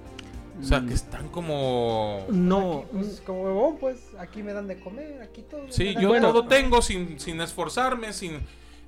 O 0.60 0.64
sea, 0.64 0.84
que 0.84 0.92
están 0.92 1.28
como... 1.28 2.26
No, 2.28 2.80
Aquí, 2.80 2.88
pues, 2.92 3.22
como 3.24 3.42
huevón, 3.44 3.76
pues 3.78 3.98
aquí 4.18 4.42
me 4.42 4.52
dan 4.52 4.68
de 4.68 4.78
comer, 4.78 5.22
aquí 5.22 5.42
todo. 5.50 5.62
Sí, 5.70 5.84
me 5.84 5.94
dan 5.94 6.02
yo 6.02 6.20
todo 6.20 6.46
tengo 6.46 6.82
sin, 6.82 7.18
sin 7.18 7.40
esforzarme, 7.40 8.12
sin... 8.12 8.40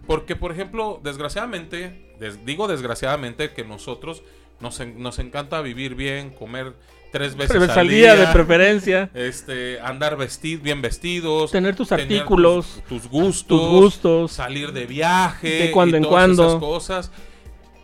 Porque, 0.06 0.36
por 0.36 0.52
ejemplo, 0.52 1.00
desgraciadamente, 1.02 2.14
des- 2.20 2.44
digo 2.44 2.68
desgraciadamente 2.68 3.52
que 3.54 3.64
nosotros 3.64 4.22
nos, 4.60 4.78
nos 4.96 5.18
encanta 5.18 5.62
vivir 5.62 5.94
bien, 5.94 6.30
comer 6.30 6.74
tres 7.14 7.36
veces 7.36 7.56
Tres 7.56 7.70
al 7.76 7.86
día, 7.88 8.16
de 8.16 8.26
preferencia. 8.32 9.08
este, 9.14 9.80
andar 9.80 10.16
vesti- 10.18 10.60
bien 10.60 10.82
vestidos, 10.82 11.52
Tener 11.52 11.76
tus 11.76 11.88
tener 11.90 12.02
artículos, 12.02 12.82
tus, 12.88 13.02
tus 13.02 13.08
gustos, 13.10 13.46
tus 13.60 13.70
gustos. 13.70 14.32
salir 14.32 14.72
de 14.72 14.84
viaje, 14.86 15.48
De 15.66 15.70
cuando 15.70 15.96
y 15.96 15.98
en 15.98 16.02
todas 16.02 16.14
cuando. 16.24 16.46
esas 16.48 16.58
cosas 16.60 17.10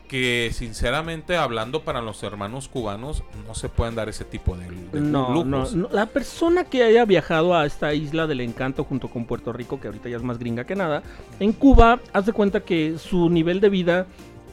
que 0.09 0.51
sinceramente 0.53 1.37
hablando 1.37 1.83
para 1.85 2.01
los 2.03 2.21
hermanos 2.25 2.67
cubanos 2.67 3.23
no 3.47 3.55
se 3.55 3.69
pueden 3.69 3.95
dar 3.95 4.09
ese 4.09 4.25
tipo 4.25 4.57
de, 4.57 4.65
de 4.93 5.01
No, 5.01 5.45
no. 5.45 5.65
La 5.93 6.07
persona 6.07 6.65
que 6.65 6.83
haya 6.83 7.05
viajado 7.05 7.55
a 7.57 7.65
esta 7.65 7.95
isla 7.95 8.27
del 8.27 8.41
encanto 8.41 8.83
junto 8.83 9.07
con 9.07 9.25
Puerto 9.27 9.53
Rico, 9.53 9.79
que 9.81 9.87
ahorita 9.87 10.09
ya 10.09 10.17
es 10.17 10.25
más 10.25 10.41
gringa 10.41 10.65
que 10.65 10.75
nada, 10.75 11.05
en 11.39 11.53
Cuba, 11.53 12.01
haz 12.13 12.27
de 12.27 12.33
cuenta 12.33 12.59
que 12.59 12.99
su 12.99 13.31
nivel 13.31 13.61
de 13.61 13.69
vida, 13.69 14.07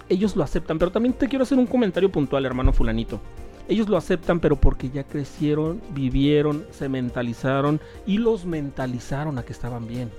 ellos 0.09 0.35
lo 0.35 0.43
aceptan. 0.43 0.77
Pero 0.77 0.91
también 0.91 1.13
te 1.13 1.27
quiero 1.27 1.41
hacer 1.41 1.57
un 1.57 1.65
comentario 1.65 2.11
puntual, 2.11 2.45
hermano 2.45 2.71
fulanito. 2.71 3.19
Ellos 3.67 3.89
lo 3.89 3.97
aceptan, 3.97 4.39
pero 4.39 4.55
porque 4.55 4.89
ya 4.89 5.03
crecieron, 5.03 5.81
vivieron, 5.93 6.65
se 6.71 6.87
mentalizaron 6.89 7.81
y 8.05 8.17
los 8.17 8.45
mentalizaron 8.45 9.37
a 9.37 9.43
que 9.43 9.53
estaban 9.53 9.87
bien. 9.87 10.09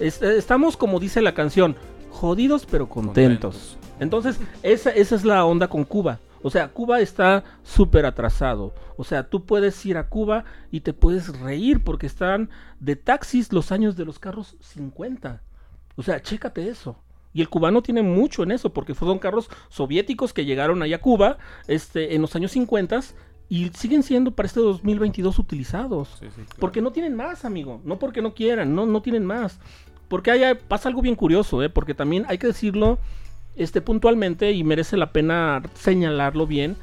Es- 0.00 0.20
eh, 0.22 0.36
estamos, 0.36 0.76
como 0.76 0.98
dice 1.00 1.20
la 1.22 1.34
canción, 1.34 1.76
jodidos 2.10 2.66
pero 2.66 2.88
contentos. 2.88 3.54
Contentos. 3.54 3.78
Entonces, 4.00 4.38
esa, 4.62 4.90
esa 4.90 5.14
es 5.14 5.24
la 5.24 5.44
onda 5.44 5.68
con 5.68 5.84
Cuba. 5.84 6.20
O 6.42 6.50
sea, 6.50 6.68
Cuba 6.68 7.00
está 7.00 7.42
súper 7.64 8.06
atrasado. 8.06 8.72
O 8.96 9.02
sea, 9.04 9.28
tú 9.28 9.44
puedes 9.44 9.84
ir 9.86 9.96
a 9.96 10.08
Cuba 10.08 10.44
y 10.70 10.80
te 10.80 10.92
puedes 10.92 11.36
reír 11.40 11.82
porque 11.82 12.06
están 12.06 12.48
de 12.78 12.94
taxis 12.94 13.52
los 13.52 13.72
años 13.72 13.96
de 13.96 14.04
los 14.04 14.20
carros 14.20 14.56
50. 14.60 15.42
O 15.96 16.02
sea, 16.04 16.22
chécate 16.22 16.68
eso. 16.68 16.96
Y 17.32 17.40
el 17.40 17.48
cubano 17.48 17.82
tiene 17.82 18.02
mucho 18.02 18.42
en 18.42 18.52
eso 18.52 18.72
porque 18.72 18.94
fueron 18.94 19.18
carros 19.18 19.48
soviéticos 19.68 20.32
que 20.32 20.44
llegaron 20.44 20.82
allá 20.82 20.96
a 20.96 21.00
Cuba 21.00 21.38
este, 21.66 22.14
en 22.14 22.22
los 22.22 22.34
años 22.34 22.52
50 22.52 23.00
y 23.48 23.68
siguen 23.70 24.02
siendo 24.02 24.30
para 24.32 24.46
este 24.46 24.60
2022 24.60 25.38
utilizados. 25.38 26.08
Sí, 26.20 26.26
sí, 26.26 26.42
claro. 26.42 26.56
Porque 26.58 26.82
no 26.82 26.92
tienen 26.92 27.14
más, 27.14 27.44
amigo. 27.44 27.80
No 27.84 27.98
porque 27.98 28.22
no 28.22 28.34
quieran, 28.34 28.74
no, 28.74 28.86
no 28.86 29.02
tienen 29.02 29.24
más. 29.24 29.58
Porque 30.08 30.30
haya, 30.30 30.58
pasa 30.58 30.88
algo 30.88 31.02
bien 31.02 31.14
curioso, 31.14 31.62
¿eh? 31.62 31.68
Porque 31.68 31.94
también 31.94 32.24
hay 32.28 32.38
que 32.38 32.46
decirlo 32.46 32.98
este, 33.56 33.80
puntualmente 33.80 34.52
y 34.52 34.64
merece 34.64 34.96
la 34.96 35.12
pena 35.12 35.62
señalarlo 35.74 36.46
bien. 36.46 36.76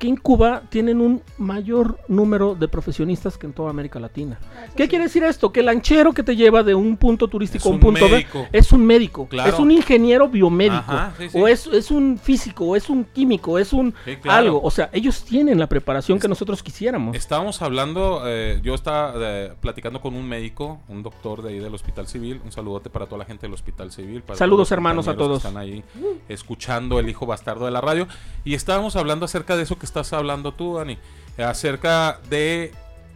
Que 0.00 0.08
en 0.08 0.16
Cuba 0.16 0.62
tienen 0.70 1.00
un 1.00 1.22
mayor 1.38 1.98
número 2.08 2.54
de 2.54 2.66
profesionistas 2.68 3.36
que 3.38 3.46
en 3.46 3.52
toda 3.52 3.68
América 3.70 4.00
Latina. 4.00 4.38
¿Qué 4.74 4.84
sí. 4.84 4.88
quiere 4.88 5.04
decir 5.04 5.22
esto? 5.22 5.52
Que 5.52 5.60
el 5.60 5.66
lanchero 5.66 6.12
que 6.14 6.22
te 6.22 6.34
lleva 6.34 6.62
de 6.62 6.74
un 6.74 6.96
punto 6.96 7.28
turístico 7.28 7.68
a 7.68 7.70
un 7.70 7.74
un 7.74 7.80
punto 7.80 8.08
médico. 8.08 8.48
B 8.50 8.58
es 8.58 8.72
un 8.72 8.84
médico, 8.86 9.28
Claro. 9.28 9.52
es 9.52 9.58
un 9.60 9.70
ingeniero 9.70 10.26
biomédico, 10.28 10.76
Ajá, 10.88 11.12
sí, 11.18 11.28
sí. 11.28 11.38
o 11.38 11.46
es, 11.46 11.66
es 11.66 11.90
un 11.90 12.18
físico, 12.18 12.64
o 12.64 12.76
es 12.76 12.88
un 12.88 13.04
químico, 13.04 13.58
es 13.58 13.72
un 13.74 13.94
Sí, 14.06 14.16
claro. 14.16 14.38
algo. 14.38 14.60
O 14.62 14.70
sea, 14.70 14.88
ellos 14.94 15.22
tienen 15.22 15.58
la 15.58 15.66
preparación 15.68 16.18
que 16.18 16.28
nosotros 16.28 16.62
quisiéramos. 16.62 17.14
Estábamos 17.14 17.60
hablando, 17.60 18.22
eh, 18.24 18.58
yo 18.62 18.74
estaba 18.74 19.12
eh, 19.16 19.52
platicando 19.60 20.00
con 20.00 20.14
un 20.14 20.26
médico, 20.26 20.80
un 20.88 21.02
doctor 21.02 21.42
de 21.42 21.50
ahí 21.50 21.58
del 21.58 21.74
Hospital 21.74 22.06
Civil. 22.08 22.40
Un 22.42 22.52
saludote 22.52 22.88
para 22.88 23.04
toda 23.04 23.18
la 23.18 23.24
gente 23.26 23.42
del 23.46 23.52
Hospital 23.52 23.92
Civil. 23.92 24.22
para 24.22 24.38
Saludos, 24.38 24.72
hermanos, 24.72 25.08
a 25.08 25.12
que 25.12 25.18
todos. 25.18 25.36
Están 25.44 25.58
ahí 25.58 25.84
escuchando 26.28 26.98
el 26.98 27.08
hijo 27.10 27.26
bastardo 27.26 27.66
de 27.66 27.70
la 27.70 27.82
radio. 27.82 28.06
Y 28.44 28.54
estábamos 28.54 28.96
hablando 28.96 29.26
acerca 29.26 29.56
de 29.56 29.64
eso 29.64 29.78
que 29.78 29.89
estás 29.90 30.12
hablando 30.12 30.52
tú, 30.52 30.76
Dani. 30.76 30.98
acerca 31.38 32.20
de 32.30 32.72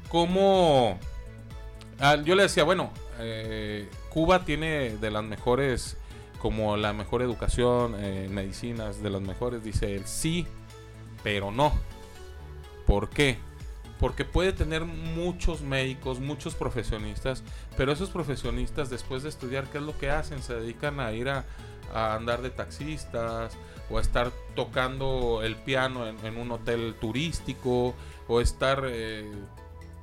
cómo... 0.08 0.98
ah, 2.00 2.16
yo 2.16 2.34
le 2.34 2.42
decía, 2.42 2.64
bueno, 2.64 2.90
eh, 3.20 3.88
Cuba 4.10 4.44
tiene 4.44 4.96
de 4.96 5.10
las 5.10 5.24
mejores, 5.24 5.96
como 6.40 6.76
la 6.76 6.92
mejor 6.92 7.22
educación 7.22 7.94
eh, 7.98 8.28
medicinas, 8.30 9.02
de 9.02 9.10
las 9.10 9.22
mejores. 9.22 9.62
Dice 9.62 9.94
él, 9.94 10.02
sí, 10.04 10.46
pero 11.22 11.50
no. 11.50 11.72
¿Por 12.87 13.08
qué? 13.08 13.38
Porque 14.00 14.24
puede 14.24 14.52
tener 14.52 14.84
muchos 14.84 15.62
médicos, 15.62 16.18
muchos 16.18 16.54
profesionistas, 16.54 17.44
pero 17.76 17.92
esos 17.92 18.10
profesionistas 18.10 18.90
después 18.90 19.22
de 19.22 19.28
estudiar, 19.28 19.64
¿qué 19.70 19.78
es 19.78 19.84
lo 19.84 19.96
que 19.96 20.10
hacen? 20.10 20.42
Se 20.42 20.54
dedican 20.54 21.00
a 21.00 21.12
ir 21.12 21.28
a, 21.28 21.44
a 21.94 22.14
andar 22.14 22.42
de 22.42 22.50
taxistas 22.50 23.57
o 23.88 23.98
a 23.98 24.00
estar 24.00 24.33
tocando 24.54 25.42
el 25.42 25.57
piano 25.57 26.07
en, 26.07 26.37
un 26.37 26.50
hotel 26.52 26.96
turístico 27.00 27.94
o 28.28 28.40
estar 28.40 28.85
eh, 28.87 29.30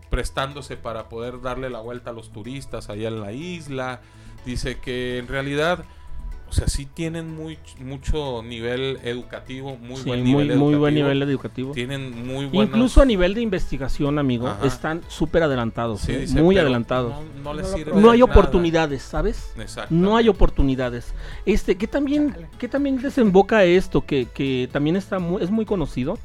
prestándose 0.10 0.78
para 0.78 1.10
poder 1.10 1.42
darle 1.42 1.70
la 1.70 1.80
vuelta 1.80 2.12
a 2.12 2.14
los 2.14 2.32
turistas 2.32 2.90
allá 2.90 3.10
en 3.10 3.22
la 3.22 3.34
isla. 3.34 4.02
Dice 4.46 4.80
que 4.80 5.18
en 5.18 5.28
realidad, 5.28 5.86
o 6.52 6.54
sea, 6.54 6.68
sí 6.68 6.86
tienen 6.86 7.34
muy, 7.34 7.58
mucho 7.80 8.44
nivel 8.44 9.00
educativo, 9.06 9.78
muy 9.78 9.96
Sí, 9.96 10.04
buen 10.10 10.20
muy, 10.24 10.44
nivel 10.44 10.58
muy 10.58 10.76
buen 10.76 10.94
educativo. 10.98 11.08
nivel 11.14 11.22
educativo. 11.30 11.72
Tienen 11.72 12.28
muy 12.28 12.46
buenos... 12.48 12.66
Incluso 12.76 13.02
a 13.02 13.06
nivel 13.06 13.34
de 13.34 13.42
investigación, 13.42 14.20
amigo, 14.20 14.50
Ajá. 14.50 14.68
están 14.68 15.02
súper 15.08 15.44
adelantados, 15.44 16.02
Sí, 16.02 16.12
¿eh? 16.12 16.20
dice, 16.20 16.42
muy 16.42 16.58
adelantados. 16.58 17.14
No, 17.14 17.44
no 17.44 17.54
les 17.54 17.68
sirve. 17.68 17.94
No 17.94 18.12
hay 18.12 18.20
nada. 18.20 18.32
oportunidades, 18.34 19.02
¿sabes? 19.02 19.54
Exactamente. 19.58 20.06
No 20.06 20.18
hay 20.18 20.28
oportunidades. 20.28 21.14
Este, 21.46 21.78
que 21.78 21.88
también, 21.88 22.34
Chale. 22.34 22.50
que 22.60 22.68
también 22.68 23.02
desemboca 23.02 23.64
esto, 23.64 24.06
que, 24.06 24.26
que 24.26 24.68
también 24.74 24.98
está 24.98 25.20
muy, 25.20 25.42
es 25.42 25.52
muy 25.52 25.64
conocido, 25.66 26.18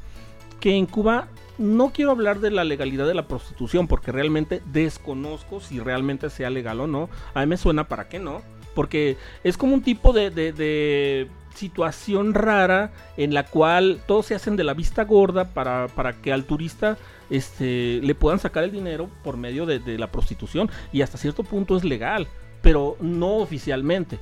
que 0.59 0.75
en 0.75 0.87
Cuba 0.87 1.29
no 1.57 1.91
quiero 1.93 2.11
hablar 2.11 2.41
de 2.41 2.51
la 2.51 2.65
legalidad 2.65 3.07
de 3.07 3.13
la 3.15 3.27
prostitución, 3.29 3.87
porque 3.87 4.11
realmente 4.11 4.61
desconozco 4.73 5.61
si 5.61 5.79
realmente 5.79 6.29
sea 6.29 6.49
legal 6.49 6.81
o 6.81 6.87
no. 6.87 7.09
A 7.33 7.39
mí 7.39 7.45
me 7.47 7.55
suena 7.57 7.87
para 7.87 8.09
qué 8.09 8.19
no, 8.19 8.41
porque 8.77 9.17
es 9.43 9.57
como 9.57 9.73
un 9.73 9.81
tipo 9.81 10.13
de, 10.13 10.29
de- 10.29 10.53
de 10.53 11.27
situación 11.55 12.35
rara 12.35 12.91
en 13.17 13.33
la 13.33 13.43
cual 13.47 13.99
todos 14.05 14.27
se 14.27 14.35
hacen 14.35 14.55
de 14.55 14.63
la 14.63 14.75
vista 14.75 15.03
gorda 15.05 15.45
para, 15.55 15.87
para 15.87 16.13
que 16.21 16.31
al 16.31 16.43
turista 16.43 16.97
este, 17.31 17.99
le 18.03 18.13
puedan 18.13 18.37
sacar 18.39 18.63
el 18.63 18.71
dinero 18.71 19.09
por 19.23 19.37
medio 19.37 19.65
de, 19.65 19.79
de 19.79 19.97
la 19.97 20.11
prostitución 20.11 20.69
y 20.93 21.01
hasta 21.01 21.17
cierto 21.17 21.43
punto 21.43 21.75
es 21.75 21.83
legal, 21.83 22.27
pero 22.61 22.95
no 23.01 23.37
oficialmente. 23.37 24.19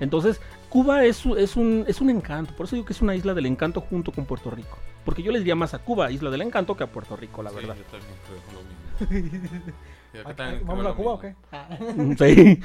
Entonces, 0.00 0.38
Cuba 0.68 1.06
es, 1.06 1.24
es, 1.38 1.56
un, 1.56 1.86
es 1.88 2.02
un 2.02 2.10
encanto, 2.10 2.54
por 2.54 2.66
eso 2.66 2.76
digo 2.76 2.84
que 2.84 2.92
es 2.92 3.00
una 3.00 3.16
isla 3.16 3.32
del 3.32 3.46
encanto 3.46 3.80
junto 3.80 4.12
con 4.12 4.26
Puerto 4.26 4.50
Rico. 4.50 4.76
Porque 5.06 5.22
yo 5.22 5.32
le 5.32 5.38
diría 5.38 5.54
más 5.54 5.72
a 5.72 5.78
Cuba, 5.78 6.10
isla 6.10 6.28
del 6.28 6.42
encanto, 6.42 6.76
que 6.76 6.84
a 6.84 6.88
Puerto 6.88 7.16
Rico, 7.16 7.42
la 7.42 7.48
Sí, 7.50 7.56
verdad. 7.56 7.76
yo 7.76 7.84
también 7.84 8.14
creo 8.26 8.42
lo 8.52 8.60
mismo. 9.48 9.72
Yo 10.14 10.20
¿A- 10.28 10.34
también 10.34 10.56
creo 10.60 10.66
¿Vamos 10.68 10.84
lo 10.84 10.90
a 10.90 10.96
Cuba 10.96 11.12
o 11.14 11.22
mismo. 11.22 12.16
qué? 12.18 12.34
Sí. 12.34 12.60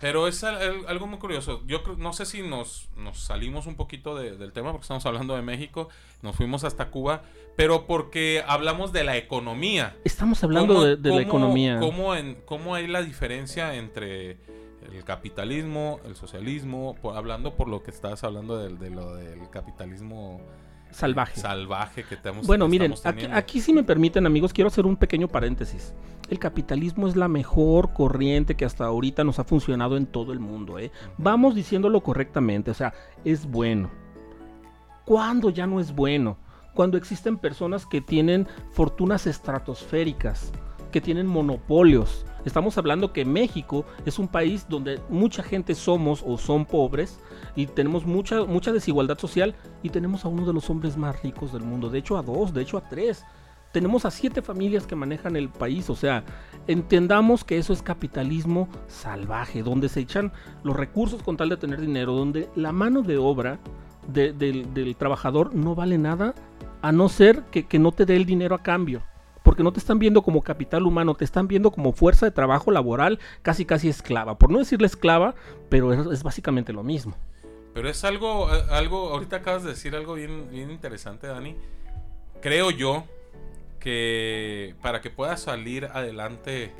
Pero 0.00 0.28
es 0.28 0.44
al- 0.44 0.56
al- 0.56 0.86
algo 0.86 1.06
muy 1.08 1.18
curioso. 1.18 1.62
Yo 1.66 1.82
creo- 1.82 1.96
no 1.96 2.12
sé 2.12 2.24
si 2.24 2.42
nos, 2.42 2.88
nos 2.96 3.18
salimos 3.18 3.66
un 3.66 3.74
poquito 3.74 4.14
de- 4.16 4.36
del 4.36 4.52
tema 4.52 4.70
porque 4.70 4.82
estamos 4.84 5.04
hablando 5.06 5.34
de 5.34 5.42
México, 5.42 5.88
nos 6.22 6.36
fuimos 6.36 6.62
hasta 6.62 6.90
Cuba, 6.90 7.22
pero 7.56 7.86
porque 7.86 8.44
hablamos 8.46 8.92
de 8.92 9.02
la 9.02 9.16
economía. 9.16 9.96
Estamos 10.04 10.44
hablando 10.44 10.74
¿Cómo- 10.74 10.86
de, 10.86 10.96
de 10.96 11.10
la 11.10 11.20
economía. 11.22 11.80
¿cómo, 11.80 12.14
en- 12.14 12.36
¿Cómo 12.44 12.74
hay 12.76 12.86
la 12.86 13.02
diferencia 13.02 13.74
entre 13.74 14.36
el 14.92 15.02
capitalismo, 15.04 15.98
el 16.06 16.14
socialismo? 16.14 16.94
por- 17.02 17.16
hablando 17.16 17.54
por 17.56 17.66
lo 17.68 17.82
que 17.82 17.90
estabas 17.90 18.22
hablando 18.22 18.56
del, 18.56 18.78
de 18.78 18.90
lo 18.90 19.16
del 19.16 19.50
capitalismo 19.50 20.40
salvaje. 20.92 21.40
salvaje 21.40 22.04
que 22.04 22.16
tenemos. 22.16 22.46
Bueno, 22.46 22.66
que 22.66 22.70
miren, 22.70 22.94
aquí, 23.04 23.26
aquí 23.32 23.60
si 23.60 23.72
me 23.72 23.82
permiten 23.82 24.26
amigos, 24.26 24.52
quiero 24.52 24.68
hacer 24.68 24.86
un 24.86 24.96
pequeño 24.96 25.26
paréntesis. 25.28 25.92
El 26.28 26.38
capitalismo 26.38 27.08
es 27.08 27.16
la 27.16 27.28
mejor 27.28 27.92
corriente 27.94 28.54
que 28.54 28.64
hasta 28.64 28.84
ahorita 28.84 29.24
nos 29.24 29.38
ha 29.38 29.44
funcionado 29.44 29.96
en 29.96 30.06
todo 30.06 30.32
el 30.32 30.40
mundo. 30.40 30.78
¿eh? 30.78 30.92
Vamos 31.16 31.54
diciéndolo 31.54 32.02
correctamente, 32.02 32.70
o 32.70 32.74
sea, 32.74 32.92
es 33.24 33.50
bueno. 33.50 33.90
¿Cuándo 35.04 35.48
ya 35.48 35.66
no 35.66 35.80
es 35.80 35.94
bueno? 35.94 36.36
Cuando 36.74 36.98
existen 36.98 37.38
personas 37.38 37.86
que 37.86 38.02
tienen 38.02 38.46
fortunas 38.72 39.26
estratosféricas, 39.26 40.52
que 40.92 41.00
tienen 41.00 41.26
monopolios. 41.26 42.24
Estamos 42.44 42.78
hablando 42.78 43.12
que 43.12 43.24
México 43.24 43.84
es 44.06 44.18
un 44.18 44.28
país 44.28 44.66
donde 44.68 45.00
mucha 45.08 45.42
gente 45.42 45.74
somos 45.74 46.22
o 46.26 46.38
son 46.38 46.64
pobres 46.64 47.20
y 47.56 47.66
tenemos 47.66 48.06
mucha, 48.06 48.44
mucha 48.44 48.72
desigualdad 48.72 49.18
social 49.18 49.54
y 49.82 49.90
tenemos 49.90 50.24
a 50.24 50.28
uno 50.28 50.46
de 50.46 50.52
los 50.52 50.70
hombres 50.70 50.96
más 50.96 51.22
ricos 51.22 51.52
del 51.52 51.62
mundo, 51.62 51.90
de 51.90 51.98
hecho 51.98 52.16
a 52.16 52.22
dos, 52.22 52.54
de 52.54 52.62
hecho 52.62 52.78
a 52.78 52.88
tres. 52.88 53.24
Tenemos 53.72 54.04
a 54.04 54.10
siete 54.10 54.40
familias 54.42 54.86
que 54.86 54.96
manejan 54.96 55.36
el 55.36 55.48
país, 55.50 55.90
o 55.90 55.94
sea, 55.96 56.24
entendamos 56.66 57.44
que 57.44 57.58
eso 57.58 57.72
es 57.72 57.82
capitalismo 57.82 58.68
salvaje, 58.86 59.62
donde 59.62 59.88
se 59.88 60.00
echan 60.00 60.32
los 60.64 60.76
recursos 60.76 61.22
con 61.22 61.36
tal 61.36 61.50
de 61.50 61.56
tener 61.58 61.80
dinero, 61.80 62.14
donde 62.14 62.48
la 62.54 62.72
mano 62.72 63.02
de 63.02 63.18
obra 63.18 63.58
de- 64.06 64.32
del, 64.32 64.96
trabajador 64.96 65.54
no 65.54 65.74
vale 65.74 65.98
nada 65.98 66.34
a 66.80 66.92
no 66.92 67.08
ser 67.08 67.42
que, 67.50 67.66
que 67.66 67.78
no 67.78 67.92
te 67.92 68.06
dé 68.06 68.16
el 68.16 68.24
dinero 68.24 68.54
a 68.54 68.62
cambio. 68.62 69.02
Porque 69.42 69.62
no 69.62 69.72
te 69.72 69.78
están 69.80 69.98
viendo 69.98 70.22
como 70.22 70.42
capital 70.42 70.82
humano, 70.84 71.14
te 71.14 71.24
están 71.24 71.48
viendo 71.48 71.70
como 71.70 71.92
fuerza 71.92 72.26
de 72.26 72.32
trabajo 72.32 72.70
laboral, 72.70 73.18
casi 73.42 73.64
casi 73.64 73.88
esclava. 73.88 74.36
Por 74.38 74.50
no 74.50 74.58
decirle 74.58 74.86
esclava, 74.86 75.34
pero 75.68 75.92
es, 75.92 76.06
es 76.06 76.22
básicamente 76.22 76.72
lo 76.72 76.82
mismo. 76.82 77.16
Pero 77.74 77.88
es 77.88 78.04
algo, 78.04 78.48
algo, 78.70 79.10
ahorita 79.10 79.36
acabas 79.36 79.62
de 79.62 79.70
decir 79.70 79.94
algo 79.94 80.14
bien, 80.14 80.48
bien 80.50 80.70
interesante, 80.70 81.26
Dani. 81.28 81.54
Creo 82.42 82.70
yo 82.70 83.04
que 83.80 84.74
para 84.82 85.00
que 85.00 85.10
pueda 85.10 85.36
salir 85.36 85.86
adelante, 85.86 86.72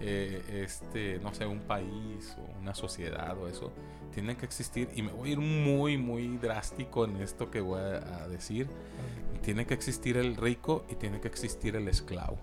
eh, 0.00 0.62
este, 0.64 1.18
no 1.20 1.34
sé, 1.34 1.46
un 1.46 1.60
país 1.60 2.36
o 2.38 2.60
una 2.60 2.74
sociedad 2.74 3.36
o 3.38 3.48
eso, 3.48 3.72
tiene 4.12 4.36
que 4.36 4.44
existir, 4.44 4.88
y 4.94 5.02
me 5.02 5.12
voy 5.12 5.30
a 5.30 5.32
ir 5.32 5.40
muy, 5.40 5.98
muy 5.98 6.36
drástico 6.38 7.04
en 7.04 7.16
esto 7.16 7.50
que 7.50 7.60
voy 7.60 7.80
a, 7.80 8.22
a 8.24 8.28
decir, 8.28 8.68
tiene 9.42 9.66
que 9.66 9.74
existir 9.74 10.16
el 10.16 10.36
rico 10.36 10.84
y 10.88 10.94
tiene 10.94 11.20
que 11.20 11.28
existir 11.28 11.76
el 11.76 11.88
esclavo. 11.88 12.38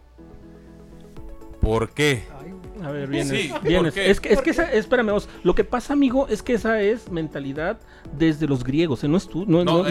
¿Por 1.62 1.91
qué? 1.91 2.24
Ay, 2.39 2.53
A 2.84 2.89
ver, 2.91 3.07
vienes, 3.07 3.30
Sí. 3.30 3.53
Es 3.95 4.20
que, 4.20 4.34
es 4.34 4.41
que 4.41 4.49
esa, 4.49 4.72
espérame, 4.74 5.12
lo 5.43 5.53
que 5.55 5.64
pasa, 5.64 5.93
amigo, 5.93 6.28
es 6.28 6.41
que 6.41 6.53
esa 6.55 6.82
es 6.82 7.12
mentalidad 7.12 7.80
desde 8.18 8.47
los 8.47 8.64
griegos, 8.64 9.03
¿eh? 9.03 9.07
no 9.07 9.18
es 9.18 9.28
tú, 9.28 9.45
no, 9.45 9.64
No, 9.64 9.84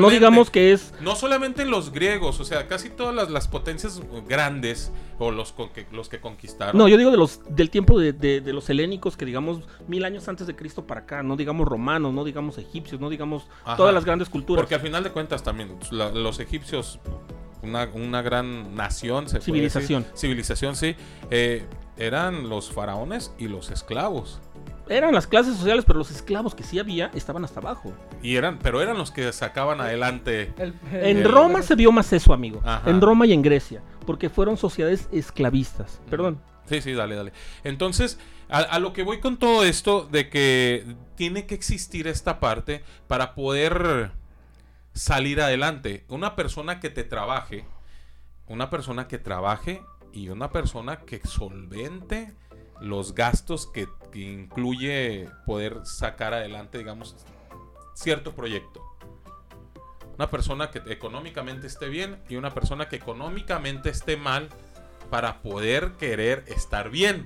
no, 0.00 0.10
digamos 0.10 0.48
que 0.48 0.72
es 0.72 0.94
No 1.00 1.16
solamente 1.16 1.62
en 1.62 1.70
los 1.72 1.90
griegos, 1.92 2.38
o 2.38 2.44
sea, 2.44 2.68
casi 2.68 2.90
todas 2.90 3.12
las, 3.14 3.30
las 3.30 3.48
potencias 3.48 4.00
grandes 4.28 4.92
o 5.18 5.32
los, 5.32 5.50
con 5.50 5.70
que, 5.70 5.86
los 5.90 6.08
que 6.08 6.20
conquistaron. 6.20 6.78
No, 6.78 6.86
yo 6.86 6.96
digo 6.96 7.10
de 7.10 7.16
los, 7.16 7.40
del 7.48 7.70
tiempo 7.70 7.98
de, 7.98 8.12
de- 8.12 8.40
de 8.40 8.52
los 8.52 8.70
helénicos, 8.70 9.16
que 9.16 9.24
digamos 9.24 9.62
mil 9.88 10.04
años 10.04 10.28
antes 10.28 10.46
de 10.46 10.54
Cristo 10.54 10.86
para 10.86 11.00
acá, 11.00 11.24
no 11.24 11.34
digamos 11.36 11.66
romanos, 11.66 12.14
no 12.14 12.22
digamos 12.22 12.56
egipcios, 12.58 13.00
no 13.00 13.10
digamos 13.10 13.48
Ajá. 13.64 13.76
todas 13.76 13.92
las 13.92 14.04
grandes 14.04 14.28
culturas. 14.28 14.62
Porque 14.62 14.76
al 14.76 14.80
final 14.80 15.02
de 15.02 15.10
cuentas 15.10 15.42
también 15.42 15.76
la- 15.90 16.10
los 16.12 16.38
egipcios, 16.38 17.00
una, 17.62 17.88
una 17.94 18.22
gran 18.22 18.74
nación, 18.74 19.26
se 19.28 19.34
puede 19.38 19.44
Civilización. 19.44 20.02
decir. 20.02 20.16
civilización, 20.18 20.76
sí, 20.76 20.94
eh, 21.30 21.64
eran 21.96 22.48
los 22.48 22.70
faraones 22.70 23.32
y 23.38 23.48
los 23.48 23.70
esclavos. 23.70 24.40
Eran 24.88 25.12
las 25.14 25.26
clases 25.26 25.56
sociales, 25.56 25.84
pero 25.86 25.98
los 25.98 26.10
esclavos 26.10 26.54
que 26.54 26.62
sí 26.62 26.78
había 26.78 27.10
estaban 27.14 27.44
hasta 27.44 27.60
abajo. 27.60 27.92
Y 28.22 28.36
eran, 28.36 28.58
pero 28.58 28.80
eran 28.80 28.96
los 28.96 29.10
que 29.10 29.30
sacaban 29.32 29.80
adelante. 29.82 30.54
el- 30.56 30.72
En 30.92 31.18
El- 31.18 31.24
Roma 31.30 31.60
se 31.62 31.74
vio 31.74 31.92
más 31.92 32.10
eso, 32.14 32.32
amigo. 32.32 32.62
Ajá. 32.64 32.88
En 32.88 33.00
Roma 33.02 33.26
y 33.26 33.32
en 33.34 33.42
Grecia, 33.42 33.82
porque 34.06 34.30
fueron 34.30 34.56
sociedades 34.56 35.08
esclavistas. 35.12 36.00
Perdón. 36.08 36.40
Sí, 36.64 36.80
sí, 36.80 36.92
dale, 36.92 37.16
dale. 37.16 37.32
Entonces, 37.64 38.18
a, 38.48 38.58
a 38.60 38.78
lo 38.78 38.92
que 38.94 39.02
voy 39.02 39.20
con 39.20 39.36
todo 39.38 39.62
esto 39.64 40.08
de 40.10 40.28
que 40.30 40.86
tiene 41.16 41.44
que 41.46 41.54
existir 41.54 42.06
esta 42.06 42.40
parte 42.40 42.82
para 43.08 43.34
poder 43.34 44.12
salir 44.98 45.40
adelante. 45.40 46.04
Una 46.08 46.34
persona 46.34 46.80
que 46.80 46.90
te 46.90 47.04
trabaje, 47.04 47.64
una 48.46 48.68
persona 48.68 49.06
que 49.06 49.18
trabaje 49.18 49.82
y 50.12 50.28
una 50.28 50.50
persona 50.50 51.00
que 51.00 51.20
solvente 51.24 52.34
los 52.80 53.14
gastos 53.14 53.66
que, 53.66 53.88
incluye 54.14 55.28
poder 55.46 55.84
sacar 55.84 56.32
adelante, 56.32 56.78
digamos, 56.78 57.14
cierto 57.94 58.34
proyecto. 58.34 58.82
Una 60.16 60.30
persona 60.30 60.70
que 60.70 60.82
económicamente 60.86 61.66
esté 61.66 61.88
bien 61.88 62.20
y 62.28 62.36
una 62.36 62.52
persona 62.52 62.88
que 62.88 62.96
económicamente 62.96 63.90
esté 63.90 64.16
mal 64.16 64.48
para 65.10 65.42
poder 65.42 65.92
querer 65.92 66.44
estar 66.48 66.90
bien. 66.90 67.24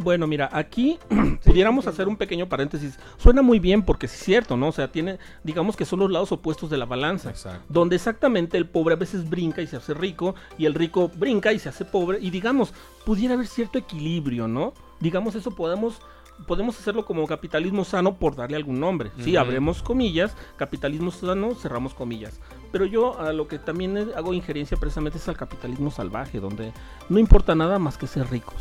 Bueno, 0.00 0.28
mira, 0.28 0.48
aquí 0.52 0.96
pudiéramos 1.44 1.88
hacer 1.88 2.06
un 2.06 2.16
pequeño 2.16 2.48
paréntesis. 2.48 2.98
Suena 3.16 3.42
muy 3.42 3.58
bien 3.58 3.82
porque 3.82 4.06
es 4.06 4.12
cierto, 4.12 4.56
¿no? 4.56 4.68
O 4.68 4.72
sea, 4.72 4.92
tiene, 4.92 5.18
digamos 5.42 5.76
que 5.76 5.84
son 5.84 5.98
los 5.98 6.10
lados 6.10 6.30
opuestos 6.30 6.70
de 6.70 6.78
la 6.78 6.84
balanza. 6.86 7.30
Exacto. 7.30 7.64
Donde 7.68 7.96
exactamente 7.96 8.56
el 8.56 8.66
pobre 8.68 8.94
a 8.94 8.96
veces 8.96 9.28
brinca 9.28 9.60
y 9.60 9.66
se 9.66 9.76
hace 9.76 9.94
rico 9.94 10.36
y 10.56 10.66
el 10.66 10.74
rico 10.74 11.10
brinca 11.16 11.52
y 11.52 11.58
se 11.58 11.68
hace 11.68 11.84
pobre. 11.84 12.18
Y 12.20 12.30
digamos, 12.30 12.72
pudiera 13.04 13.34
haber 13.34 13.48
cierto 13.48 13.76
equilibrio, 13.76 14.46
¿no? 14.46 14.72
Digamos, 15.00 15.34
eso 15.34 15.50
podemos, 15.50 16.00
podemos 16.46 16.78
hacerlo 16.78 17.04
como 17.04 17.26
capitalismo 17.26 17.84
sano 17.84 18.18
por 18.18 18.36
darle 18.36 18.56
algún 18.56 18.78
nombre. 18.78 19.10
Sí, 19.18 19.32
Ujú. 19.32 19.40
abremos 19.40 19.82
comillas, 19.82 20.36
capitalismo 20.56 21.10
sano, 21.10 21.56
cerramos 21.56 21.92
comillas. 21.94 22.40
Pero 22.70 22.86
yo 22.86 23.18
a 23.18 23.32
lo 23.32 23.48
que 23.48 23.58
también 23.58 23.96
hago 24.14 24.32
injerencia 24.32 24.76
precisamente 24.76 25.18
es 25.18 25.26
al 25.28 25.36
capitalismo 25.36 25.90
salvaje, 25.90 26.38
donde 26.38 26.72
no 27.08 27.18
importa 27.18 27.56
nada 27.56 27.80
más 27.80 27.98
que 27.98 28.06
ser 28.06 28.30
ricos. 28.30 28.54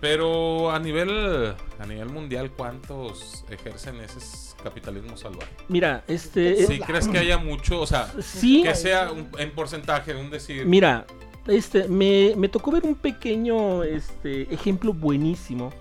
Pero 0.00 0.70
a 0.70 0.78
nivel 0.78 1.54
a 1.78 1.86
nivel 1.86 2.08
mundial, 2.10 2.50
¿cuántos 2.50 3.44
ejercen 3.50 3.96
ese 4.00 4.20
capitalismo 4.62 5.16
salvaje? 5.16 5.50
Mira, 5.68 6.04
este... 6.06 6.66
¿Sí 6.66 6.74
eh, 6.74 6.80
crees 6.86 7.08
que 7.08 7.18
haya 7.18 7.38
mucho? 7.38 7.80
O 7.80 7.86
sea, 7.86 8.12
sí, 8.20 8.62
que 8.62 8.74
sea 8.74 9.10
un- 9.10 9.30
en 9.38 9.50
porcentaje, 9.52 10.14
un 10.14 10.30
decir. 10.30 10.66
Mira, 10.66 11.06
este, 11.46 11.88
me, 11.88 12.34
me 12.36 12.48
tocó 12.48 12.70
ver 12.72 12.84
un 12.84 12.94
pequeño 12.94 13.84
este, 13.84 14.52
ejemplo 14.52 14.92
buenísimo. 14.92 15.72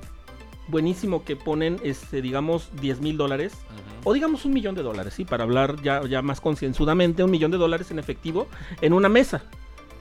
Buenísimo 0.67 1.23
que 1.23 1.35
ponen, 1.35 1.79
este, 1.83 2.21
digamos, 2.21 2.69
10 2.81 3.01
mil 3.01 3.17
dólares. 3.17 3.53
Ujú. 3.53 4.09
O 4.09 4.13
digamos 4.13 4.45
un 4.45 4.53
millón 4.53 4.75
de 4.75 4.81
dólares, 4.81 5.13
¿sí? 5.13 5.25
Para 5.25 5.43
hablar 5.43 5.81
ya, 5.83 6.01
ya 6.07 6.21
más 6.21 6.39
concienzudamente, 6.41 7.23
un 7.23 7.31
millón 7.31 7.51
de 7.51 7.57
dólares 7.57 7.91
en 7.91 7.99
efectivo 7.99 8.47
en 8.81 8.93
una 8.93 9.09
mesa. 9.09 9.43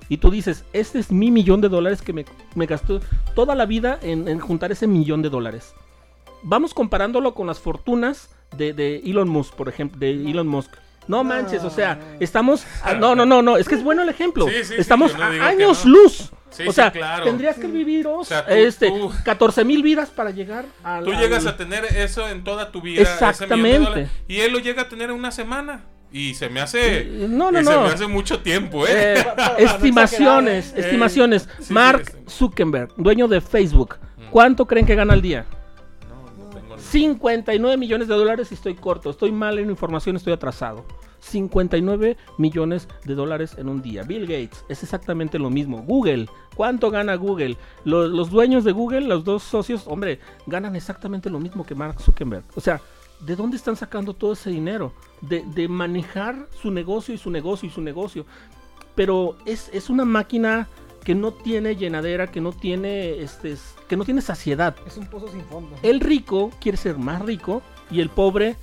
Y 0.09 0.19
tú 0.19 0.31
dices, 0.31 0.65
este 0.73 0.99
es 0.99 1.11
mi 1.11 1.31
millón 1.31 1.61
de 1.61 1.69
dólares 1.69 2.03
que 2.03 2.13
me, 2.13 2.25
me 2.55 2.67
gastó 2.67 3.01
toda 3.35 3.55
la 3.55 3.67
vida 3.67 3.99
en, 4.03 4.29
en 4.29 4.39
juntar 4.41 4.71
ese 4.73 4.87
millón 4.87 5.23
de 5.23 5.31
dólares. 5.31 5.75
Vamos 6.43 6.75
comparándolo 6.75 7.35
con 7.35 7.47
las 7.47 7.59
fortunas 7.59 8.29
de, 8.57 8.73
de 8.75 8.97
Elon 8.99 9.29
Musk, 9.29 9.55
por 9.55 9.69
ejemplo, 9.69 9.99
de 9.99 10.11
Elon 10.11 10.47
Musk. 10.47 10.71
No 11.09 11.23
manches, 11.25 11.63
o 11.65 11.71
sea, 11.71 11.99
estamos... 12.21 12.67
a- 12.83 12.95
no, 12.95 13.15
no, 13.15 13.27
no, 13.27 13.43
no, 13.43 13.57
es 13.59 13.69
que 13.69 13.75
es 13.75 13.83
bueno 13.85 14.03
el 14.03 14.09
ejemplo. 14.09 14.47
Sí, 14.49 14.55
sí, 14.59 14.65
sí, 14.65 14.75
estamos 14.79 15.15
no 15.17 15.23
a 15.23 15.29
años 15.47 15.85
no. 15.85 15.93
luz. 15.93 16.31
Sí, 16.51 16.63
o 16.63 16.67
sí, 16.71 16.77
sea, 16.77 16.93
claro. 16.93 17.25
tendrías 17.25 17.57
que 17.59 17.67
vivir 17.67 18.07
oh, 18.07 18.25
sea, 18.25 18.47
tú- 18.47 18.53
este, 18.53 18.89
tú- 18.89 19.13
14 19.25 19.65
mil 19.65 19.83
vidas 19.83 20.09
para 20.11 20.31
llegar 20.31 20.65
a 20.85 21.01
Tú 21.01 21.13
llegas 21.13 21.47
a 21.47 21.57
tener 21.57 21.85
eso 21.85 22.29
en 22.29 22.45
toda 22.45 22.71
tu 22.71 22.81
vida. 22.81 23.03
ese 23.03 23.11
millón 23.11 23.19
de 23.19 23.29
Exactamente. 23.31 24.09
y 24.29 24.41
él 24.41 24.53
lo 24.53 24.61
llega 24.61 24.83
a 24.83 24.89
tener 24.89 25.11
en 25.11 25.17
una 25.17 25.31
semana. 25.33 25.83
Y 26.15 26.33
se 26.35 26.49
me 26.49 26.61
hace. 26.61 27.01
Eh, 27.01 27.27
no, 27.29 27.51
no, 27.51 27.61
y 27.61 27.65
se 27.65 27.71
no. 27.73 27.83
me 27.83 27.89
hace 27.89 28.07
mucho 28.07 28.39
tiempo, 28.39 28.87
¿eh? 28.87 29.15
Eh, 29.15 29.27
no 29.37 29.57
estimaciones, 29.59 30.73
¿eh? 30.73 30.81
estimaciones. 30.83 31.49
Sí, 31.59 31.65
sí, 31.65 31.73
Mark 31.73 32.05
Zuckerberg, 32.29 32.95
dueño 32.97 33.27
de 33.27 33.41
Facebook. 33.41 33.97
¿Cuánto 34.31 34.65
creen 34.65 34.87
que 34.87 34.95
gana 34.95 35.12
al 35.12 35.21
día? 35.21 35.45
con... 36.69 36.79
59 36.79 37.77
millones 37.77 38.07
de 38.07 38.15
dólares 38.15 38.53
y 38.53 38.55
estoy 38.55 38.77
corto. 38.77 39.11
Estoy 39.11 39.33
mal 39.33 39.59
en 39.59 39.71
información, 39.71 40.15
estoy 40.15 40.33
atrasado. 40.33 40.87
59 41.19 42.17
millones 42.39 42.87
de 43.05 43.15
dólares 43.17 43.57
en 43.59 43.69
un 43.69 43.83
día. 43.83 44.05
Bill 44.05 44.23
Gates 44.23 44.65
es 44.69 44.85
exactamente 44.85 45.41
lo 45.41 45.51
mismo. 45.51 45.83
Google, 45.83 46.29
¿cuánto 46.55 46.93
gana 46.93 47.17
Google? 47.17 47.57
Los, 47.85 48.11
los 48.11 48.31
dueños 48.31 48.62
de 48.62 48.71
Google, 48.71 49.01
los 49.01 49.25
dos 49.25 49.43
socios, 49.43 49.83
hombre, 49.89 50.21
ganan 50.47 50.77
exactamente 50.77 51.29
lo 51.29 51.41
mismo 51.41 51.67
que 51.67 51.75
Mark 51.75 52.01
Zuckerberg. 52.01 52.45
O 52.55 52.61
sea, 52.61 52.81
¿de 53.21 53.37
dónde 53.37 53.57
están 53.57 53.77
sacando 53.77 54.15
todo 54.15 54.33
ese 54.33 54.51
dinero? 54.51 54.93
De, 55.21 55.43
de 55.47 55.69
manejar 55.69 56.49
su 56.61 56.71
negocio 56.71 57.15
y 57.15 57.19
su 57.19 57.31
negocio 57.31 57.69
y 57.69 57.73
su 57.73 57.81
negocio. 57.81 58.27
Pero 58.95 59.37
es, 59.47 59.71
es 59.73 59.91
una 59.91 60.05
máquina 60.05 60.69
que 61.05 61.15
no 61.15 61.33
tiene 61.33 61.77
llenadera, 61.77 62.29
que 62.29 62.41
no 62.41 62.53
tiene, 62.53 63.21
este, 63.21 63.57
que 63.89 63.97
no 63.97 64.05
tiene 64.05 64.23
saciedad. 64.23 64.75
Es 64.87 64.97
un 64.97 65.07
pozo 65.07 65.29
sin 65.29 65.43
fondo. 65.45 65.77
El 65.83 66.01
rico 66.01 66.51
quiere 66.61 66.79
ser 66.79 66.97
más 66.99 67.21
rico 67.23 67.62
y 67.91 68.01
el 68.01 68.09
pobre 68.09 68.57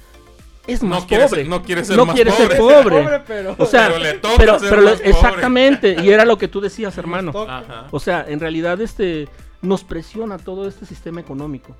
es 0.68 0.82
más 0.84 1.02
No 1.02 1.08
quiere, 1.08 1.24
pobre. 1.26 1.41
ser, 1.41 1.49
no 1.49 1.62
quiere 1.64 1.84
ser 1.86 1.97
No 1.97 2.06
más 2.06 2.16
quiere 2.16 2.32
ser 2.32 2.58
pobre. 2.58 2.58
pobre. 2.84 3.04
Pobre, 3.04 3.20
pero. 3.28 3.56
O 3.58 3.66
sea, 3.66 3.88
Pero 3.89 3.99
le 3.99 4.14
toca 4.14 4.36
pero, 4.38 4.60
ser 4.60 4.70
pero 4.70 4.82
más 4.84 4.93
pobre. 4.93 5.10
exactamente, 5.10 5.97
y 6.04 6.10
era 6.10 6.24
lo 6.26 6.38
que 6.38 6.47
tú 6.47 6.62
decías, 6.62 6.97
hermano. 6.99 7.32
Ajá. 7.47 7.88
O 7.91 7.99
sea, 7.99 8.26
en 8.28 8.39
realidad 8.39 8.80
este 8.82 9.28
nos 9.62 9.84
presiona 9.84 10.38
todo 10.39 10.68
este 10.68 10.86
sistema 10.86 11.20
económico. 11.22 11.76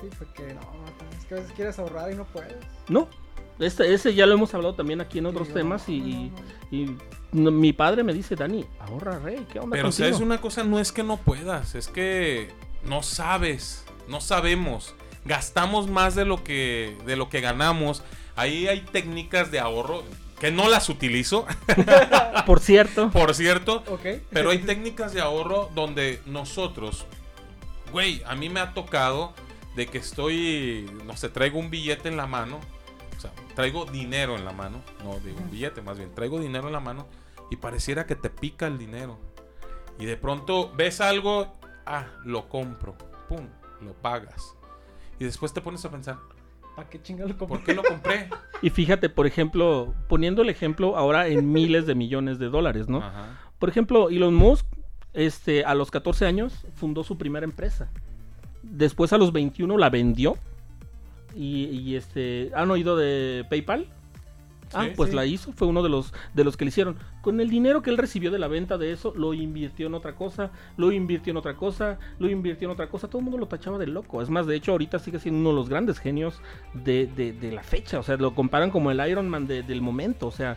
Sí, 0.00 0.08
porque 0.18 0.54
no, 0.54 0.60
es 1.24 1.28
que 1.28 1.34
a 1.34 1.38
veces 1.38 1.52
quieres 1.54 1.78
ahorrar 1.78 2.12
y 2.12 2.14
no 2.16 2.24
puedes. 2.24 2.54
No, 2.88 3.08
este, 3.58 3.92
ese 3.94 4.14
ya 4.14 4.26
lo 4.26 4.34
hemos 4.34 4.52
hablado 4.54 4.74
también 4.74 5.00
aquí 5.00 5.18
en 5.18 5.26
otros 5.26 5.48
Sí, 5.48 5.54
temas 5.54 5.88
y, 5.88 5.98
no, 6.00 6.06
y- 6.06 6.84
no, 6.86 6.98
y 7.32 7.40
no, 7.40 7.50
mi 7.50 7.72
padre 7.72 8.02
me 8.04 8.12
dice, 8.12 8.36
Dani, 8.36 8.64
ahorra, 8.80 9.18
rey, 9.18 9.46
¿qué 9.52 9.58
onda 9.58 9.72
Pero 9.76 9.84
contigo?" 9.88 10.06
sabes 10.08 10.20
una 10.20 10.40
cosa, 10.40 10.64
no 10.64 10.78
es 10.78 10.92
que 10.92 11.02
no 11.02 11.16
puedas, 11.16 11.74
es 11.74 11.88
que 11.88 12.52
no 12.84 13.02
sabes, 13.02 13.84
no 14.08 14.20
sabemos. 14.20 14.94
Gastamos 15.24 15.88
más 15.88 16.14
de 16.14 16.24
lo 16.26 16.44
que 16.44 16.96
de 17.06 17.16
lo 17.16 17.28
que 17.30 17.40
ganamos. 17.40 18.02
Ahí 18.36 18.66
hay 18.68 18.80
técnicas 18.82 19.50
de 19.50 19.58
ahorro 19.60 20.02
que 20.40 20.50
no 20.50 20.68
las 20.68 20.88
utilizo, 20.90 21.46
Por 22.46 22.60
cierto, 22.60 23.08
por 23.10 23.34
cierto, 23.34 23.82
Ok. 23.88 24.20
pero 24.30 24.50
hay 24.50 24.58
técnicas 24.58 25.14
de 25.14 25.20
ahorro 25.22 25.70
donde 25.74 26.20
nosotros, 26.26 27.06
güey, 27.92 28.22
a 28.26 28.34
mí 28.34 28.50
me 28.50 28.60
ha 28.60 28.74
tocado 28.74 29.32
de 29.76 29.86
que 29.86 29.98
estoy, 29.98 30.90
no 31.04 31.16
sé, 31.16 31.28
traigo 31.28 31.58
un 31.58 31.70
billete 31.70 32.08
en 32.08 32.16
la 32.16 32.26
mano, 32.26 32.60
o 33.16 33.20
sea, 33.20 33.32
traigo 33.54 33.84
dinero 33.84 34.36
en 34.36 34.44
la 34.44 34.52
mano, 34.52 34.82
no 35.02 35.18
digo 35.20 35.38
un 35.40 35.50
billete 35.50 35.82
más 35.82 35.98
bien, 35.98 36.14
traigo 36.14 36.40
dinero 36.40 36.66
en 36.66 36.72
la 36.72 36.80
mano 36.80 37.06
y 37.50 37.56
pareciera 37.56 38.06
que 38.06 38.16
te 38.16 38.30
pica 38.30 38.66
el 38.66 38.78
dinero. 38.78 39.18
Y 39.98 40.06
de 40.06 40.16
pronto 40.16 40.72
ves 40.74 41.00
algo, 41.00 41.52
ah, 41.86 42.06
lo 42.24 42.48
compro, 42.48 42.96
pum, 43.28 43.46
lo 43.80 43.92
pagas. 43.94 44.54
Y 45.18 45.24
después 45.24 45.52
te 45.52 45.60
pones 45.60 45.84
a 45.84 45.90
pensar, 45.90 46.18
¿Para 46.74 46.88
qué 46.88 47.00
chingados 47.00 47.30
lo 47.32 47.38
compré? 47.38 47.56
¿por 47.56 47.64
qué 47.64 47.74
lo 47.74 47.82
compré? 47.82 48.28
y 48.62 48.70
fíjate, 48.70 49.08
por 49.08 49.26
ejemplo, 49.26 49.94
poniendo 50.08 50.42
el 50.42 50.48
ejemplo 50.48 50.96
ahora 50.96 51.28
en 51.28 51.52
miles 51.52 51.86
de 51.86 51.94
millones 51.94 52.38
de 52.38 52.48
dólares, 52.48 52.88
¿no? 52.88 52.98
Ajá. 52.98 53.38
Por 53.58 53.68
ejemplo, 53.68 54.10
Elon 54.10 54.34
Musk, 54.34 54.66
este, 55.12 55.64
a 55.64 55.74
los 55.74 55.90
14 55.90 56.26
años, 56.26 56.66
fundó 56.74 57.04
su 57.04 57.16
primera 57.16 57.44
empresa. 57.44 57.90
Después 58.70 59.12
a 59.12 59.18
los 59.18 59.32
21 59.32 59.76
la 59.78 59.90
vendió. 59.90 60.36
Y, 61.36 61.64
y, 61.66 61.96
este, 61.96 62.50
¿han 62.54 62.70
oído 62.70 62.96
de 62.96 63.44
PayPal? 63.50 63.86
Ah, 64.72 64.84
Sí, 64.86 64.92
pues 64.96 65.10
sí. 65.10 65.16
la 65.16 65.26
hizo, 65.26 65.52
fue 65.52 65.68
uno 65.68 65.82
de 65.82 65.88
los 65.88 66.12
de 66.32 66.42
los 66.42 66.56
que 66.56 66.64
le 66.64 66.70
hicieron. 66.70 66.96
Con 67.22 67.40
el 67.40 67.48
dinero 67.50 67.82
que 67.82 67.90
él 67.90 67.98
recibió 67.98 68.30
de 68.30 68.38
la 68.38 68.48
venta 68.48 68.76
de 68.78 68.92
eso, 68.92 69.12
lo 69.16 69.34
invirtió 69.34 69.86
en 69.86 69.94
otra 69.94 70.14
cosa, 70.16 70.50
lo 70.76 70.90
invirtió 70.90 71.30
en 71.32 71.36
otra 71.36 71.54
cosa, 71.54 71.98
lo 72.18 72.28
invirtió 72.28 72.66
en 72.66 72.72
otra 72.72 72.88
cosa. 72.88 73.08
Todo 73.08 73.18
el 73.18 73.24
mundo 73.24 73.38
lo 73.38 73.46
tachaba 73.46 73.78
de 73.78 73.86
loco. 73.86 74.20
Es 74.22 74.30
más, 74.30 74.46
de 74.46 74.56
hecho, 74.56 74.72
ahorita 74.72 74.98
sigue 74.98 75.20
siendo 75.20 75.40
uno 75.40 75.50
de 75.50 75.54
los 75.56 75.68
grandes 75.68 75.98
genios 75.98 76.40
de, 76.72 77.06
de- 77.06 77.32
de 77.32 77.52
la 77.52 77.62
fecha. 77.62 77.98
O 77.98 78.02
sea, 78.02 78.16
lo 78.16 78.34
comparan 78.34 78.70
como 78.70 78.90
el 78.90 79.06
Iron 79.08 79.28
Man 79.28 79.46
de- 79.46 79.62
del 79.62 79.80
momento. 79.82 80.26
O 80.28 80.32
sea, 80.32 80.56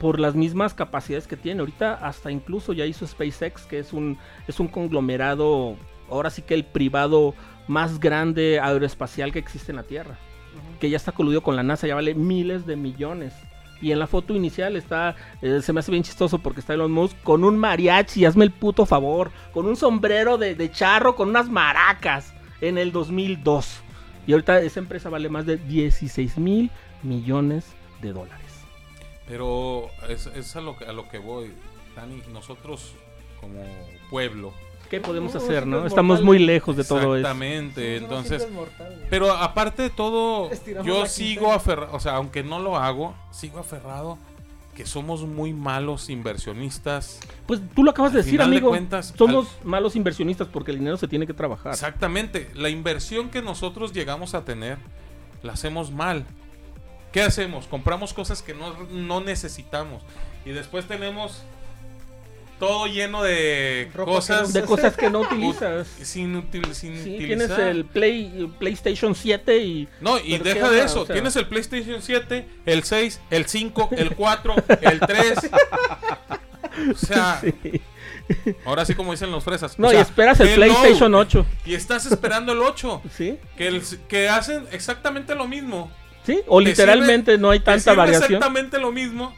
por 0.00 0.18
las 0.18 0.34
mismas 0.34 0.74
capacidades 0.74 1.26
que 1.28 1.36
tiene. 1.36 1.60
Ahorita 1.60 1.94
hasta 1.94 2.30
incluso 2.32 2.72
ya 2.72 2.86
hizo 2.86 3.06
SpaceX, 3.06 3.66
que 3.66 3.78
es 3.78 3.92
un, 3.92 4.18
es 4.48 4.58
un 4.58 4.66
conglomerado, 4.68 5.76
ahora 6.10 6.30
sí 6.30 6.42
que 6.42 6.54
el 6.54 6.64
privado 6.64 7.34
más 7.68 8.00
grande 8.00 8.60
aeroespacial 8.60 9.32
que 9.32 9.38
existe 9.38 9.72
en 9.72 9.76
la 9.76 9.84
Tierra 9.84 10.18
que 10.80 10.90
ya 10.90 10.96
está 10.96 11.12
coludido 11.12 11.42
con 11.42 11.56
la 11.56 11.62
NASA, 11.62 11.86
ya 11.86 11.94
vale 11.94 12.14
miles 12.14 12.66
de 12.66 12.76
millones. 12.76 13.34
Y 13.80 13.92
en 13.92 13.98
la 13.98 14.06
foto 14.06 14.34
inicial 14.34 14.76
está, 14.76 15.14
eh, 15.42 15.60
se 15.62 15.72
me 15.72 15.80
hace 15.80 15.90
bien 15.90 16.04
chistoso 16.04 16.38
porque 16.38 16.60
está 16.60 16.74
Elon 16.74 16.92
Musk 16.92 17.20
con 17.22 17.44
un 17.44 17.58
mariachi, 17.58 18.24
hazme 18.24 18.44
el 18.44 18.50
puto 18.50 18.86
favor, 18.86 19.30
con 19.52 19.66
un 19.66 19.76
sombrero 19.76 20.38
de, 20.38 20.54
de 20.54 20.70
charro, 20.70 21.16
con 21.16 21.28
unas 21.28 21.50
maracas, 21.50 22.32
en 22.60 22.78
el 22.78 22.92
2002. 22.92 23.82
Y 24.26 24.32
ahorita 24.32 24.60
esa 24.60 24.80
empresa 24.80 25.10
vale 25.10 25.28
más 25.28 25.44
de 25.44 25.58
16 25.58 26.38
mil 26.38 26.70
millones 27.02 27.66
de 28.00 28.12
dólares. 28.12 28.40
Pero 29.26 29.88
es, 30.08 30.26
es 30.26 30.56
a, 30.56 30.60
lo 30.60 30.76
que, 30.76 30.84
a 30.84 30.92
lo 30.92 31.08
que 31.08 31.18
voy, 31.18 31.52
Dani, 31.94 32.22
nosotros 32.32 32.94
como 33.40 33.62
pueblo, 34.08 34.54
¿Qué 34.94 35.00
podemos 35.00 35.34
No, 35.34 35.40
hacer, 35.40 35.66
no? 35.66 35.86
Estamos 35.86 36.20
mortales. 36.20 36.24
muy 36.24 36.38
lejos 36.38 36.76
de 36.76 36.84
todo 36.84 36.98
eso. 36.98 37.16
Exactamente, 37.16 37.96
entonces... 37.96 38.46
Pero 39.10 39.30
aparte 39.32 39.82
de 39.82 39.90
todo, 39.90 40.50
Estiramos 40.50 40.86
yo 40.86 41.06
sigo 41.06 41.52
aferrado, 41.52 41.94
o 41.94 42.00
sea, 42.00 42.16
aunque 42.16 42.42
no 42.42 42.58
lo 42.58 42.76
hago, 42.76 43.14
sigo 43.30 43.58
aferrado 43.58 44.18
que 44.74 44.86
somos 44.86 45.22
muy 45.22 45.52
malos 45.52 46.10
inversionistas. 46.10 47.20
Pues 47.46 47.60
tú 47.74 47.84
lo 47.84 47.90
acabas 47.92 48.12
de 48.12 48.18
decir, 48.18 48.38
de 48.38 48.44
amigo. 48.44 48.70
cuentas, 48.70 49.14
Somos 49.16 49.46
malos 49.62 49.94
inversionistas 49.94 50.48
porque 50.48 50.72
el 50.72 50.78
dinero 50.78 50.96
se 50.96 51.06
tiene 51.06 51.26
que 51.26 51.34
trabajar. 51.34 51.72
Exactamente, 51.72 52.50
la 52.54 52.70
inversión 52.70 53.30
que 53.30 53.40
nosotros 53.40 53.92
llegamos 53.92 54.34
a 54.34 54.44
tener, 54.44 54.78
la 55.42 55.52
hacemos 55.52 55.92
mal. 55.92 56.24
¿Qué 57.12 57.22
hacemos? 57.22 57.66
Compramos 57.68 58.12
cosas 58.12 58.42
que 58.42 58.54
no, 58.54 58.74
no 58.90 59.20
necesitamos 59.20 60.02
y 60.44 60.50
después 60.50 60.86
tenemos 60.86 61.44
todo 62.58 62.86
lleno 62.86 63.22
de 63.22 63.90
Ropa 63.94 64.12
cosas 64.12 64.52
que 64.52 64.60
De 64.60 64.66
cosas 64.66 64.96
que 64.96 65.10
no 65.10 65.20
utilizas. 65.20 65.86
sin, 66.02 66.34
util- 66.34 66.72
sin 66.72 66.94
Sí, 67.02 67.14
utilizar. 67.16 67.26
tienes 67.26 67.58
el 67.58 67.84
Play, 67.84 68.50
PlayStation 68.58 69.14
7 69.14 69.58
y 69.58 69.88
No, 70.00 70.18
y 70.18 70.38
deja 70.38 70.70
de 70.70 70.82
eso. 70.82 71.02
o 71.02 71.06
sea. 71.06 71.14
Tienes 71.14 71.36
el 71.36 71.46
PlayStation 71.46 72.00
7, 72.02 72.46
el 72.66 72.82
6, 72.84 73.20
el 73.30 73.46
5, 73.46 73.88
el 73.92 74.14
4, 74.14 74.54
el 74.80 75.00
3. 75.00 75.38
O 76.92 76.96
sea, 76.96 77.40
Sí. 77.42 77.80
ahora 78.64 78.84
sí 78.84 78.94
como 78.94 79.12
dicen 79.12 79.30
los 79.30 79.44
fresas. 79.44 79.78
No, 79.78 79.88
o 79.88 79.90
y 79.90 79.94
sea, 79.94 80.02
esperas 80.02 80.40
el 80.40 80.54
PlayStation 80.54 81.14
8. 81.14 81.46
Y 81.66 81.74
estás 81.74 82.06
esperando 82.06 82.52
el 82.52 82.60
8. 82.60 83.02
¿Sí? 83.14 83.38
Que, 83.56 83.68
el- 83.68 83.82
que 84.08 84.28
hacen 84.28 84.66
exactamente 84.72 85.34
lo 85.34 85.46
mismo. 85.46 85.90
¿Sí? 86.24 86.40
O 86.46 86.58
Te 86.60 86.64
literalmente 86.70 87.32
sirve- 87.34 87.40
no 87.40 87.50
hay 87.50 87.60
tanta 87.60 87.92
variación. 87.92 88.24
exactamente 88.34 88.78
lo 88.78 88.92
mismo. 88.92 89.34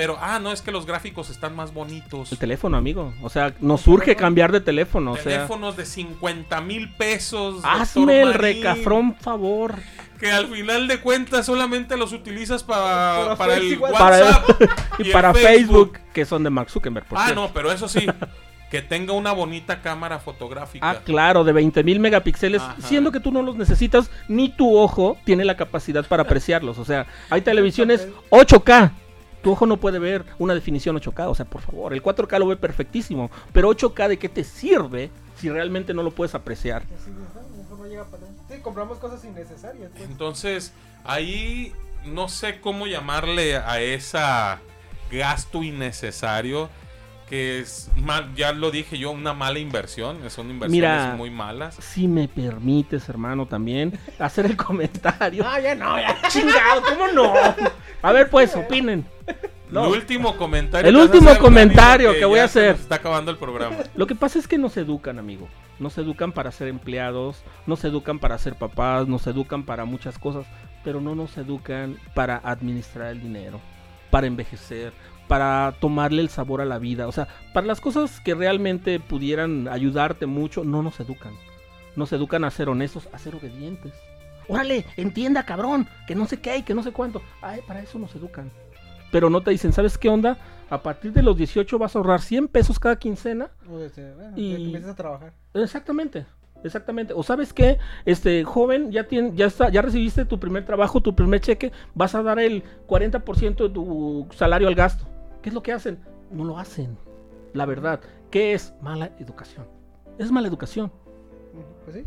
Pero, 0.00 0.16
ah, 0.18 0.38
no, 0.38 0.50
es 0.50 0.62
que 0.62 0.72
los 0.72 0.86
gráficos 0.86 1.28
están 1.28 1.54
más 1.54 1.74
bonitos. 1.74 2.32
El 2.32 2.38
teléfono, 2.38 2.78
amigo. 2.78 3.12
O 3.22 3.28
sea, 3.28 3.52
nos 3.60 3.82
surge 3.82 4.16
cambiar 4.16 4.50
de 4.50 4.62
teléfono. 4.62 5.12
O 5.12 5.16
sea, 5.16 5.24
Teléfonos 5.24 5.76
de 5.76 5.84
50 5.84 6.60
mil 6.62 6.90
pesos. 6.94 7.60
hazme 7.64 8.22
el 8.22 8.32
recafrón, 8.32 9.14
favor. 9.20 9.74
Que 10.18 10.30
al 10.32 10.46
final 10.48 10.88
de 10.88 11.00
cuentas 11.00 11.44
solamente 11.44 11.98
los 11.98 12.14
utilizas 12.14 12.62
para, 12.62 13.36
Para 13.36 13.36
para 13.36 13.54
el 13.56 13.78
Para- 13.78 13.92
WhatsApp. 14.18 14.62
Y, 15.00 15.10
para 15.12 15.34
Facebook, 15.34 15.98
que 16.14 16.24
son 16.24 16.44
de 16.44 16.48
Mark 16.50 16.70
Zuckerberg. 16.70 17.06
por 17.06 17.18
Ah, 17.18 17.24
cierto. 17.26 17.42
no, 17.42 17.50
pero 17.52 17.70
eso 17.72 17.86
sí, 17.88 18.06
que 18.70 18.82
tenga 18.82 19.12
una 19.14 19.32
bonita 19.32 19.82
cámara 19.82 20.18
fotográfica. 20.18 20.88
Ah, 20.88 21.00
claro, 21.04 21.42
de 21.44 21.52
20 21.52 21.82
mil 21.84 22.00
megapíxeles, 22.00 22.62
Ajá. 22.62 22.76
siendo 22.80 23.10
que 23.12 23.20
tú 23.20 23.32
no 23.32 23.42
los 23.42 23.56
necesitas, 23.56 24.10
ni 24.28 24.48
tu 24.50 24.76
ojo 24.78 25.16
tiene 25.24 25.44
la 25.44 25.56
capacidad 25.56 26.06
para 26.06 26.22
apreciarlos. 26.22 26.78
O 26.78 26.84
sea, 26.84 27.06
hay 27.30 27.40
televisiones 27.42 28.06
8K. 28.30 28.92
Tu 29.42 29.50
ojo 29.50 29.66
no 29.66 29.78
puede 29.78 29.98
ver 29.98 30.24
una 30.38 30.54
definición 30.54 30.96
8K, 30.96 31.28
o 31.28 31.34
sea, 31.34 31.46
por 31.46 31.62
favor, 31.62 31.92
el 31.92 32.02
4K 32.02 32.38
lo 32.38 32.46
ve 32.46 32.56
perfectísimo, 32.56 33.30
pero 33.52 33.70
8K 33.70 34.08
de 34.08 34.18
qué 34.18 34.28
te 34.28 34.44
sirve 34.44 35.10
si 35.36 35.48
realmente 35.48 35.94
no 35.94 36.02
lo 36.02 36.10
puedes 36.10 36.34
apreciar? 36.34 36.82
Sí, 38.48 38.60
compramos 38.62 38.98
cosas 38.98 39.24
innecesarias. 39.24 39.90
pues. 39.96 40.10
Entonces, 40.10 40.72
ahí 41.04 41.72
no 42.04 42.28
sé 42.28 42.60
cómo 42.60 42.86
llamarle 42.86 43.56
a 43.56 43.80
esa 43.80 44.60
gasto 45.10 45.62
innecesario 45.62 46.68
que 47.30 47.60
es 47.60 47.88
mal, 47.96 48.34
ya 48.34 48.52
lo 48.52 48.72
dije 48.72 48.98
yo, 48.98 49.12
una 49.12 49.32
mala 49.32 49.60
inversión, 49.60 50.18
son 50.30 50.50
inversiones 50.50 50.70
Mira. 50.70 51.14
muy 51.16 51.30
malas. 51.30 51.76
Si 51.76 52.08
me 52.08 52.26
permites, 52.26 53.08
hermano, 53.08 53.46
también 53.46 53.96
hacer 54.18 54.46
el 54.46 54.56
comentario. 54.56 55.44
Ah, 55.46 55.60
ya 55.60 55.76
no, 55.76 55.96
ya. 55.96 56.18
Chingado, 56.28 56.82
¿cómo 56.82 57.06
no? 57.06 57.32
A 58.02 58.12
ver, 58.12 58.28
pues, 58.28 58.56
opinen. 58.56 59.06
No. 59.70 59.86
El 59.86 59.92
último 59.92 60.36
comentario. 60.36 60.88
El 60.88 60.96
que 60.96 61.00
último 61.02 61.30
hacer, 61.30 61.40
comentario 61.40 62.08
porque 62.08 62.18
que 62.18 62.26
voy 62.26 62.40
a 62.40 62.48
se 62.48 62.58
hacer. 62.58 62.72
nos 62.72 62.80
está 62.80 62.96
acabando 62.96 63.30
el 63.30 63.36
programa. 63.36 63.76
Lo 63.94 64.08
que 64.08 64.16
pasa 64.16 64.40
es 64.40 64.48
que 64.48 64.58
nos 64.58 64.76
educan, 64.76 65.20
amigo. 65.20 65.48
Nos 65.78 65.96
educan 65.98 66.32
para 66.32 66.50
ser 66.50 66.66
empleados, 66.66 67.44
nos 67.64 67.84
educan 67.84 68.18
para 68.18 68.36
ser 68.38 68.56
papás, 68.56 69.06
nos 69.06 69.28
educan 69.28 69.62
para 69.62 69.84
muchas 69.84 70.18
cosas, 70.18 70.46
pero 70.82 71.00
no 71.00 71.14
nos 71.14 71.38
educan 71.38 71.96
para 72.12 72.38
administrar 72.42 73.12
el 73.12 73.22
dinero, 73.22 73.60
para 74.10 74.26
envejecer, 74.26 74.92
para 75.30 75.76
tomarle 75.78 76.22
el 76.22 76.28
sabor 76.28 76.60
a 76.60 76.64
la 76.64 76.80
vida. 76.80 77.06
O 77.06 77.12
sea, 77.12 77.28
para 77.54 77.64
las 77.64 77.80
cosas 77.80 78.18
que 78.20 78.34
realmente 78.34 78.98
pudieran 78.98 79.68
ayudarte 79.68 80.26
mucho, 80.26 80.64
no 80.64 80.82
nos 80.82 80.98
educan. 80.98 81.34
Nos 81.94 82.12
educan 82.12 82.42
a 82.42 82.50
ser 82.50 82.68
honestos, 82.68 83.08
a 83.12 83.18
ser 83.18 83.36
obedientes. 83.36 83.92
órale, 84.48 84.84
entienda, 84.96 85.46
cabrón, 85.46 85.86
que 86.08 86.16
no 86.16 86.26
sé 86.26 86.40
qué 86.40 86.56
y 86.56 86.62
que 86.64 86.74
no 86.74 86.82
sé 86.82 86.90
cuánto. 86.90 87.22
Ay, 87.42 87.60
para 87.64 87.80
eso 87.80 87.96
nos 88.00 88.12
educan. 88.16 88.50
Pero 89.12 89.30
no 89.30 89.40
te 89.40 89.52
dicen, 89.52 89.72
¿sabes 89.72 89.96
qué 89.98 90.08
onda? 90.08 90.36
A 90.68 90.82
partir 90.82 91.12
de 91.12 91.22
los 91.22 91.36
18 91.36 91.78
vas 91.78 91.94
a 91.94 92.00
ahorrar 92.00 92.20
100 92.22 92.48
pesos 92.48 92.80
cada 92.80 92.96
quincena. 92.96 93.50
O 93.70 93.78
este, 93.78 94.12
bueno, 94.14 94.32
Y- 94.34 94.50
que 94.56 94.64
empiezas 94.64 94.90
a 94.90 94.94
trabajar. 94.96 95.32
Exactamente. 95.54 96.26
Exactamente. 96.64 97.14
O 97.14 97.22
sabes 97.22 97.52
qué, 97.52 97.78
este 98.04 98.42
joven, 98.42 98.90
ya 98.90 99.04
tiene, 99.04 99.30
ya 99.36 99.46
está, 99.46 99.68
ya 99.70 99.80
recibiste 99.80 100.24
tu 100.24 100.40
primer 100.40 100.66
trabajo, 100.66 101.00
tu 101.00 101.14
primer 101.14 101.40
cheque, 101.40 101.70
vas 101.94 102.16
a 102.16 102.22
dar 102.24 102.40
el 102.40 102.64
40% 102.88 103.68
de 103.68 103.70
tu 103.70 104.26
salario 104.34 104.66
al 104.66 104.74
gasto. 104.74 105.06
¿Qué 105.42 105.48
es 105.50 105.54
lo 105.54 105.62
que 105.62 105.72
hacen? 105.72 105.98
No 106.30 106.44
lo 106.44 106.58
hacen. 106.58 106.96
La 107.52 107.66
verdad, 107.66 108.00
¿qué 108.30 108.52
es 108.54 108.72
mala 108.80 109.10
educación? 109.18 109.66
Es 110.18 110.30
mala 110.30 110.48
educación. 110.48 110.92
Pues 111.84 111.96
sí. 111.96 112.04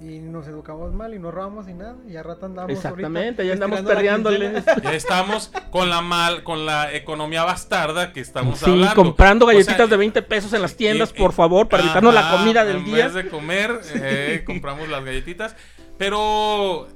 Y 0.00 0.18
nos 0.18 0.48
educamos 0.48 0.92
mal 0.92 1.14
y 1.14 1.20
no 1.20 1.30
robamos 1.30 1.68
y 1.68 1.74
nada. 1.74 1.94
Y 2.08 2.16
a 2.16 2.22
rato 2.24 2.46
andamos. 2.46 2.72
Exactamente, 2.72 3.42
ahorita 3.42 3.44
ya 3.44 3.52
andamos 3.52 3.78
quincena. 3.80 4.82
Ya 4.82 4.92
estamos 4.94 5.52
con 5.70 5.90
la 5.90 6.00
mal, 6.00 6.42
con 6.42 6.66
la 6.66 6.92
economía 6.92 7.44
bastarda 7.44 8.12
que 8.12 8.18
estamos 8.20 8.58
Sí, 8.58 8.70
hablando. 8.70 8.94
comprando 8.96 9.44
O 9.46 9.48
sea, 9.50 9.58
galletitas 9.58 9.88
de 9.90 9.96
20 9.96 10.22
pesos 10.22 10.52
en 10.54 10.62
las 10.62 10.74
tiendas, 10.74 11.12
y- 11.14 11.18
por 11.18 11.32
favor, 11.32 11.68
para 11.68 11.84
evitarnos 11.84 12.12
la 12.14 12.32
comida 12.32 12.64
del 12.64 12.78
en 12.78 12.84
día. 12.84 13.04
vez 13.04 13.14
de 13.14 13.28
comer, 13.28 13.80
eh, 13.94 14.42
compramos 14.44 14.88
las 14.88 15.04
galletitas. 15.04 15.54
Pero 15.98 16.88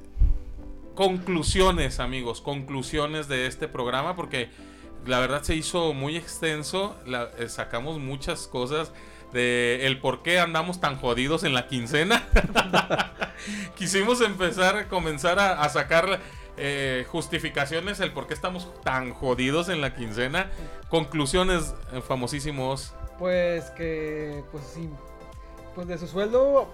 conclusiones, 0.95 1.99
amigos, 1.99 2.41
conclusiones 2.41 3.27
de 3.29 3.45
este 3.47 3.67
programa, 3.69 4.15
porque 4.17 4.49
la 5.07 5.19
verdad 5.19 5.41
se 5.43 5.55
hizo 5.55 5.93
muy 5.93 6.17
extenso. 6.17 6.95
eh, 7.05 7.49
sacamos 7.49 7.99
muchas 7.99 8.47
cosas 8.47 8.91
de 9.33 9.85
el 9.85 9.99
por 9.99 10.23
qué 10.23 10.39
andamos 10.39 10.79
tan 10.79 10.97
jodidos 10.97 11.43
en 11.43 11.53
la 11.53 11.67
quincena. 11.67 12.27
Quisimos 13.75 14.21
empezar, 14.21 14.87
comenzar 14.87 15.39
a, 15.39 15.67
sacar 15.69 16.19
eh, 16.57 17.05
justificaciones, 17.09 17.99
el 17.99 18.11
por 18.11 18.27
qué 18.27 18.33
estamos 18.33 18.69
tan 18.81 19.13
jodidos 19.13 19.69
en 19.69 19.81
la 19.81 19.95
quincena. 19.95 20.49
Conclusiones, 20.89 21.73
eh, 21.93 22.01
famosísimos. 22.01 22.93
Pues 23.19 23.65
que, 23.71 24.43
pues 24.51 24.63
sí, 24.65 24.89
pues 25.75 25.87
de 25.87 25.97
su 25.97 26.07
sueldo 26.07 26.67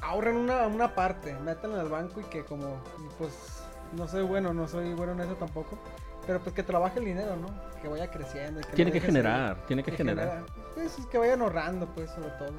ahorren 0.00 0.36
una, 0.36 0.66
una 0.66 0.94
parte, 0.94 1.34
métanla 1.44 1.80
al 1.80 1.88
banco 1.88 2.20
y 2.20 2.24
que 2.24 2.44
como, 2.44 2.82
pues 3.18 3.62
no 3.92 4.08
soy 4.08 4.22
bueno, 4.22 4.52
no 4.52 4.68
soy 4.68 4.94
bueno 4.94 5.12
en 5.12 5.20
eso 5.20 5.34
tampoco, 5.34 5.78
pero 6.26 6.40
pues 6.40 6.54
que 6.54 6.62
trabaje 6.62 6.98
el 6.98 7.04
dinero, 7.04 7.36
¿no? 7.36 7.48
Que 7.80 7.88
vaya 7.88 8.10
creciendo. 8.10 8.60
y 8.60 8.62
que 8.64 8.68
no 8.70 8.74
Tiene 8.76 8.92
que 8.92 9.00
generar, 9.00 9.56
ser- 9.56 9.66
tiene 9.66 9.82
que 9.82 9.92
generar. 9.92 10.28
genera. 10.28 10.46
Pues 10.74 10.98
es 10.98 11.06
que 11.06 11.18
vayan 11.18 11.42
ahorrando, 11.42 11.86
pues, 11.94 12.10
sobre 12.10 12.30
todo. 12.30 12.52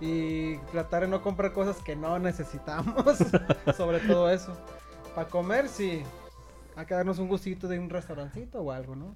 Y 0.00 0.56
tratar 0.72 1.02
de 1.02 1.08
no 1.08 1.22
comprar 1.22 1.52
cosas 1.52 1.76
que 1.82 1.94
no 1.96 2.18
necesitamos, 2.18 2.94
sobre 3.76 4.00
todo 4.00 4.30
eso. 4.30 4.56
Para 5.14 5.28
comer, 5.28 5.68
sí, 5.68 6.02
hay 6.76 6.86
que 6.86 6.94
darnos 6.94 7.18
un 7.18 7.28
gustito 7.28 7.68
de 7.68 7.78
un 7.78 7.88
restaurancito 7.90 8.60
o 8.60 8.72
algo, 8.72 8.96
¿no? 8.96 9.14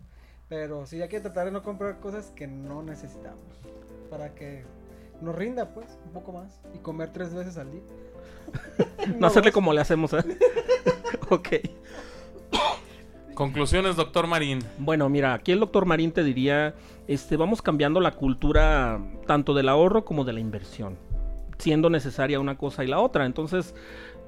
Pero 0.48 0.86
sí 0.86 1.02
hay 1.02 1.08
que 1.08 1.20
tratar 1.20 1.46
de 1.46 1.52
no 1.52 1.62
comprar 1.62 1.98
cosas 2.00 2.26
que 2.36 2.46
no 2.46 2.82
necesitamos. 2.82 3.40
Para 4.08 4.34
que 4.34 4.64
nos 5.20 5.34
rinda, 5.34 5.74
pues, 5.74 5.88
un 6.06 6.12
poco 6.12 6.32
más. 6.32 6.60
Y 6.74 6.78
comer 6.78 7.12
tres 7.12 7.34
veces 7.34 7.58
al 7.58 7.70
día. 7.72 7.82
No 9.18 9.26
hacerle 9.26 9.50
dos. 9.50 9.54
como 9.54 9.72
le 9.72 9.80
hacemos, 9.80 10.12
¿eh? 10.12 10.18
ok. 11.30 11.48
Conclusiones, 13.38 13.94
doctor 13.94 14.26
Marín. 14.26 14.58
Bueno, 14.80 15.08
mira, 15.08 15.32
aquí 15.32 15.52
el 15.52 15.60
doctor 15.60 15.86
Marín 15.86 16.10
te 16.10 16.24
diría, 16.24 16.74
este, 17.06 17.36
vamos 17.36 17.62
cambiando 17.62 18.00
la 18.00 18.10
cultura 18.10 19.00
tanto 19.28 19.54
del 19.54 19.68
ahorro 19.68 20.04
como 20.04 20.24
de 20.24 20.32
la 20.32 20.40
inversión, 20.40 20.98
siendo 21.56 21.88
necesaria 21.88 22.40
una 22.40 22.58
cosa 22.58 22.82
y 22.82 22.88
la 22.88 22.98
otra. 22.98 23.26
Entonces, 23.26 23.76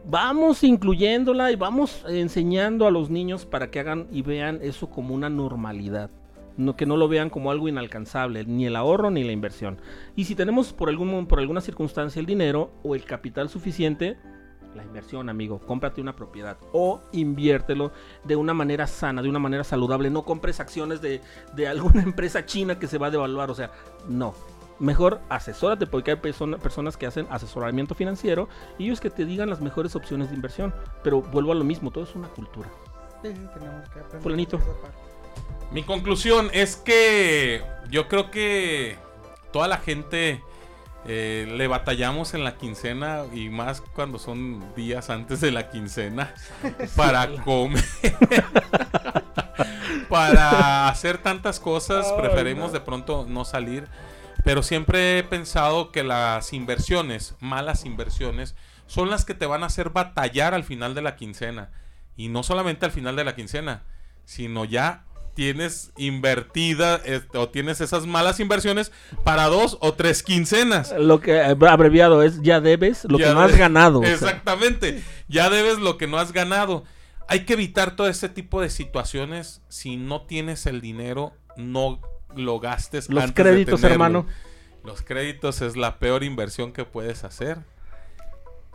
vamos 0.09 0.63
incluyéndola 0.63 1.51
y 1.51 1.57
vamos 1.57 2.05
enseñando 2.09 2.87
a 2.87 2.93
los 2.93 3.11
niños 3.11 3.47
para 3.47 3.69
que 3.73 3.81
hagan 3.81 4.07
y 4.13 4.23
vean 4.23 4.61
eso 4.63 4.89
como 4.89 5.13
una 5.13 5.29
normalidad. 5.29 6.09
No, 6.57 6.77
que 6.77 6.87
no 6.87 6.97
lo 6.97 7.09
vean 7.09 7.31
como 7.31 7.51
algo 7.51 7.67
inalcanzable, 7.67 8.45
ni 8.45 8.67
el 8.67 8.77
ahorro 8.77 9.11
ni 9.11 9.25
la 9.25 9.33
inversión. 9.33 9.81
Y 10.15 10.27
si 10.27 10.37
tenemos 10.37 10.73
por, 10.73 10.89
algún, 10.89 11.27
por 11.27 11.41
alguna 11.41 11.63
circunstancia 11.63 12.21
el 12.21 12.27
dinero 12.27 12.71
o 12.85 12.95
el 12.95 13.03
capital 13.03 13.49
suficiente, 13.49 14.19
la 14.75 14.85
inversión, 14.85 15.29
amigo, 15.29 15.59
cómprate 15.59 16.01
una 16.01 16.15
propiedad 16.15 16.57
o 16.73 17.01
inviértelo 17.13 17.91
de 18.25 18.37
una 18.37 18.55
manera 18.55 18.87
sana, 18.87 19.21
de 19.23 19.29
una 19.29 19.39
manera 19.39 19.65
saludable. 19.65 20.11
No 20.11 20.25
compres 20.25 20.61
acciones 20.61 21.01
de, 21.01 21.21
de 21.55 21.69
alguna 21.69 22.03
empresa 22.05 22.47
china 22.47 22.79
que 22.79 22.87
se 22.87 22.99
va 22.99 23.09
a 23.09 23.11
devaluar. 23.11 23.51
O 23.51 23.55
sea, 23.55 23.73
no. 24.09 24.35
Mejor 24.79 25.21
asesórate 25.29 25.87
porque 25.87 26.13
hay 26.13 26.17
persona- 26.17 26.57
personas 26.57 26.97
que 26.97 27.07
hacen 27.07 27.27
asesoramiento 27.31 27.95
financiero 27.95 28.49
y 28.79 28.87
ellos 28.87 29.01
que 29.01 29.11
te 29.11 29.27
digan 29.27 29.51
las 29.51 29.61
mejores 29.61 29.95
opciones 29.97 30.31
de 30.31 30.37
inversión. 30.37 30.75
Pero 31.03 31.21
vuelvo 31.21 31.53
a 31.53 31.55
lo 31.55 31.65
mismo, 31.65 31.91
todo 31.91 32.05
es 32.05 32.15
una 32.15 32.29
cultura. 32.29 32.69
Sí, 33.23 33.29
sí, 33.35 33.47
tenemos 33.55 33.89
que 33.91 33.99
aprender 33.99 34.23
Fulanito. 34.23 34.59
Mi 35.71 35.83
conclusión 35.83 36.49
es 36.53 36.77
que 36.77 37.63
yo 37.91 38.09
creo 38.09 38.31
que 38.31 38.97
toda 39.53 39.69
la 39.69 39.77
gente 39.77 40.43
eh, 41.07 41.51
le 41.57 41.67
batallamos 41.67 42.35
en 42.35 42.45
la 42.45 42.57
quincena 42.57 43.25
y 43.33 43.49
más 43.49 43.81
cuando 43.81 44.19
son 44.19 44.75
días 44.75 45.09
antes 45.09 45.41
de 45.41 45.51
la 45.51 45.71
quincena 45.71 46.35
para 46.97 47.29
comer. 47.43 47.83
para 50.09 50.89
hacer 50.89 51.19
tantas 51.19 51.61
cosas, 51.61 52.13
preferimos 52.13 52.69
no. 52.69 52.73
de 52.73 52.81
pronto 52.81 53.27
no 53.29 53.45
salir. 53.45 53.89
Pero 54.45 54.63
siempre 54.63 55.19
he 55.19 55.23
pensado 55.23 55.93
que 55.93 56.03
las 56.03 56.53
inversiones, 56.53 57.35
malas 57.41 57.85
inversiones, 57.85 58.55
son 58.87 59.11
las 59.11 59.25
que 59.25 59.35
te 59.35 59.47
van 59.47 59.63
a 59.63 59.67
hacer 59.67 59.91
batallar 59.91 60.55
al 60.55 60.65
final 60.65 60.95
de 60.95 61.03
la 61.03 61.17
quincena. 61.17 61.71
Y 62.17 62.29
no 62.29 62.43
solamente 62.43 62.87
al 62.87 62.93
final 62.93 63.17
de 63.17 63.25
la 63.25 63.35
quincena, 63.35 63.83
sino 64.25 64.65
ya 64.65 65.05
tienes 65.41 65.91
invertida 65.97 66.97
este, 67.03 67.39
o 67.39 67.49
tienes 67.49 67.81
esas 67.81 68.07
malas 68.07 68.41
inversiones 68.41 68.93
para 69.25 69.47
dos 69.47 69.79
o 69.81 69.95
tres 69.95 70.23
quincenas. 70.23 70.93
Lo 70.99 71.21
que 71.21 71.39
eh, 71.39 71.57
abreviado 71.67 72.23
es 72.23 72.43
ya 72.43 72.61
debes 72.61 73.05
lo 73.07 73.17
Ya 73.19 73.29
que 73.29 73.33
no 73.35 73.41
has 73.41 73.53
de- 73.53 73.57
ganado. 73.59 74.01
o 74.01 74.03
sea. 74.03 74.13
Exactamente. 74.13 75.03
Ya 75.29 75.49
debes 75.49 75.79
lo 75.79 75.97
que 75.97 76.07
no 76.07 76.19
has 76.19 76.33
ganado. 76.33 76.85
Hay 77.27 77.47
que 77.47 77.55
evitar 77.55 77.97
todo 77.97 78.07
ese 78.09 78.29
tipo 78.29 78.61
de 78.61 78.69
situaciones. 78.69 79.63
Si 79.71 79.97
no 79.97 80.27
tienes 80.27 80.67
el 80.67 80.83
dinero, 80.83 81.33
no 81.57 82.03
lo 82.37 82.61
gastes. 82.61 83.09
Los 83.09 83.25
antes 83.25 83.43
de 83.43 83.51
créditos, 83.51 83.81
tenerlo. 83.81 83.95
hermano. 84.05 84.27
Los 84.85 85.01
créditos 85.01 85.63
es 85.63 85.75
la 85.75 85.99
peor 85.99 86.23
inversión 86.23 86.71
que 86.75 86.85
puedes 86.85 87.25
hacer. 87.25 87.61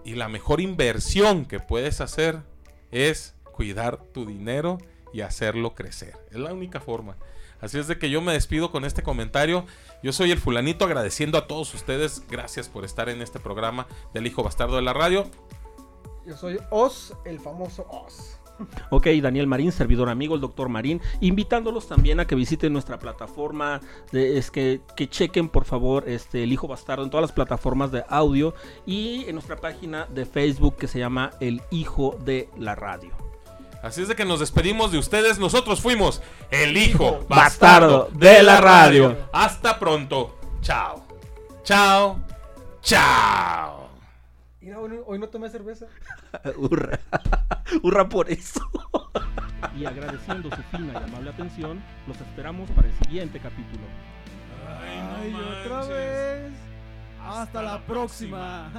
Y 0.04 0.16
la 0.16 0.30
mejor 0.30 0.62
inversión 0.62 1.46
que 1.46 1.60
puedes 1.60 2.02
hacer 2.02 2.40
es 2.92 3.36
cuidar 3.52 3.98
tu 4.14 4.26
dinero 4.26 4.80
y 5.16 5.22
hacerlo 5.22 5.76
crecer. 5.76 6.14
Es 6.30 6.38
la 6.38 6.54
única 6.54 6.82
forma. 6.82 7.16
Así 7.62 7.80
es 7.80 7.88
de 7.88 7.98
que 7.98 8.10
yo 8.10 8.22
me 8.22 8.34
despido 8.34 8.70
con 8.70 8.84
este 8.84 9.02
comentario. 9.02 9.66
Yo 10.04 10.12
soy 10.12 10.32
el 10.32 10.40
fulanito 10.40 10.84
agradeciendo 10.84 11.38
a 11.38 11.48
todos 11.48 11.74
ustedes. 11.74 12.22
Gracias 12.30 12.68
por 12.68 12.84
estar 12.84 13.08
en 13.08 13.22
este 13.22 13.40
programa 13.40 13.88
del 14.14 14.28
Hijo 14.28 14.44
Bastardo 14.44 14.76
de 14.76 14.82
la 14.82 14.92
Radio. 14.92 15.26
Yo 16.28 16.36
soy 16.36 16.60
Oz, 16.70 17.14
el 17.24 17.40
famoso 17.40 17.88
Oz. 17.90 18.40
Ok, 18.90 19.08
Daniel 19.22 19.48
Marín, 19.48 19.72
servidor 19.72 20.10
amigo, 20.10 20.36
el 20.36 20.42
doctor 20.42 20.68
Marín, 20.68 21.02
invitándolos 21.22 21.88
también 21.88 22.20
a 22.20 22.28
que 22.28 22.36
visiten 22.36 22.74
nuestra 22.74 23.00
plataforma, 23.00 23.82
de, 24.12 24.38
es 24.38 24.52
que, 24.52 24.82
que 24.96 25.10
chequen 25.10 25.48
por 25.48 25.64
favor 25.64 26.10
este, 26.10 26.44
El 26.44 26.52
Hijo 26.52 26.68
Bastardo 26.68 27.04
en 27.04 27.10
todas 27.10 27.22
las 27.22 27.32
plataformas 27.32 27.92
de 27.92 28.04
audio 28.10 28.54
y 28.86 29.26
en 29.28 29.36
nuestra 29.36 29.56
página 29.56 30.06
de 30.06 30.26
Facebook 30.26 30.76
que 30.76 30.88
se 30.88 31.00
llama 31.00 31.32
El 31.40 31.62
Hijo 31.70 32.18
de 32.26 32.50
la 32.58 32.76
Radio. 32.76 33.35
Así 33.86 34.02
es 34.02 34.08
de 34.08 34.16
que 34.16 34.26
nos 34.26 34.40
despedimos 34.40 34.92
de 34.92 34.98
ustedes. 34.98 35.38
Nosotros 35.38 35.80
fuimos 35.80 36.22
el 36.50 36.76
Hijo 36.76 37.26
Bastardo 37.30 38.06
Bastardo 38.06 38.10
de 38.14 38.42
la 38.44 38.60
Radio. 38.60 39.30
Hasta 39.32 39.78
pronto. 39.78 40.40
Chao. 40.62 41.06
Chao. 41.64 42.20
Chao. 42.82 43.90
Mira, 44.62 44.80
hoy, 44.80 44.90
no- 44.90 45.04
hoy 45.06 45.20
no 45.20 45.28
tomé 45.30 45.50
cerveza. 45.50 45.86
Hurra, 46.58 47.00
hurra 47.84 48.10
por 48.10 48.30
eso. 48.32 48.60
y 49.78 49.86
agradeciendo 49.86 50.50
su 50.50 50.62
fina 50.76 50.94
y 50.94 51.04
amable 51.04 51.30
atención, 51.30 51.84
los 52.08 52.20
esperamos 52.20 52.70
para 52.72 52.88
el 52.88 52.94
siguiente 53.04 53.40
capítulo. 53.40 53.84
Ay, 54.82 55.32
no 55.32 55.38
Ay, 55.38 55.62
otra 55.64 55.86
vez. 55.86 56.52
Hasta 57.22 57.42
Hasta 57.44 57.62
la 57.62 57.72
la 57.74 57.86
próxima. 57.86 58.72